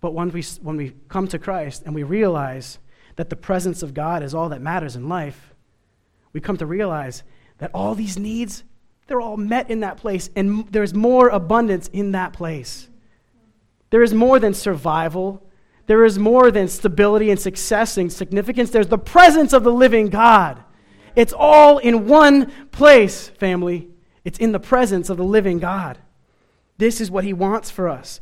But 0.00 0.14
when 0.14 0.30
we, 0.30 0.42
when 0.62 0.76
we 0.76 0.94
come 1.08 1.28
to 1.28 1.38
Christ 1.38 1.82
and 1.84 1.94
we 1.94 2.02
realize 2.02 2.78
that 3.16 3.30
the 3.30 3.36
presence 3.36 3.82
of 3.82 3.94
God 3.94 4.22
is 4.22 4.34
all 4.34 4.48
that 4.48 4.62
matters 4.62 4.96
in 4.96 5.08
life, 5.08 5.54
we 6.32 6.40
come 6.40 6.56
to 6.56 6.66
realize 6.66 7.22
that 7.58 7.70
all 7.74 7.94
these 7.94 8.18
needs, 8.18 8.64
they're 9.06 9.20
all 9.20 9.36
met 9.36 9.70
in 9.70 9.80
that 9.80 9.98
place, 9.98 10.30
and 10.34 10.66
there's 10.70 10.94
more 10.94 11.28
abundance 11.28 11.88
in 11.88 12.12
that 12.12 12.32
place. 12.32 12.88
There 13.90 14.02
is 14.02 14.14
more 14.14 14.38
than 14.38 14.54
survival. 14.54 15.46
There 15.86 16.04
is 16.04 16.18
more 16.18 16.50
than 16.50 16.68
stability 16.68 17.30
and 17.30 17.38
success 17.38 17.98
and 17.98 18.12
significance. 18.12 18.70
There's 18.70 18.86
the 18.86 18.98
presence 18.98 19.52
of 19.52 19.64
the 19.64 19.72
living 19.72 20.06
God. 20.06 20.62
It's 21.16 21.32
all 21.36 21.78
in 21.78 22.06
one 22.06 22.50
place, 22.70 23.28
family. 23.28 23.88
It's 24.24 24.38
in 24.38 24.52
the 24.52 24.60
presence 24.60 25.10
of 25.10 25.16
the 25.16 25.24
living 25.24 25.58
God. 25.58 25.98
This 26.78 27.00
is 27.00 27.10
what 27.10 27.24
He 27.24 27.32
wants 27.32 27.70
for 27.70 27.88
us. 27.88 28.20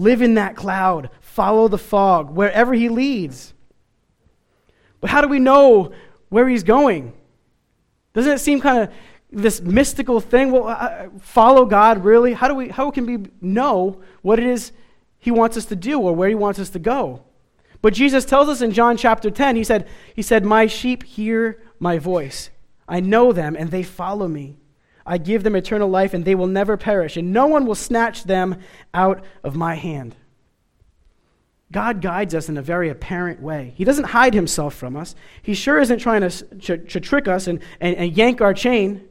Live 0.00 0.22
in 0.22 0.32
that 0.36 0.56
cloud, 0.56 1.10
follow 1.20 1.68
the 1.68 1.76
fog 1.76 2.30
wherever 2.30 2.72
He 2.72 2.88
leads. 2.88 3.52
But 4.98 5.10
how 5.10 5.20
do 5.20 5.28
we 5.28 5.38
know 5.38 5.92
where 6.30 6.48
He's 6.48 6.62
going? 6.62 7.12
Doesn't 8.14 8.32
it 8.32 8.38
seem 8.38 8.62
kind 8.62 8.84
of 8.84 8.94
this 9.30 9.60
mystical 9.60 10.18
thing? 10.18 10.52
Well, 10.52 11.10
follow 11.20 11.66
God, 11.66 12.02
really? 12.02 12.32
How, 12.32 12.48
do 12.48 12.54
we, 12.54 12.68
how 12.70 12.90
can 12.90 13.04
we 13.04 13.26
know 13.42 14.00
what 14.22 14.38
it 14.38 14.46
is 14.46 14.72
He 15.18 15.30
wants 15.30 15.58
us 15.58 15.66
to 15.66 15.76
do 15.76 16.00
or 16.00 16.14
where 16.14 16.30
He 16.30 16.34
wants 16.34 16.58
us 16.58 16.70
to 16.70 16.78
go? 16.78 17.22
But 17.82 17.92
Jesus 17.92 18.24
tells 18.24 18.48
us 18.48 18.62
in 18.62 18.72
John 18.72 18.96
chapter 18.96 19.30
10, 19.30 19.56
He 19.56 19.64
said, 19.64 19.86
he 20.16 20.22
said 20.22 20.46
My 20.46 20.66
sheep 20.66 21.02
hear 21.02 21.62
my 21.78 21.98
voice. 21.98 22.48
I 22.88 23.00
know 23.00 23.34
them, 23.34 23.54
and 23.54 23.70
they 23.70 23.82
follow 23.82 24.28
me. 24.28 24.59
I 25.10 25.18
give 25.18 25.42
them 25.42 25.56
eternal 25.56 25.88
life, 25.88 26.14
and 26.14 26.24
they 26.24 26.36
will 26.36 26.46
never 26.46 26.76
perish, 26.76 27.16
and 27.16 27.32
no 27.32 27.48
one 27.48 27.66
will 27.66 27.74
snatch 27.74 28.22
them 28.22 28.60
out 28.94 29.24
of 29.42 29.56
my 29.56 29.74
hand. 29.74 30.14
God 31.72 32.00
guides 32.00 32.32
us 32.32 32.48
in 32.48 32.56
a 32.56 32.62
very 32.62 32.90
apparent 32.90 33.42
way. 33.42 33.74
He 33.76 33.82
doesn't 33.82 34.04
hide 34.04 34.34
himself 34.34 34.72
from 34.72 34.96
us. 34.96 35.16
He 35.42 35.54
sure 35.54 35.80
isn't 35.80 35.98
trying 35.98 36.20
to, 36.20 36.30
to, 36.30 36.78
to 36.78 37.00
trick 37.00 37.26
us 37.26 37.48
and, 37.48 37.58
and, 37.80 37.96
and, 37.96 38.16
yank 38.16 38.40
our 38.40 38.54
chain 38.54 39.04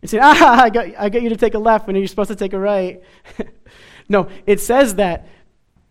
and 0.00 0.10
say, 0.10 0.18
ah, 0.22 0.62
I 0.62 0.70
got, 0.70 0.86
I 0.98 1.10
got 1.10 1.20
you 1.20 1.28
to 1.28 1.36
take 1.36 1.52
a 1.52 1.58
left 1.58 1.86
when 1.86 1.94
you're 1.94 2.06
supposed 2.06 2.30
to 2.30 2.36
take 2.36 2.54
a 2.54 2.58
right. 2.58 3.02
no, 4.08 4.30
it 4.46 4.60
says 4.60 4.94
that 4.94 5.28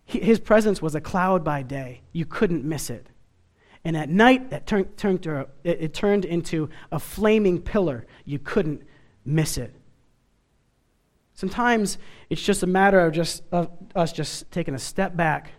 his 0.05 0.39
presence 0.39 0.81
was 0.81 0.95
a 0.95 1.01
cloud 1.01 1.43
by 1.43 1.61
day. 1.61 2.01
You 2.11 2.25
couldn't 2.25 2.65
miss 2.65 2.89
it. 2.89 3.05
And 3.85 3.95
at 3.95 4.09
night, 4.09 4.49
that 4.49 4.71
it, 4.71 5.53
it 5.63 5.93
turned 5.93 6.25
into 6.25 6.69
a 6.91 6.97
flaming 6.97 7.61
pillar. 7.61 8.07
You 8.25 8.39
couldn't 8.39 8.81
miss 9.25 9.57
it. 9.57 9.73
Sometimes 11.33 11.97
it's 12.29 12.41
just 12.41 12.63
a 12.63 12.67
matter 12.67 12.99
of 12.99 13.13
just 13.13 13.43
of 13.51 13.69
us 13.95 14.13
just 14.13 14.51
taking 14.51 14.75
a 14.75 14.79
step 14.79 15.15
back, 15.15 15.51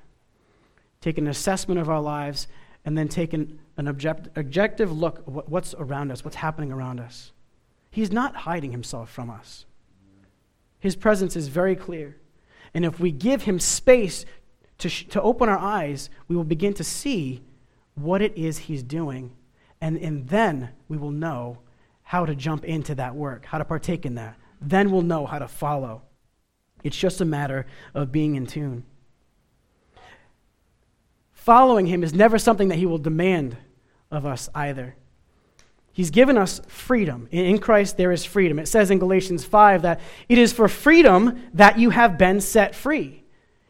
taking 1.01 1.25
an 1.25 1.31
assessment 1.31 1.81
of 1.81 1.89
our 1.91 2.01
lives, 2.01 2.47
and 2.85 2.97
then 2.97 3.09
taking 3.09 3.59
an 3.77 3.89
object, 3.89 4.29
objective 4.37 4.93
look 4.93 5.19
at 5.19 5.49
what's 5.49 5.75
around 5.75 6.13
us, 6.13 6.25
what's 6.25 6.37
happening 6.37 6.71
around 6.71 7.01
us. 7.01 7.33
He's 7.91 8.13
not 8.13 8.37
hiding 8.37 8.73
himself 8.73 9.11
from 9.11 9.31
us. 9.31 9.67
His 10.79 10.97
presence 10.97 11.37
is 11.37 11.49
very 11.49 11.77
clear. 11.77 12.17
And 12.75 12.85
if 12.85 13.01
we 13.01 13.11
give 13.11 13.43
him 13.43 13.59
space 13.59 14.27
to, 14.79 14.89
sh- 14.89 15.07
to 15.09 15.23
open 15.23 15.49
our 15.49 15.59
eyes, 15.59 16.11
we 16.29 16.37
will 16.37 16.45
begin 16.45 16.75
to 16.75 16.85
see 16.85 17.43
what 17.95 18.21
it 18.21 18.37
is 18.37 18.59
he's 18.59 18.83
doing. 18.83 19.35
And, 19.81 19.97
and 19.97 20.29
then 20.29 20.71
we 20.89 20.97
will 20.97 21.11
know 21.11 21.59
how 22.15 22.25
to 22.25 22.37
jump 22.37 22.65
into 22.65 22.95
that 22.95 23.17
work, 23.17 23.45
how 23.45 23.59
to 23.59 23.65
partake 23.65 24.07
in 24.07 24.15
that. 24.15 24.37
Then 24.61 24.93
we'll 24.93 25.03
know 25.03 25.27
how 25.27 25.41
to 25.41 25.49
follow. 25.49 26.03
It's 26.85 26.97
just 26.97 27.21
a 27.21 27.25
matter 27.25 27.67
of 27.93 28.13
being 28.13 28.37
in 28.37 28.47
tune. 28.47 28.85
Following 31.33 31.87
him 31.87 32.05
is 32.05 32.15
never 32.15 32.39
something 32.39 32.69
that 32.69 32.77
he 32.77 32.87
will 32.87 32.99
demand 32.99 33.57
of 34.13 34.27
us 34.27 34.49
either. 34.55 34.95
He's 35.93 36.11
given 36.11 36.39
us 36.39 36.61
freedom. 36.69 37.27
In 37.33 37.59
Christ, 37.59 37.97
there 37.97 38.13
is 38.13 38.25
freedom. 38.25 38.61
It 38.61 38.69
says 38.69 38.93
in 38.93 39.01
Galatians 39.01 39.45
5 39.45 39.83
that 39.83 39.99
it 40.29 40.39
is 40.39 40.53
for 40.53 40.69
freedom 40.69 41.43
that 41.55 41.81
you 41.81 41.91
have 41.91 42.17
been 42.17 42.41
set 42.41 42.77
free. 42.77 43.25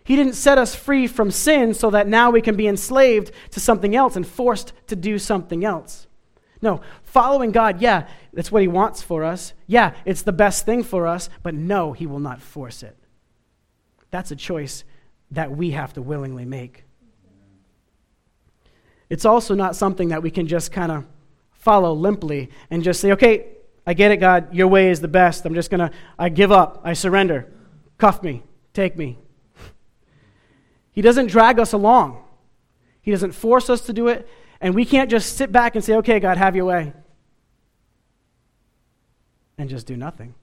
He 0.04 0.16
didn't 0.16 0.34
set 0.34 0.58
us 0.58 0.74
free 0.74 1.06
from 1.06 1.30
sin 1.30 1.72
so 1.72 1.88
that 1.92 2.08
now 2.08 2.30
we 2.30 2.42
can 2.42 2.56
be 2.56 2.68
enslaved 2.68 3.32
to 3.52 3.60
something 3.60 3.96
else 3.96 4.16
and 4.16 4.26
forced 4.26 4.74
to 4.88 4.96
do 4.96 5.18
something 5.18 5.64
else. 5.64 6.06
No, 6.64 6.80
following 7.04 7.52
God, 7.52 7.80
yeah, 7.80 8.08
that's 8.32 8.50
what 8.50 8.62
He 8.62 8.68
wants 8.68 9.02
for 9.02 9.22
us. 9.22 9.52
Yeah, 9.68 9.94
it's 10.04 10.22
the 10.22 10.32
best 10.32 10.66
thing 10.66 10.82
for 10.82 11.06
us, 11.06 11.30
but 11.42 11.54
no, 11.54 11.92
He 11.92 12.06
will 12.06 12.18
not 12.18 12.40
force 12.40 12.82
it. 12.82 12.96
That's 14.10 14.32
a 14.32 14.36
choice 14.36 14.82
that 15.30 15.52
we 15.52 15.70
have 15.70 15.92
to 15.92 16.02
willingly 16.02 16.44
make. 16.44 16.84
It's 19.08 19.24
also 19.24 19.54
not 19.54 19.76
something 19.76 20.08
that 20.08 20.22
we 20.22 20.30
can 20.30 20.46
just 20.46 20.72
kind 20.72 20.90
of 20.90 21.04
follow 21.52 21.92
limply 21.92 22.50
and 22.70 22.82
just 22.82 23.00
say, 23.00 23.12
okay, 23.12 23.46
I 23.86 23.94
get 23.94 24.10
it, 24.10 24.16
God, 24.16 24.52
your 24.52 24.66
way 24.66 24.90
is 24.90 25.00
the 25.00 25.08
best. 25.08 25.44
I'm 25.44 25.54
just 25.54 25.70
going 25.70 25.80
to, 25.80 25.90
I 26.18 26.30
give 26.30 26.50
up, 26.50 26.80
I 26.82 26.94
surrender. 26.94 27.52
Cuff 27.98 28.22
me, 28.22 28.42
take 28.72 28.96
me, 28.96 29.18
he 30.94 31.02
doesn't 31.02 31.26
drag 31.26 31.58
us 31.58 31.72
along, 31.72 32.22
He 33.02 33.10
doesn't 33.10 33.32
force 33.32 33.68
us 33.68 33.82
to 33.82 33.92
do 33.92 34.08
it. 34.08 34.26
And 34.64 34.74
we 34.74 34.86
can't 34.86 35.10
just 35.10 35.36
sit 35.36 35.52
back 35.52 35.74
and 35.74 35.84
say, 35.84 35.96
okay, 35.96 36.18
God, 36.18 36.38
have 36.38 36.56
your 36.56 36.64
way, 36.64 36.94
and 39.58 39.68
just 39.68 39.86
do 39.86 39.94
nothing. 39.94 40.34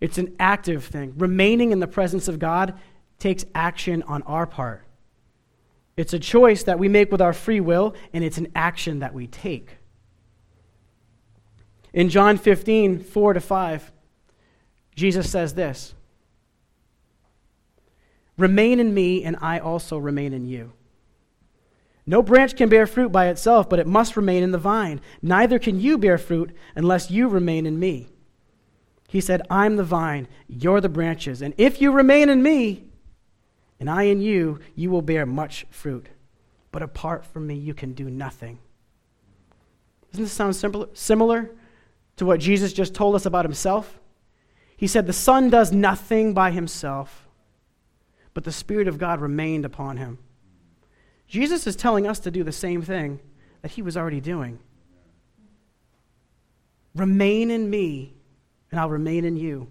It's 0.00 0.16
an 0.16 0.36
active 0.38 0.84
thing. 0.84 1.14
Remaining 1.16 1.72
in 1.72 1.80
the 1.80 1.88
presence 1.88 2.28
of 2.28 2.38
God 2.38 2.78
takes 3.18 3.44
action 3.56 4.04
on 4.04 4.22
our 4.22 4.46
part. 4.46 4.84
It's 5.96 6.12
a 6.12 6.18
choice 6.20 6.62
that 6.62 6.78
we 6.78 6.86
make 6.86 7.10
with 7.10 7.20
our 7.20 7.32
free 7.32 7.58
will, 7.58 7.96
and 8.12 8.22
it's 8.22 8.38
an 8.38 8.52
action 8.54 9.00
that 9.00 9.12
we 9.12 9.26
take. 9.26 9.78
In 11.92 12.08
John 12.08 12.38
15, 12.38 13.00
4 13.00 13.32
to 13.32 13.40
5, 13.40 13.92
Jesus 14.94 15.28
says 15.28 15.54
this 15.54 15.92
Remain 18.38 18.78
in 18.78 18.94
me, 18.94 19.24
and 19.24 19.36
I 19.40 19.58
also 19.58 19.98
remain 19.98 20.32
in 20.32 20.46
you. 20.46 20.72
No 22.06 22.22
branch 22.22 22.56
can 22.56 22.68
bear 22.68 22.86
fruit 22.86 23.10
by 23.10 23.28
itself, 23.28 23.68
but 23.68 23.78
it 23.78 23.86
must 23.86 24.16
remain 24.16 24.42
in 24.42 24.52
the 24.52 24.58
vine. 24.58 25.00
Neither 25.22 25.58
can 25.58 25.80
you 25.80 25.96
bear 25.96 26.18
fruit 26.18 26.54
unless 26.74 27.10
you 27.10 27.28
remain 27.28 27.66
in 27.66 27.78
me. 27.78 28.08
He 29.08 29.20
said, 29.20 29.42
I'm 29.48 29.76
the 29.76 29.84
vine, 29.84 30.28
you're 30.48 30.80
the 30.80 30.88
branches. 30.88 31.40
And 31.40 31.54
if 31.56 31.80
you 31.80 31.92
remain 31.92 32.28
in 32.28 32.42
me, 32.42 32.84
and 33.80 33.88
I 33.88 34.04
in 34.04 34.20
you, 34.20 34.60
you 34.74 34.90
will 34.90 35.02
bear 35.02 35.24
much 35.24 35.66
fruit. 35.70 36.08
But 36.72 36.82
apart 36.82 37.24
from 37.24 37.46
me, 37.46 37.54
you 37.54 37.74
can 37.74 37.92
do 37.92 38.10
nothing. 38.10 38.58
Doesn't 40.10 40.24
this 40.24 40.32
sound 40.32 40.56
similar 40.94 41.50
to 42.16 42.26
what 42.26 42.40
Jesus 42.40 42.72
just 42.72 42.94
told 42.94 43.14
us 43.14 43.26
about 43.26 43.44
himself? 43.44 43.98
He 44.76 44.86
said, 44.86 45.06
The 45.06 45.12
Son 45.12 45.50
does 45.50 45.72
nothing 45.72 46.34
by 46.34 46.50
himself 46.50 47.24
but 48.34 48.42
the 48.42 48.52
Spirit 48.52 48.88
of 48.88 48.98
God 48.98 49.20
remained 49.20 49.64
upon 49.64 49.96
him. 49.96 50.18
Jesus 51.26 51.66
is 51.66 51.76
telling 51.76 52.06
us 52.06 52.18
to 52.20 52.30
do 52.30 52.44
the 52.44 52.52
same 52.52 52.82
thing 52.82 53.20
that 53.62 53.72
he 53.72 53.82
was 53.82 53.96
already 53.96 54.20
doing. 54.20 54.58
Remain 56.94 57.50
in 57.50 57.68
me, 57.68 58.14
and 58.70 58.78
I'll 58.78 58.90
remain 58.90 59.24
in 59.24 59.36
you. 59.36 59.68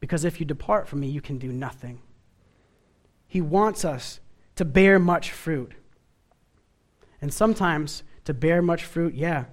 Because 0.00 0.24
if 0.24 0.40
you 0.40 0.46
depart 0.46 0.88
from 0.88 1.00
me, 1.00 1.08
you 1.08 1.20
can 1.20 1.38
do 1.38 1.52
nothing. 1.52 2.00
He 3.28 3.40
wants 3.40 3.84
us 3.84 4.20
to 4.56 4.64
bear 4.64 4.98
much 4.98 5.30
fruit. 5.30 5.72
And 7.20 7.32
sometimes 7.32 8.02
to 8.24 8.34
bear 8.34 8.62
much 8.62 8.84
fruit, 8.84 9.14
yeah, 9.14 9.44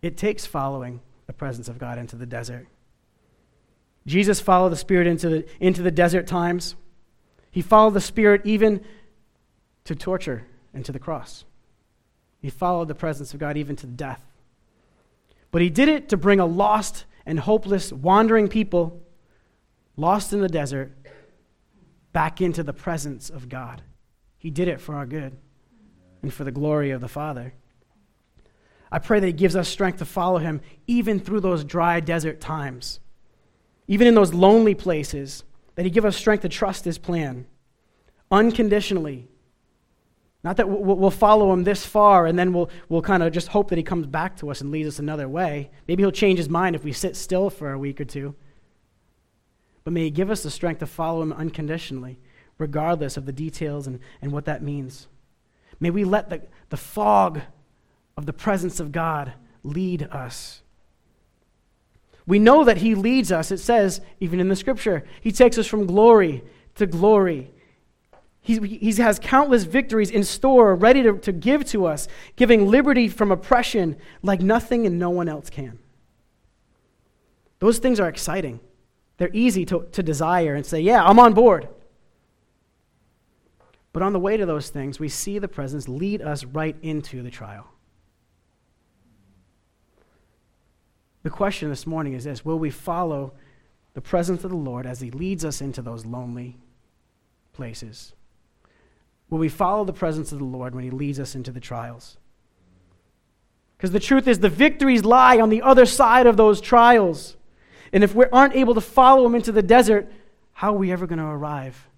it 0.00 0.16
takes 0.16 0.46
following 0.46 1.00
the 1.26 1.32
presence 1.32 1.68
of 1.68 1.78
God 1.78 1.98
into 1.98 2.16
the 2.16 2.26
desert. 2.26 2.66
Jesus 4.06 4.40
followed 4.40 4.70
the 4.70 4.76
Spirit 4.76 5.06
into 5.06 5.28
the, 5.28 5.46
into 5.60 5.82
the 5.82 5.90
desert 5.90 6.26
times. 6.26 6.74
He 7.50 7.62
followed 7.62 7.94
the 7.94 8.00
Spirit 8.00 8.42
even 8.44 8.82
to 9.84 9.94
torture 9.94 10.46
and 10.74 10.84
to 10.84 10.92
the 10.92 10.98
cross. 10.98 11.44
He 12.40 12.50
followed 12.50 12.88
the 12.88 12.94
presence 12.94 13.32
of 13.32 13.40
God 13.40 13.56
even 13.56 13.76
to 13.76 13.86
death. 13.86 14.24
But 15.50 15.62
he 15.62 15.70
did 15.70 15.88
it 15.88 16.08
to 16.08 16.16
bring 16.16 16.40
a 16.40 16.46
lost 16.46 17.04
and 17.24 17.38
hopeless, 17.38 17.92
wandering 17.92 18.48
people, 18.48 19.00
lost 19.96 20.32
in 20.32 20.40
the 20.40 20.48
desert, 20.48 20.92
back 22.12 22.40
into 22.40 22.62
the 22.62 22.72
presence 22.72 23.30
of 23.30 23.48
God. 23.48 23.82
He 24.38 24.50
did 24.50 24.68
it 24.68 24.80
for 24.80 24.96
our 24.96 25.06
good 25.06 25.36
and 26.22 26.32
for 26.32 26.44
the 26.44 26.50
glory 26.50 26.90
of 26.90 27.00
the 27.00 27.08
Father. 27.08 27.54
I 28.90 28.98
pray 28.98 29.20
that 29.20 29.26
He 29.26 29.32
gives 29.32 29.56
us 29.56 29.68
strength 29.68 29.98
to 29.98 30.04
follow 30.04 30.38
Him 30.38 30.60
even 30.86 31.20
through 31.20 31.40
those 31.40 31.64
dry 31.64 32.00
desert 32.00 32.40
times, 32.40 33.00
even 33.86 34.06
in 34.06 34.14
those 34.14 34.34
lonely 34.34 34.74
places 34.74 35.44
that 35.76 35.84
He 35.84 35.90
give 35.90 36.04
us 36.04 36.16
strength 36.16 36.42
to 36.42 36.48
trust 36.48 36.84
His 36.84 36.98
plan 36.98 37.46
unconditionally. 38.30 39.28
Not 40.44 40.56
that 40.56 40.68
we'll 40.68 41.10
follow 41.10 41.52
Him 41.52 41.62
this 41.62 41.86
far 41.86 42.26
and 42.26 42.36
then 42.36 42.52
we'll, 42.52 42.68
we'll 42.88 43.02
kind 43.02 43.22
of 43.22 43.32
just 43.32 43.48
hope 43.48 43.68
that 43.68 43.78
He 43.78 43.84
comes 43.84 44.06
back 44.06 44.36
to 44.38 44.50
us 44.50 44.60
and 44.60 44.72
leads 44.72 44.88
us 44.88 44.98
another 44.98 45.28
way. 45.28 45.70
Maybe 45.86 46.02
He'll 46.02 46.10
change 46.10 46.38
His 46.38 46.48
mind 46.48 46.74
if 46.74 46.82
we 46.82 46.92
sit 46.92 47.16
still 47.16 47.48
for 47.48 47.72
a 47.72 47.78
week 47.78 48.00
or 48.00 48.04
two. 48.04 48.34
But 49.84 49.92
may 49.92 50.04
He 50.04 50.10
give 50.10 50.30
us 50.30 50.42
the 50.42 50.50
strength 50.50 50.80
to 50.80 50.86
follow 50.86 51.22
Him 51.22 51.32
unconditionally, 51.32 52.18
regardless 52.58 53.16
of 53.16 53.26
the 53.26 53.32
details 53.32 53.86
and, 53.86 54.00
and 54.20 54.32
what 54.32 54.46
that 54.46 54.62
means. 54.62 55.06
May 55.78 55.90
we 55.90 56.04
let 56.04 56.28
the, 56.28 56.42
the 56.70 56.76
fog 56.76 57.40
of 58.16 58.26
the 58.26 58.32
presence 58.32 58.80
of 58.80 58.90
God 58.90 59.34
lead 59.62 60.02
us. 60.10 60.62
We 62.26 62.40
know 62.40 62.64
that 62.64 62.78
He 62.78 62.96
leads 62.96 63.30
us. 63.30 63.52
It 63.52 63.58
says, 63.58 64.00
even 64.18 64.40
in 64.40 64.48
the 64.48 64.56
scripture, 64.56 65.04
He 65.20 65.30
takes 65.30 65.56
us 65.56 65.68
from 65.68 65.86
glory 65.86 66.42
to 66.74 66.86
glory. 66.86 67.52
He, 68.44 68.58
he 68.58 68.92
has 68.94 69.20
countless 69.20 69.62
victories 69.62 70.10
in 70.10 70.24
store, 70.24 70.74
ready 70.74 71.02
to, 71.04 71.16
to 71.18 71.30
give 71.30 71.64
to 71.66 71.86
us, 71.86 72.08
giving 72.34 72.66
liberty 72.66 73.06
from 73.06 73.30
oppression 73.30 73.96
like 74.20 74.40
nothing 74.40 74.84
and 74.84 74.98
no 74.98 75.10
one 75.10 75.28
else 75.28 75.48
can. 75.48 75.78
Those 77.60 77.78
things 77.78 78.00
are 78.00 78.08
exciting. 78.08 78.58
They're 79.16 79.30
easy 79.32 79.64
to, 79.66 79.86
to 79.92 80.02
desire 80.02 80.56
and 80.56 80.66
say, 80.66 80.80
Yeah, 80.80 81.04
I'm 81.04 81.20
on 81.20 81.34
board. 81.34 81.68
But 83.92 84.02
on 84.02 84.12
the 84.12 84.18
way 84.18 84.36
to 84.36 84.44
those 84.44 84.70
things, 84.70 84.98
we 84.98 85.08
see 85.08 85.38
the 85.38 85.46
presence 85.46 85.86
lead 85.86 86.20
us 86.20 86.44
right 86.44 86.74
into 86.82 87.22
the 87.22 87.30
trial. 87.30 87.68
The 91.22 91.30
question 91.30 91.68
this 91.68 91.86
morning 91.86 92.14
is 92.14 92.24
this 92.24 92.44
Will 92.44 92.58
we 92.58 92.70
follow 92.70 93.34
the 93.94 94.00
presence 94.00 94.42
of 94.42 94.50
the 94.50 94.56
Lord 94.56 94.84
as 94.84 95.00
He 95.00 95.12
leads 95.12 95.44
us 95.44 95.60
into 95.60 95.80
those 95.80 96.04
lonely 96.04 96.58
places? 97.52 98.14
Will 99.32 99.38
we 99.38 99.48
follow 99.48 99.82
the 99.86 99.94
presence 99.94 100.30
of 100.32 100.40
the 100.40 100.44
Lord 100.44 100.74
when 100.74 100.84
He 100.84 100.90
leads 100.90 101.18
us 101.18 101.34
into 101.34 101.50
the 101.50 101.58
trials? 101.58 102.18
Because 103.78 103.90
the 103.90 103.98
truth 103.98 104.28
is, 104.28 104.40
the 104.40 104.50
victories 104.50 105.06
lie 105.06 105.40
on 105.40 105.48
the 105.48 105.62
other 105.62 105.86
side 105.86 106.26
of 106.26 106.36
those 106.36 106.60
trials. 106.60 107.38
And 107.94 108.04
if 108.04 108.14
we 108.14 108.26
aren't 108.26 108.54
able 108.54 108.74
to 108.74 108.82
follow 108.82 109.24
Him 109.24 109.34
into 109.34 109.50
the 109.50 109.62
desert, 109.62 110.06
how 110.52 110.74
are 110.74 110.76
we 110.76 110.92
ever 110.92 111.06
going 111.06 111.18
to 111.18 111.24
arrive 111.24 111.88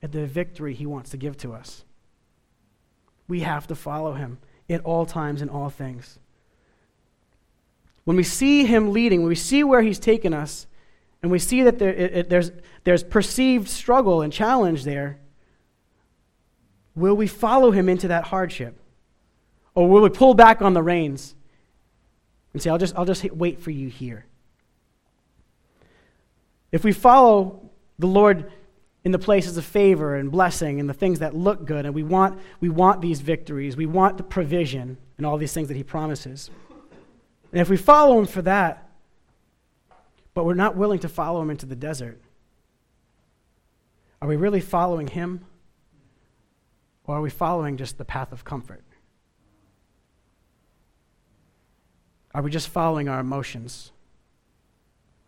at 0.00 0.12
the 0.12 0.26
victory 0.26 0.74
He 0.74 0.86
wants 0.86 1.10
to 1.10 1.16
give 1.16 1.36
to 1.38 1.54
us? 1.54 1.84
We 3.26 3.40
have 3.40 3.66
to 3.66 3.74
follow 3.74 4.12
Him 4.12 4.38
at 4.70 4.84
all 4.84 5.06
times 5.06 5.42
and 5.42 5.50
all 5.50 5.70
things. 5.70 6.20
When 8.04 8.16
we 8.16 8.22
see 8.22 8.64
Him 8.64 8.92
leading, 8.92 9.22
when 9.22 9.28
we 9.28 9.34
see 9.34 9.64
where 9.64 9.82
He's 9.82 9.98
taken 9.98 10.32
us, 10.32 10.68
and 11.20 11.32
we 11.32 11.40
see 11.40 11.64
that 11.64 11.80
there, 11.80 11.92
it, 11.92 12.16
it, 12.16 12.30
there's, 12.30 12.52
there's 12.84 13.02
perceived 13.02 13.68
struggle 13.68 14.22
and 14.22 14.32
challenge 14.32 14.84
there, 14.84 15.18
will 16.96 17.14
we 17.14 17.28
follow 17.28 17.70
Him 17.70 17.88
into 17.88 18.08
that 18.08 18.24
hardship? 18.24 18.76
Or 19.74 19.88
will 19.88 20.02
we 20.02 20.08
pull 20.08 20.34
back 20.34 20.62
on 20.62 20.72
the 20.72 20.82
reins 20.82 21.34
and 22.52 22.62
say, 22.62 22.70
I'll 22.70 22.78
just, 22.78 22.96
I'll 22.96 23.04
just 23.04 23.22
wait 23.32 23.60
for 23.60 23.70
you 23.70 23.88
here? 23.88 24.24
If 26.72 26.82
we 26.82 26.92
follow 26.92 27.70
the 27.98 28.06
Lord 28.06 28.50
in 29.04 29.12
the 29.12 29.18
places 29.18 29.56
of 29.56 29.64
favor 29.64 30.16
and 30.16 30.32
blessing 30.32 30.80
and 30.80 30.88
the 30.88 30.94
things 30.94 31.20
that 31.20 31.36
look 31.36 31.64
good, 31.64 31.86
and 31.86 31.94
we 31.94 32.02
want, 32.02 32.40
we 32.58 32.70
want 32.70 33.00
these 33.02 33.20
victories, 33.20 33.76
we 33.76 33.86
want 33.86 34.16
the 34.16 34.24
provision 34.24 34.96
and 35.16 35.26
all 35.26 35.36
these 35.36 35.52
things 35.52 35.68
that 35.68 35.76
He 35.76 35.84
promises. 35.84 36.50
And 37.52 37.60
if 37.60 37.68
we 37.68 37.76
follow 37.76 38.18
him 38.18 38.26
for 38.26 38.42
that, 38.42 38.88
but 40.34 40.44
we're 40.44 40.54
not 40.54 40.76
willing 40.76 40.98
to 40.98 41.08
follow 41.08 41.40
him 41.40 41.50
into 41.50 41.64
the 41.64 41.76
desert, 41.76 42.20
are 44.20 44.28
we 44.28 44.36
really 44.36 44.60
following 44.60 45.06
him? 45.06 45.44
Or 47.06 47.16
are 47.16 47.20
we 47.20 47.30
following 47.30 47.76
just 47.76 47.98
the 47.98 48.04
path 48.04 48.32
of 48.32 48.44
comfort? 48.44 48.82
Are 52.34 52.42
we 52.42 52.50
just 52.50 52.68
following 52.68 53.08
our 53.08 53.20
emotions? 53.20 53.92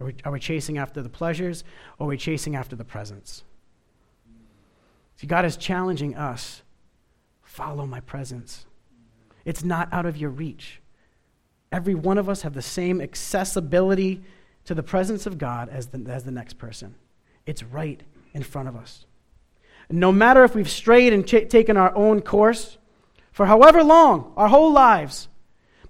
Are 0.00 0.06
we, 0.06 0.14
are 0.24 0.32
we 0.32 0.40
chasing 0.40 0.78
after 0.78 1.02
the 1.02 1.08
pleasures 1.08 1.64
or 1.98 2.06
are 2.06 2.08
we 2.10 2.16
chasing 2.16 2.54
after 2.54 2.76
the 2.76 2.84
presence? 2.84 3.44
See, 5.16 5.26
God 5.26 5.44
is 5.44 5.56
challenging 5.56 6.14
us 6.16 6.62
follow 7.42 7.86
my 7.86 7.98
presence. 7.98 8.66
It's 9.44 9.64
not 9.64 9.92
out 9.92 10.06
of 10.06 10.16
your 10.16 10.30
reach. 10.30 10.80
Every 11.72 11.94
one 11.94 12.18
of 12.18 12.28
us 12.28 12.42
have 12.42 12.54
the 12.54 12.62
same 12.62 13.00
accessibility 13.00 14.22
to 14.64 14.74
the 14.74 14.82
presence 14.82 15.26
of 15.26 15.38
God 15.38 15.68
as 15.68 15.88
the, 15.88 16.04
as 16.08 16.24
the 16.24 16.30
next 16.30 16.58
person. 16.58 16.94
It's 17.46 17.62
right 17.62 18.00
in 18.34 18.42
front 18.42 18.68
of 18.68 18.76
us. 18.76 19.06
No 19.90 20.12
matter 20.12 20.44
if 20.44 20.54
we've 20.54 20.70
strayed 20.70 21.12
and 21.12 21.26
ch- 21.26 21.48
taken 21.48 21.76
our 21.76 21.94
own 21.94 22.20
course 22.20 22.78
for 23.32 23.46
however 23.46 23.82
long, 23.82 24.32
our 24.36 24.48
whole 24.48 24.72
lives, 24.72 25.28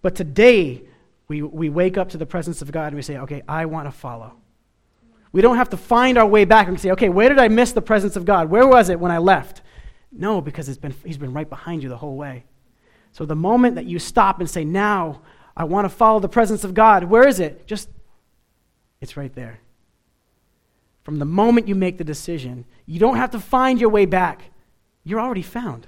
but 0.03 0.14
today 0.14 0.82
we, 1.26 1.42
we 1.42 1.68
wake 1.68 1.99
up 1.99 2.11
to 2.11 2.18
the 2.18 2.26
presence 2.26 2.62
of 2.62 2.70
God 2.70 2.88
and 2.88 2.96
we 2.96 3.03
say, 3.03 3.18
okay, 3.18 3.42
I 3.49 3.66
want 3.66 3.86
to 3.86 3.92
follow. 3.92 4.34
We 5.32 5.42
don't 5.42 5.57
have 5.57 5.70
to 5.70 5.76
find 5.76 6.16
our 6.16 6.26
way 6.26 6.44
back 6.44 6.68
and 6.68 6.80
say, 6.80 6.90
okay, 6.92 7.09
where 7.09 7.28
did 7.28 7.38
I 7.38 7.49
miss 7.49 7.72
the 7.72 7.82
presence 7.82 8.16
of 8.16 8.24
God? 8.24 8.49
Where 8.49 8.66
was 8.66 8.88
it 8.88 8.99
when 8.99 9.12
I 9.12 9.18
left? 9.18 9.62
No, 10.11 10.40
because 10.40 10.68
it's 10.68 10.78
been, 10.78 10.94
he's 11.05 11.18
been 11.18 11.34
right 11.34 11.49
behind 11.49 11.82
you 11.82 11.88
the 11.88 11.96
whole 11.96 12.16
way. 12.16 12.44
So 13.12 13.26
the 13.26 13.36
moment 13.36 13.74
that 13.74 13.84
you 13.84 13.99
stop 13.99 14.40
and 14.40 14.49
say, 14.49 14.64
now 14.64 15.22
I 15.57 15.64
want 15.64 15.84
to 15.84 15.88
follow 15.90 16.20
the 16.20 16.28
presence 16.28 16.64
of 16.64 16.72
God. 16.72 17.05
Where 17.05 17.26
is 17.26 17.40
it? 17.40 17.66
Just, 17.66 17.88
it's 19.01 19.16
right 19.16 19.34
there. 19.34 19.61
From 21.09 21.21
the 21.21 21.25
moment 21.25 21.69
you 21.69 21.75
make 21.75 21.97
the 21.97 22.05
decision, 22.05 22.67
you 22.85 23.01
don't 23.01 23.17
have 23.17 23.31
to 23.31 23.41
find 23.41 23.81
your 23.81 23.89
way 23.89 24.05
back. 24.05 24.43
You're 25.05 25.23
already 25.23 25.41
found. 25.41 25.87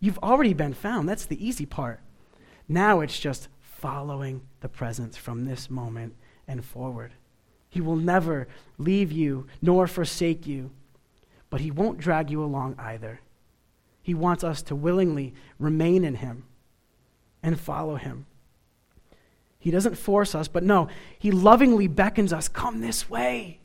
You've 0.00 0.18
already 0.18 0.52
been 0.52 0.74
found. 0.74 1.08
That's 1.08 1.24
the 1.24 1.42
easy 1.42 1.64
part. 1.64 2.00
Now 2.68 3.00
it's 3.00 3.18
just 3.18 3.48
following 3.62 4.42
the 4.60 4.68
presence 4.68 5.16
from 5.16 5.46
this 5.46 5.70
moment 5.70 6.14
and 6.46 6.62
forward. 6.62 7.12
He 7.70 7.80
will 7.80 7.96
never 7.96 8.48
leave 8.76 9.10
you 9.10 9.46
nor 9.62 9.86
forsake 9.86 10.46
you, 10.46 10.70
but 11.48 11.62
He 11.62 11.70
won't 11.70 11.96
drag 11.96 12.30
you 12.30 12.44
along 12.44 12.74
either. 12.78 13.20
He 14.02 14.12
wants 14.12 14.44
us 14.44 14.60
to 14.64 14.76
willingly 14.76 15.32
remain 15.58 16.04
in 16.04 16.16
Him 16.16 16.44
and 17.42 17.58
follow 17.58 17.96
him. 17.96 18.26
He 19.62 19.70
doesn't 19.70 19.94
force 19.94 20.34
us, 20.34 20.48
but 20.48 20.64
no, 20.64 20.88
he 21.20 21.30
lovingly 21.30 21.86
beckons 21.86 22.32
us 22.32 22.48
come 22.48 22.80
this 22.80 23.08
way. 23.08 23.60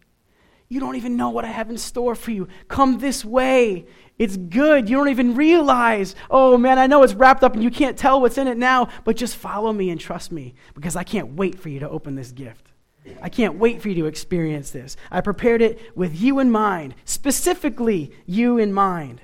You 0.69 0.79
don't 0.79 0.95
even 0.95 1.17
know 1.17 1.31
what 1.31 1.43
I 1.43 1.47
have 1.47 1.71
in 1.71 1.77
store 1.79 2.13
for 2.13 2.29
you. 2.29 2.47
Come 2.67 2.99
this 2.99 3.25
way. 3.25 3.87
It's 4.19 4.37
good. 4.37 4.89
You 4.89 4.97
don't 4.97 5.09
even 5.09 5.35
realize, 5.35 6.13
oh 6.29 6.55
man, 6.55 6.77
I 6.77 6.85
know 6.85 7.01
it's 7.01 7.15
wrapped 7.15 7.43
up 7.43 7.55
and 7.55 7.63
you 7.63 7.71
can't 7.71 7.97
tell 7.97 8.21
what's 8.21 8.37
in 8.37 8.47
it 8.47 8.59
now, 8.59 8.89
but 9.05 9.15
just 9.15 9.37
follow 9.37 9.73
me 9.73 9.89
and 9.89 9.99
trust 9.99 10.31
me 10.31 10.53
because 10.75 10.95
I 10.95 11.03
can't 11.03 11.33
wait 11.33 11.57
for 11.57 11.69
you 11.69 11.79
to 11.79 11.89
open 11.89 12.13
this 12.13 12.31
gift. 12.31 12.73
I 13.19 13.29
can't 13.29 13.57
wait 13.57 13.81
for 13.81 13.89
you 13.89 13.95
to 13.95 14.05
experience 14.05 14.69
this. 14.69 14.97
I 15.09 15.21
prepared 15.21 15.63
it 15.63 15.79
with 15.97 16.21
you 16.21 16.37
in 16.37 16.51
mind, 16.51 16.93
specifically 17.05 18.11
you 18.27 18.59
in 18.59 18.71
mind. 18.71 19.21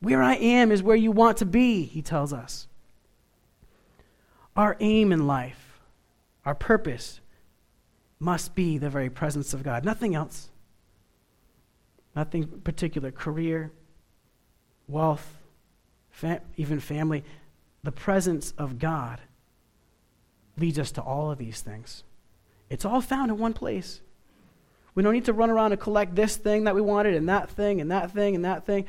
Where 0.00 0.22
I 0.22 0.36
am 0.36 0.72
is 0.72 0.82
where 0.82 0.96
you 0.96 1.12
want 1.12 1.36
to 1.38 1.44
be, 1.44 1.82
he 1.82 2.00
tells 2.00 2.32
us. 2.32 2.68
Our 4.56 4.76
aim 4.80 5.12
in 5.12 5.26
life, 5.26 5.80
our 6.44 6.54
purpose, 6.54 7.20
must 8.18 8.54
be 8.54 8.78
the 8.78 8.88
very 8.88 9.10
presence 9.10 9.52
of 9.52 9.62
God. 9.62 9.84
Nothing 9.84 10.14
else. 10.14 10.48
Nothing 12.14 12.46
particular. 12.62 13.10
Career, 13.10 13.70
wealth, 14.88 15.38
fam- 16.10 16.40
even 16.56 16.80
family. 16.80 17.24
The 17.82 17.92
presence 17.92 18.54
of 18.56 18.78
God 18.78 19.20
leads 20.58 20.78
us 20.78 20.90
to 20.92 21.02
all 21.02 21.30
of 21.30 21.38
these 21.38 21.60
things. 21.60 22.04
It's 22.70 22.84
all 22.84 23.02
found 23.02 23.30
in 23.30 23.38
one 23.38 23.52
place. 23.52 24.00
We 24.94 25.02
don't 25.02 25.12
need 25.12 25.26
to 25.26 25.34
run 25.34 25.50
around 25.50 25.72
and 25.72 25.80
collect 25.80 26.16
this 26.16 26.36
thing 26.36 26.64
that 26.64 26.74
we 26.74 26.80
wanted 26.80 27.14
and 27.14 27.28
that 27.28 27.50
thing 27.50 27.82
and 27.82 27.90
that 27.90 28.12
thing 28.12 28.34
and 28.34 28.44
that 28.46 28.64
thing. 28.64 28.86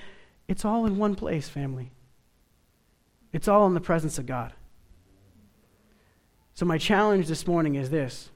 It's 0.47 0.63
all 0.63 0.85
in 0.85 0.97
one 0.97 1.15
place, 1.15 1.49
family. 1.49 1.91
It's 3.33 3.49
all 3.49 3.67
in 3.67 3.73
the 3.73 3.81
presence 3.81 4.17
of 4.17 4.25
God. 4.25 4.53
So, 6.57 6.65
my 6.65 6.79
challenge 6.79 7.27
this 7.27 7.45
morning 7.45 7.75
is 7.75 7.91
this 7.91 8.31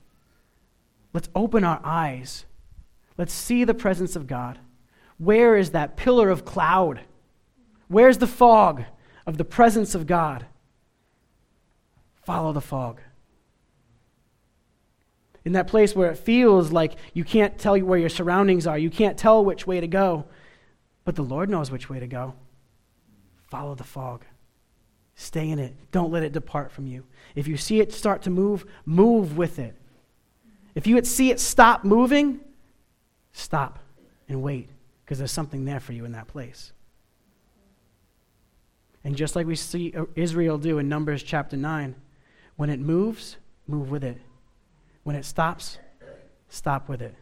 let's 1.11 1.27
open 1.33 1.63
our 1.63 1.81
eyes. 1.83 2.45
Let's 3.17 3.33
see 3.33 3.63
the 3.63 3.73
presence 3.73 4.15
of 4.15 4.27
God. 4.27 4.59
Where 5.17 5.57
is 5.57 5.71
that 5.71 5.97
pillar 5.97 6.29
of 6.29 6.45
cloud? 6.45 7.01
Where's 7.87 8.19
the 8.19 8.27
fog 8.27 8.83
of 9.25 9.39
the 9.39 9.43
presence 9.43 9.95
of 9.95 10.05
God? 10.05 10.45
Follow 12.21 12.53
the 12.53 12.61
fog. 12.61 13.01
In 15.43 15.53
that 15.53 15.65
place 15.65 15.95
where 15.95 16.11
it 16.11 16.19
feels 16.19 16.71
like 16.71 16.97
you 17.15 17.23
can't 17.23 17.57
tell 17.57 17.75
where 17.79 17.97
your 17.97 18.07
surroundings 18.07 18.67
are, 18.67 18.77
you 18.77 18.91
can't 18.91 19.17
tell 19.17 19.43
which 19.43 19.65
way 19.65 19.79
to 19.79 19.87
go, 19.87 20.25
but 21.05 21.15
the 21.15 21.23
Lord 21.23 21.49
knows 21.49 21.71
which 21.71 21.89
way 21.89 21.99
to 21.99 22.07
go. 22.07 22.35
Follow 23.49 23.73
the 23.73 23.83
fog. 23.83 24.25
Stay 25.21 25.51
in 25.51 25.59
it. 25.59 25.75
Don't 25.91 26.11
let 26.11 26.23
it 26.23 26.31
depart 26.31 26.71
from 26.71 26.87
you. 26.87 27.05
If 27.35 27.47
you 27.47 27.55
see 27.55 27.79
it 27.79 27.93
start 27.93 28.23
to 28.23 28.31
move, 28.31 28.65
move 28.87 29.37
with 29.37 29.59
it. 29.59 29.75
If 30.73 30.87
you 30.87 30.99
see 31.03 31.29
it 31.29 31.39
stop 31.39 31.83
moving, 31.83 32.39
stop 33.31 33.77
and 34.27 34.41
wait 34.41 34.67
because 35.05 35.19
there's 35.19 35.31
something 35.31 35.63
there 35.63 35.79
for 35.79 35.93
you 35.93 36.05
in 36.05 36.13
that 36.13 36.27
place. 36.27 36.71
And 39.03 39.15
just 39.15 39.35
like 39.35 39.45
we 39.45 39.55
see 39.55 39.93
uh, 39.95 40.05
Israel 40.15 40.57
do 40.57 40.79
in 40.79 40.89
Numbers 40.89 41.21
chapter 41.21 41.55
9, 41.55 41.93
when 42.55 42.71
it 42.71 42.79
moves, 42.79 43.37
move 43.67 43.91
with 43.91 44.03
it. 44.03 44.17
When 45.03 45.15
it 45.15 45.23
stops, 45.23 45.77
stop 46.49 46.89
with 46.89 47.03
it. 47.03 47.13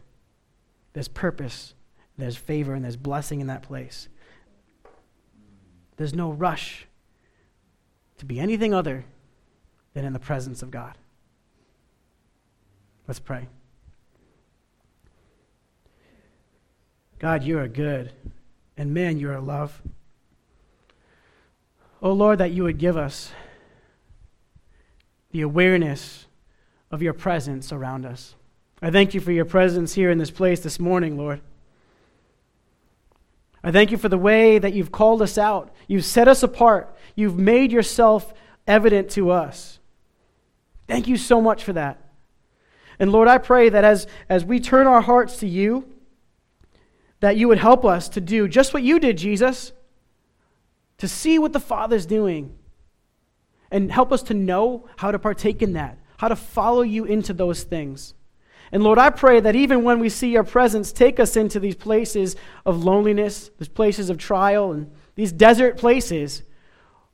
There's 0.94 1.08
purpose, 1.08 1.74
there's 2.16 2.38
favor, 2.38 2.72
and 2.72 2.82
there's 2.82 2.96
blessing 2.96 3.42
in 3.42 3.48
that 3.48 3.60
place. 3.60 4.08
There's 5.98 6.14
no 6.14 6.30
rush 6.32 6.86
to 8.20 8.26
be 8.26 8.38
anything 8.38 8.74
other 8.74 9.06
than 9.94 10.04
in 10.04 10.12
the 10.12 10.18
presence 10.18 10.62
of 10.62 10.70
God. 10.70 10.96
Let's 13.08 13.18
pray. 13.18 13.48
God, 17.18 17.42
you 17.42 17.58
are 17.58 17.66
good, 17.66 18.12
and 18.76 18.92
man, 18.92 19.18
you 19.18 19.30
are 19.30 19.40
love. 19.40 19.80
Oh 22.02 22.12
Lord, 22.12 22.38
that 22.38 22.50
you 22.50 22.62
would 22.62 22.76
give 22.76 22.98
us 22.98 23.32
the 25.30 25.40
awareness 25.40 26.26
of 26.90 27.02
your 27.02 27.14
presence 27.14 27.72
around 27.72 28.04
us. 28.04 28.34
I 28.82 28.90
thank 28.90 29.14
you 29.14 29.20
for 29.20 29.32
your 29.32 29.46
presence 29.46 29.94
here 29.94 30.10
in 30.10 30.18
this 30.18 30.30
place 30.30 30.60
this 30.60 30.78
morning, 30.78 31.16
Lord. 31.16 31.40
I 33.62 33.70
thank 33.70 33.90
you 33.90 33.98
for 33.98 34.08
the 34.08 34.18
way 34.18 34.58
that 34.58 34.72
you've 34.72 34.92
called 34.92 35.20
us 35.22 35.36
out. 35.36 35.74
You've 35.86 36.04
set 36.04 36.28
us 36.28 36.42
apart. 36.42 36.96
You've 37.14 37.38
made 37.38 37.72
yourself 37.72 38.32
evident 38.66 39.10
to 39.10 39.30
us. 39.30 39.78
Thank 40.86 41.08
you 41.08 41.16
so 41.16 41.40
much 41.40 41.62
for 41.62 41.72
that. 41.74 42.02
And 42.98 43.12
Lord, 43.12 43.28
I 43.28 43.38
pray 43.38 43.68
that 43.68 43.84
as, 43.84 44.06
as 44.28 44.44
we 44.44 44.60
turn 44.60 44.86
our 44.86 45.00
hearts 45.00 45.38
to 45.38 45.46
you, 45.46 45.88
that 47.20 47.36
you 47.36 47.48
would 47.48 47.58
help 47.58 47.84
us 47.84 48.08
to 48.10 48.20
do 48.20 48.48
just 48.48 48.72
what 48.72 48.82
you 48.82 48.98
did, 48.98 49.18
Jesus, 49.18 49.72
to 50.98 51.08
see 51.08 51.38
what 51.38 51.52
the 51.52 51.60
Father's 51.60 52.06
doing, 52.06 52.56
and 53.70 53.92
help 53.92 54.12
us 54.12 54.22
to 54.24 54.34
know 54.34 54.88
how 54.96 55.10
to 55.10 55.18
partake 55.18 55.62
in 55.62 55.74
that, 55.74 55.98
how 56.18 56.28
to 56.28 56.36
follow 56.36 56.82
you 56.82 57.04
into 57.04 57.32
those 57.32 57.62
things. 57.62 58.14
And 58.72 58.84
Lord, 58.84 58.98
I 58.98 59.10
pray 59.10 59.40
that 59.40 59.56
even 59.56 59.82
when 59.82 59.98
we 59.98 60.08
see 60.08 60.30
your 60.30 60.44
presence 60.44 60.92
take 60.92 61.18
us 61.18 61.36
into 61.36 61.58
these 61.58 61.74
places 61.74 62.36
of 62.64 62.84
loneliness, 62.84 63.50
these 63.58 63.68
places 63.68 64.10
of 64.10 64.18
trial, 64.18 64.72
and 64.72 64.90
these 65.16 65.32
desert 65.32 65.76
places, 65.76 66.44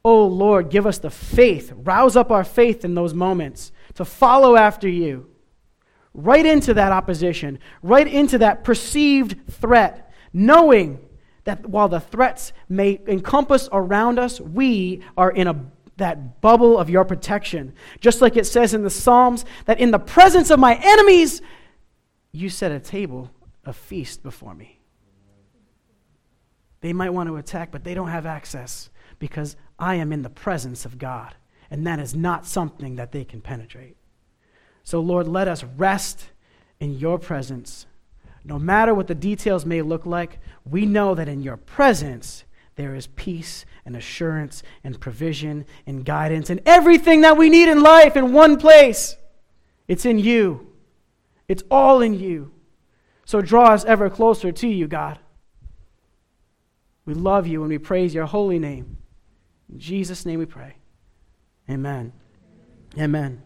oh 0.04 0.26
Lord, 0.26 0.70
give 0.70 0.86
us 0.86 0.98
the 0.98 1.10
faith, 1.10 1.72
rouse 1.74 2.14
up 2.14 2.30
our 2.30 2.44
faith 2.44 2.84
in 2.84 2.94
those 2.94 3.14
moments 3.14 3.72
to 3.94 4.04
follow 4.04 4.56
after 4.56 4.88
you. 4.88 5.30
Right 6.12 6.44
into 6.44 6.74
that 6.74 6.92
opposition, 6.92 7.58
right 7.82 8.06
into 8.06 8.38
that 8.38 8.64
perceived 8.64 9.50
threat, 9.50 10.12
knowing 10.32 11.00
that 11.44 11.66
while 11.66 11.88
the 11.88 12.00
threats 12.00 12.52
may 12.68 13.00
encompass 13.06 13.68
around 13.72 14.18
us, 14.18 14.40
we 14.40 15.02
are 15.16 15.30
in 15.30 15.46
a 15.46 15.54
that 15.96 16.40
bubble 16.40 16.78
of 16.78 16.90
your 16.90 17.04
protection. 17.04 17.74
Just 18.00 18.20
like 18.20 18.36
it 18.36 18.46
says 18.46 18.74
in 18.74 18.82
the 18.82 18.90
Psalms 18.90 19.44
that 19.64 19.80
in 19.80 19.90
the 19.90 19.98
presence 19.98 20.50
of 20.50 20.58
my 20.58 20.78
enemies, 20.82 21.40
you 22.32 22.50
set 22.50 22.72
a 22.72 22.80
table, 22.80 23.30
a 23.64 23.72
feast 23.72 24.22
before 24.22 24.54
me. 24.54 24.80
They 26.80 26.92
might 26.92 27.10
want 27.10 27.28
to 27.28 27.36
attack, 27.36 27.70
but 27.70 27.84
they 27.84 27.94
don't 27.94 28.08
have 28.08 28.26
access 28.26 28.90
because 29.18 29.56
I 29.78 29.96
am 29.96 30.12
in 30.12 30.22
the 30.22 30.30
presence 30.30 30.84
of 30.84 30.98
God. 30.98 31.34
And 31.70 31.86
that 31.86 31.98
is 31.98 32.14
not 32.14 32.46
something 32.46 32.96
that 32.96 33.12
they 33.12 33.24
can 33.24 33.40
penetrate. 33.40 33.96
So, 34.84 35.00
Lord, 35.00 35.26
let 35.26 35.48
us 35.48 35.64
rest 35.64 36.26
in 36.78 36.98
your 36.98 37.18
presence. 37.18 37.86
No 38.44 38.58
matter 38.58 38.94
what 38.94 39.08
the 39.08 39.14
details 39.14 39.66
may 39.66 39.82
look 39.82 40.06
like, 40.06 40.38
we 40.64 40.86
know 40.86 41.14
that 41.14 41.28
in 41.28 41.42
your 41.42 41.56
presence 41.56 42.44
there 42.76 42.94
is 42.94 43.08
peace 43.08 43.64
and 43.84 43.96
assurance 43.96 44.62
and 44.84 45.00
provision 45.00 45.64
and 45.86 46.04
guidance 46.04 46.50
and 46.50 46.60
everything 46.66 47.22
that 47.22 47.36
we 47.36 47.50
need 47.50 47.68
in 47.68 47.82
life 47.82 48.16
in 48.16 48.32
one 48.32 48.58
place. 48.58 49.16
It's 49.88 50.04
in 50.04 50.18
you, 50.18 50.72
it's 51.48 51.62
all 51.70 52.00
in 52.02 52.14
you. 52.14 52.52
So 53.24 53.40
draw 53.40 53.72
us 53.72 53.84
ever 53.84 54.08
closer 54.08 54.52
to 54.52 54.68
you, 54.68 54.86
God. 54.86 55.18
We 57.04 57.14
love 57.14 57.46
you 57.46 57.62
and 57.62 57.70
we 57.70 57.78
praise 57.78 58.14
your 58.14 58.26
holy 58.26 58.58
name. 58.58 58.98
In 59.72 59.78
Jesus' 59.78 60.26
name 60.26 60.38
we 60.38 60.46
pray. 60.46 60.76
Amen. 61.68 62.12
Amen. 62.98 63.42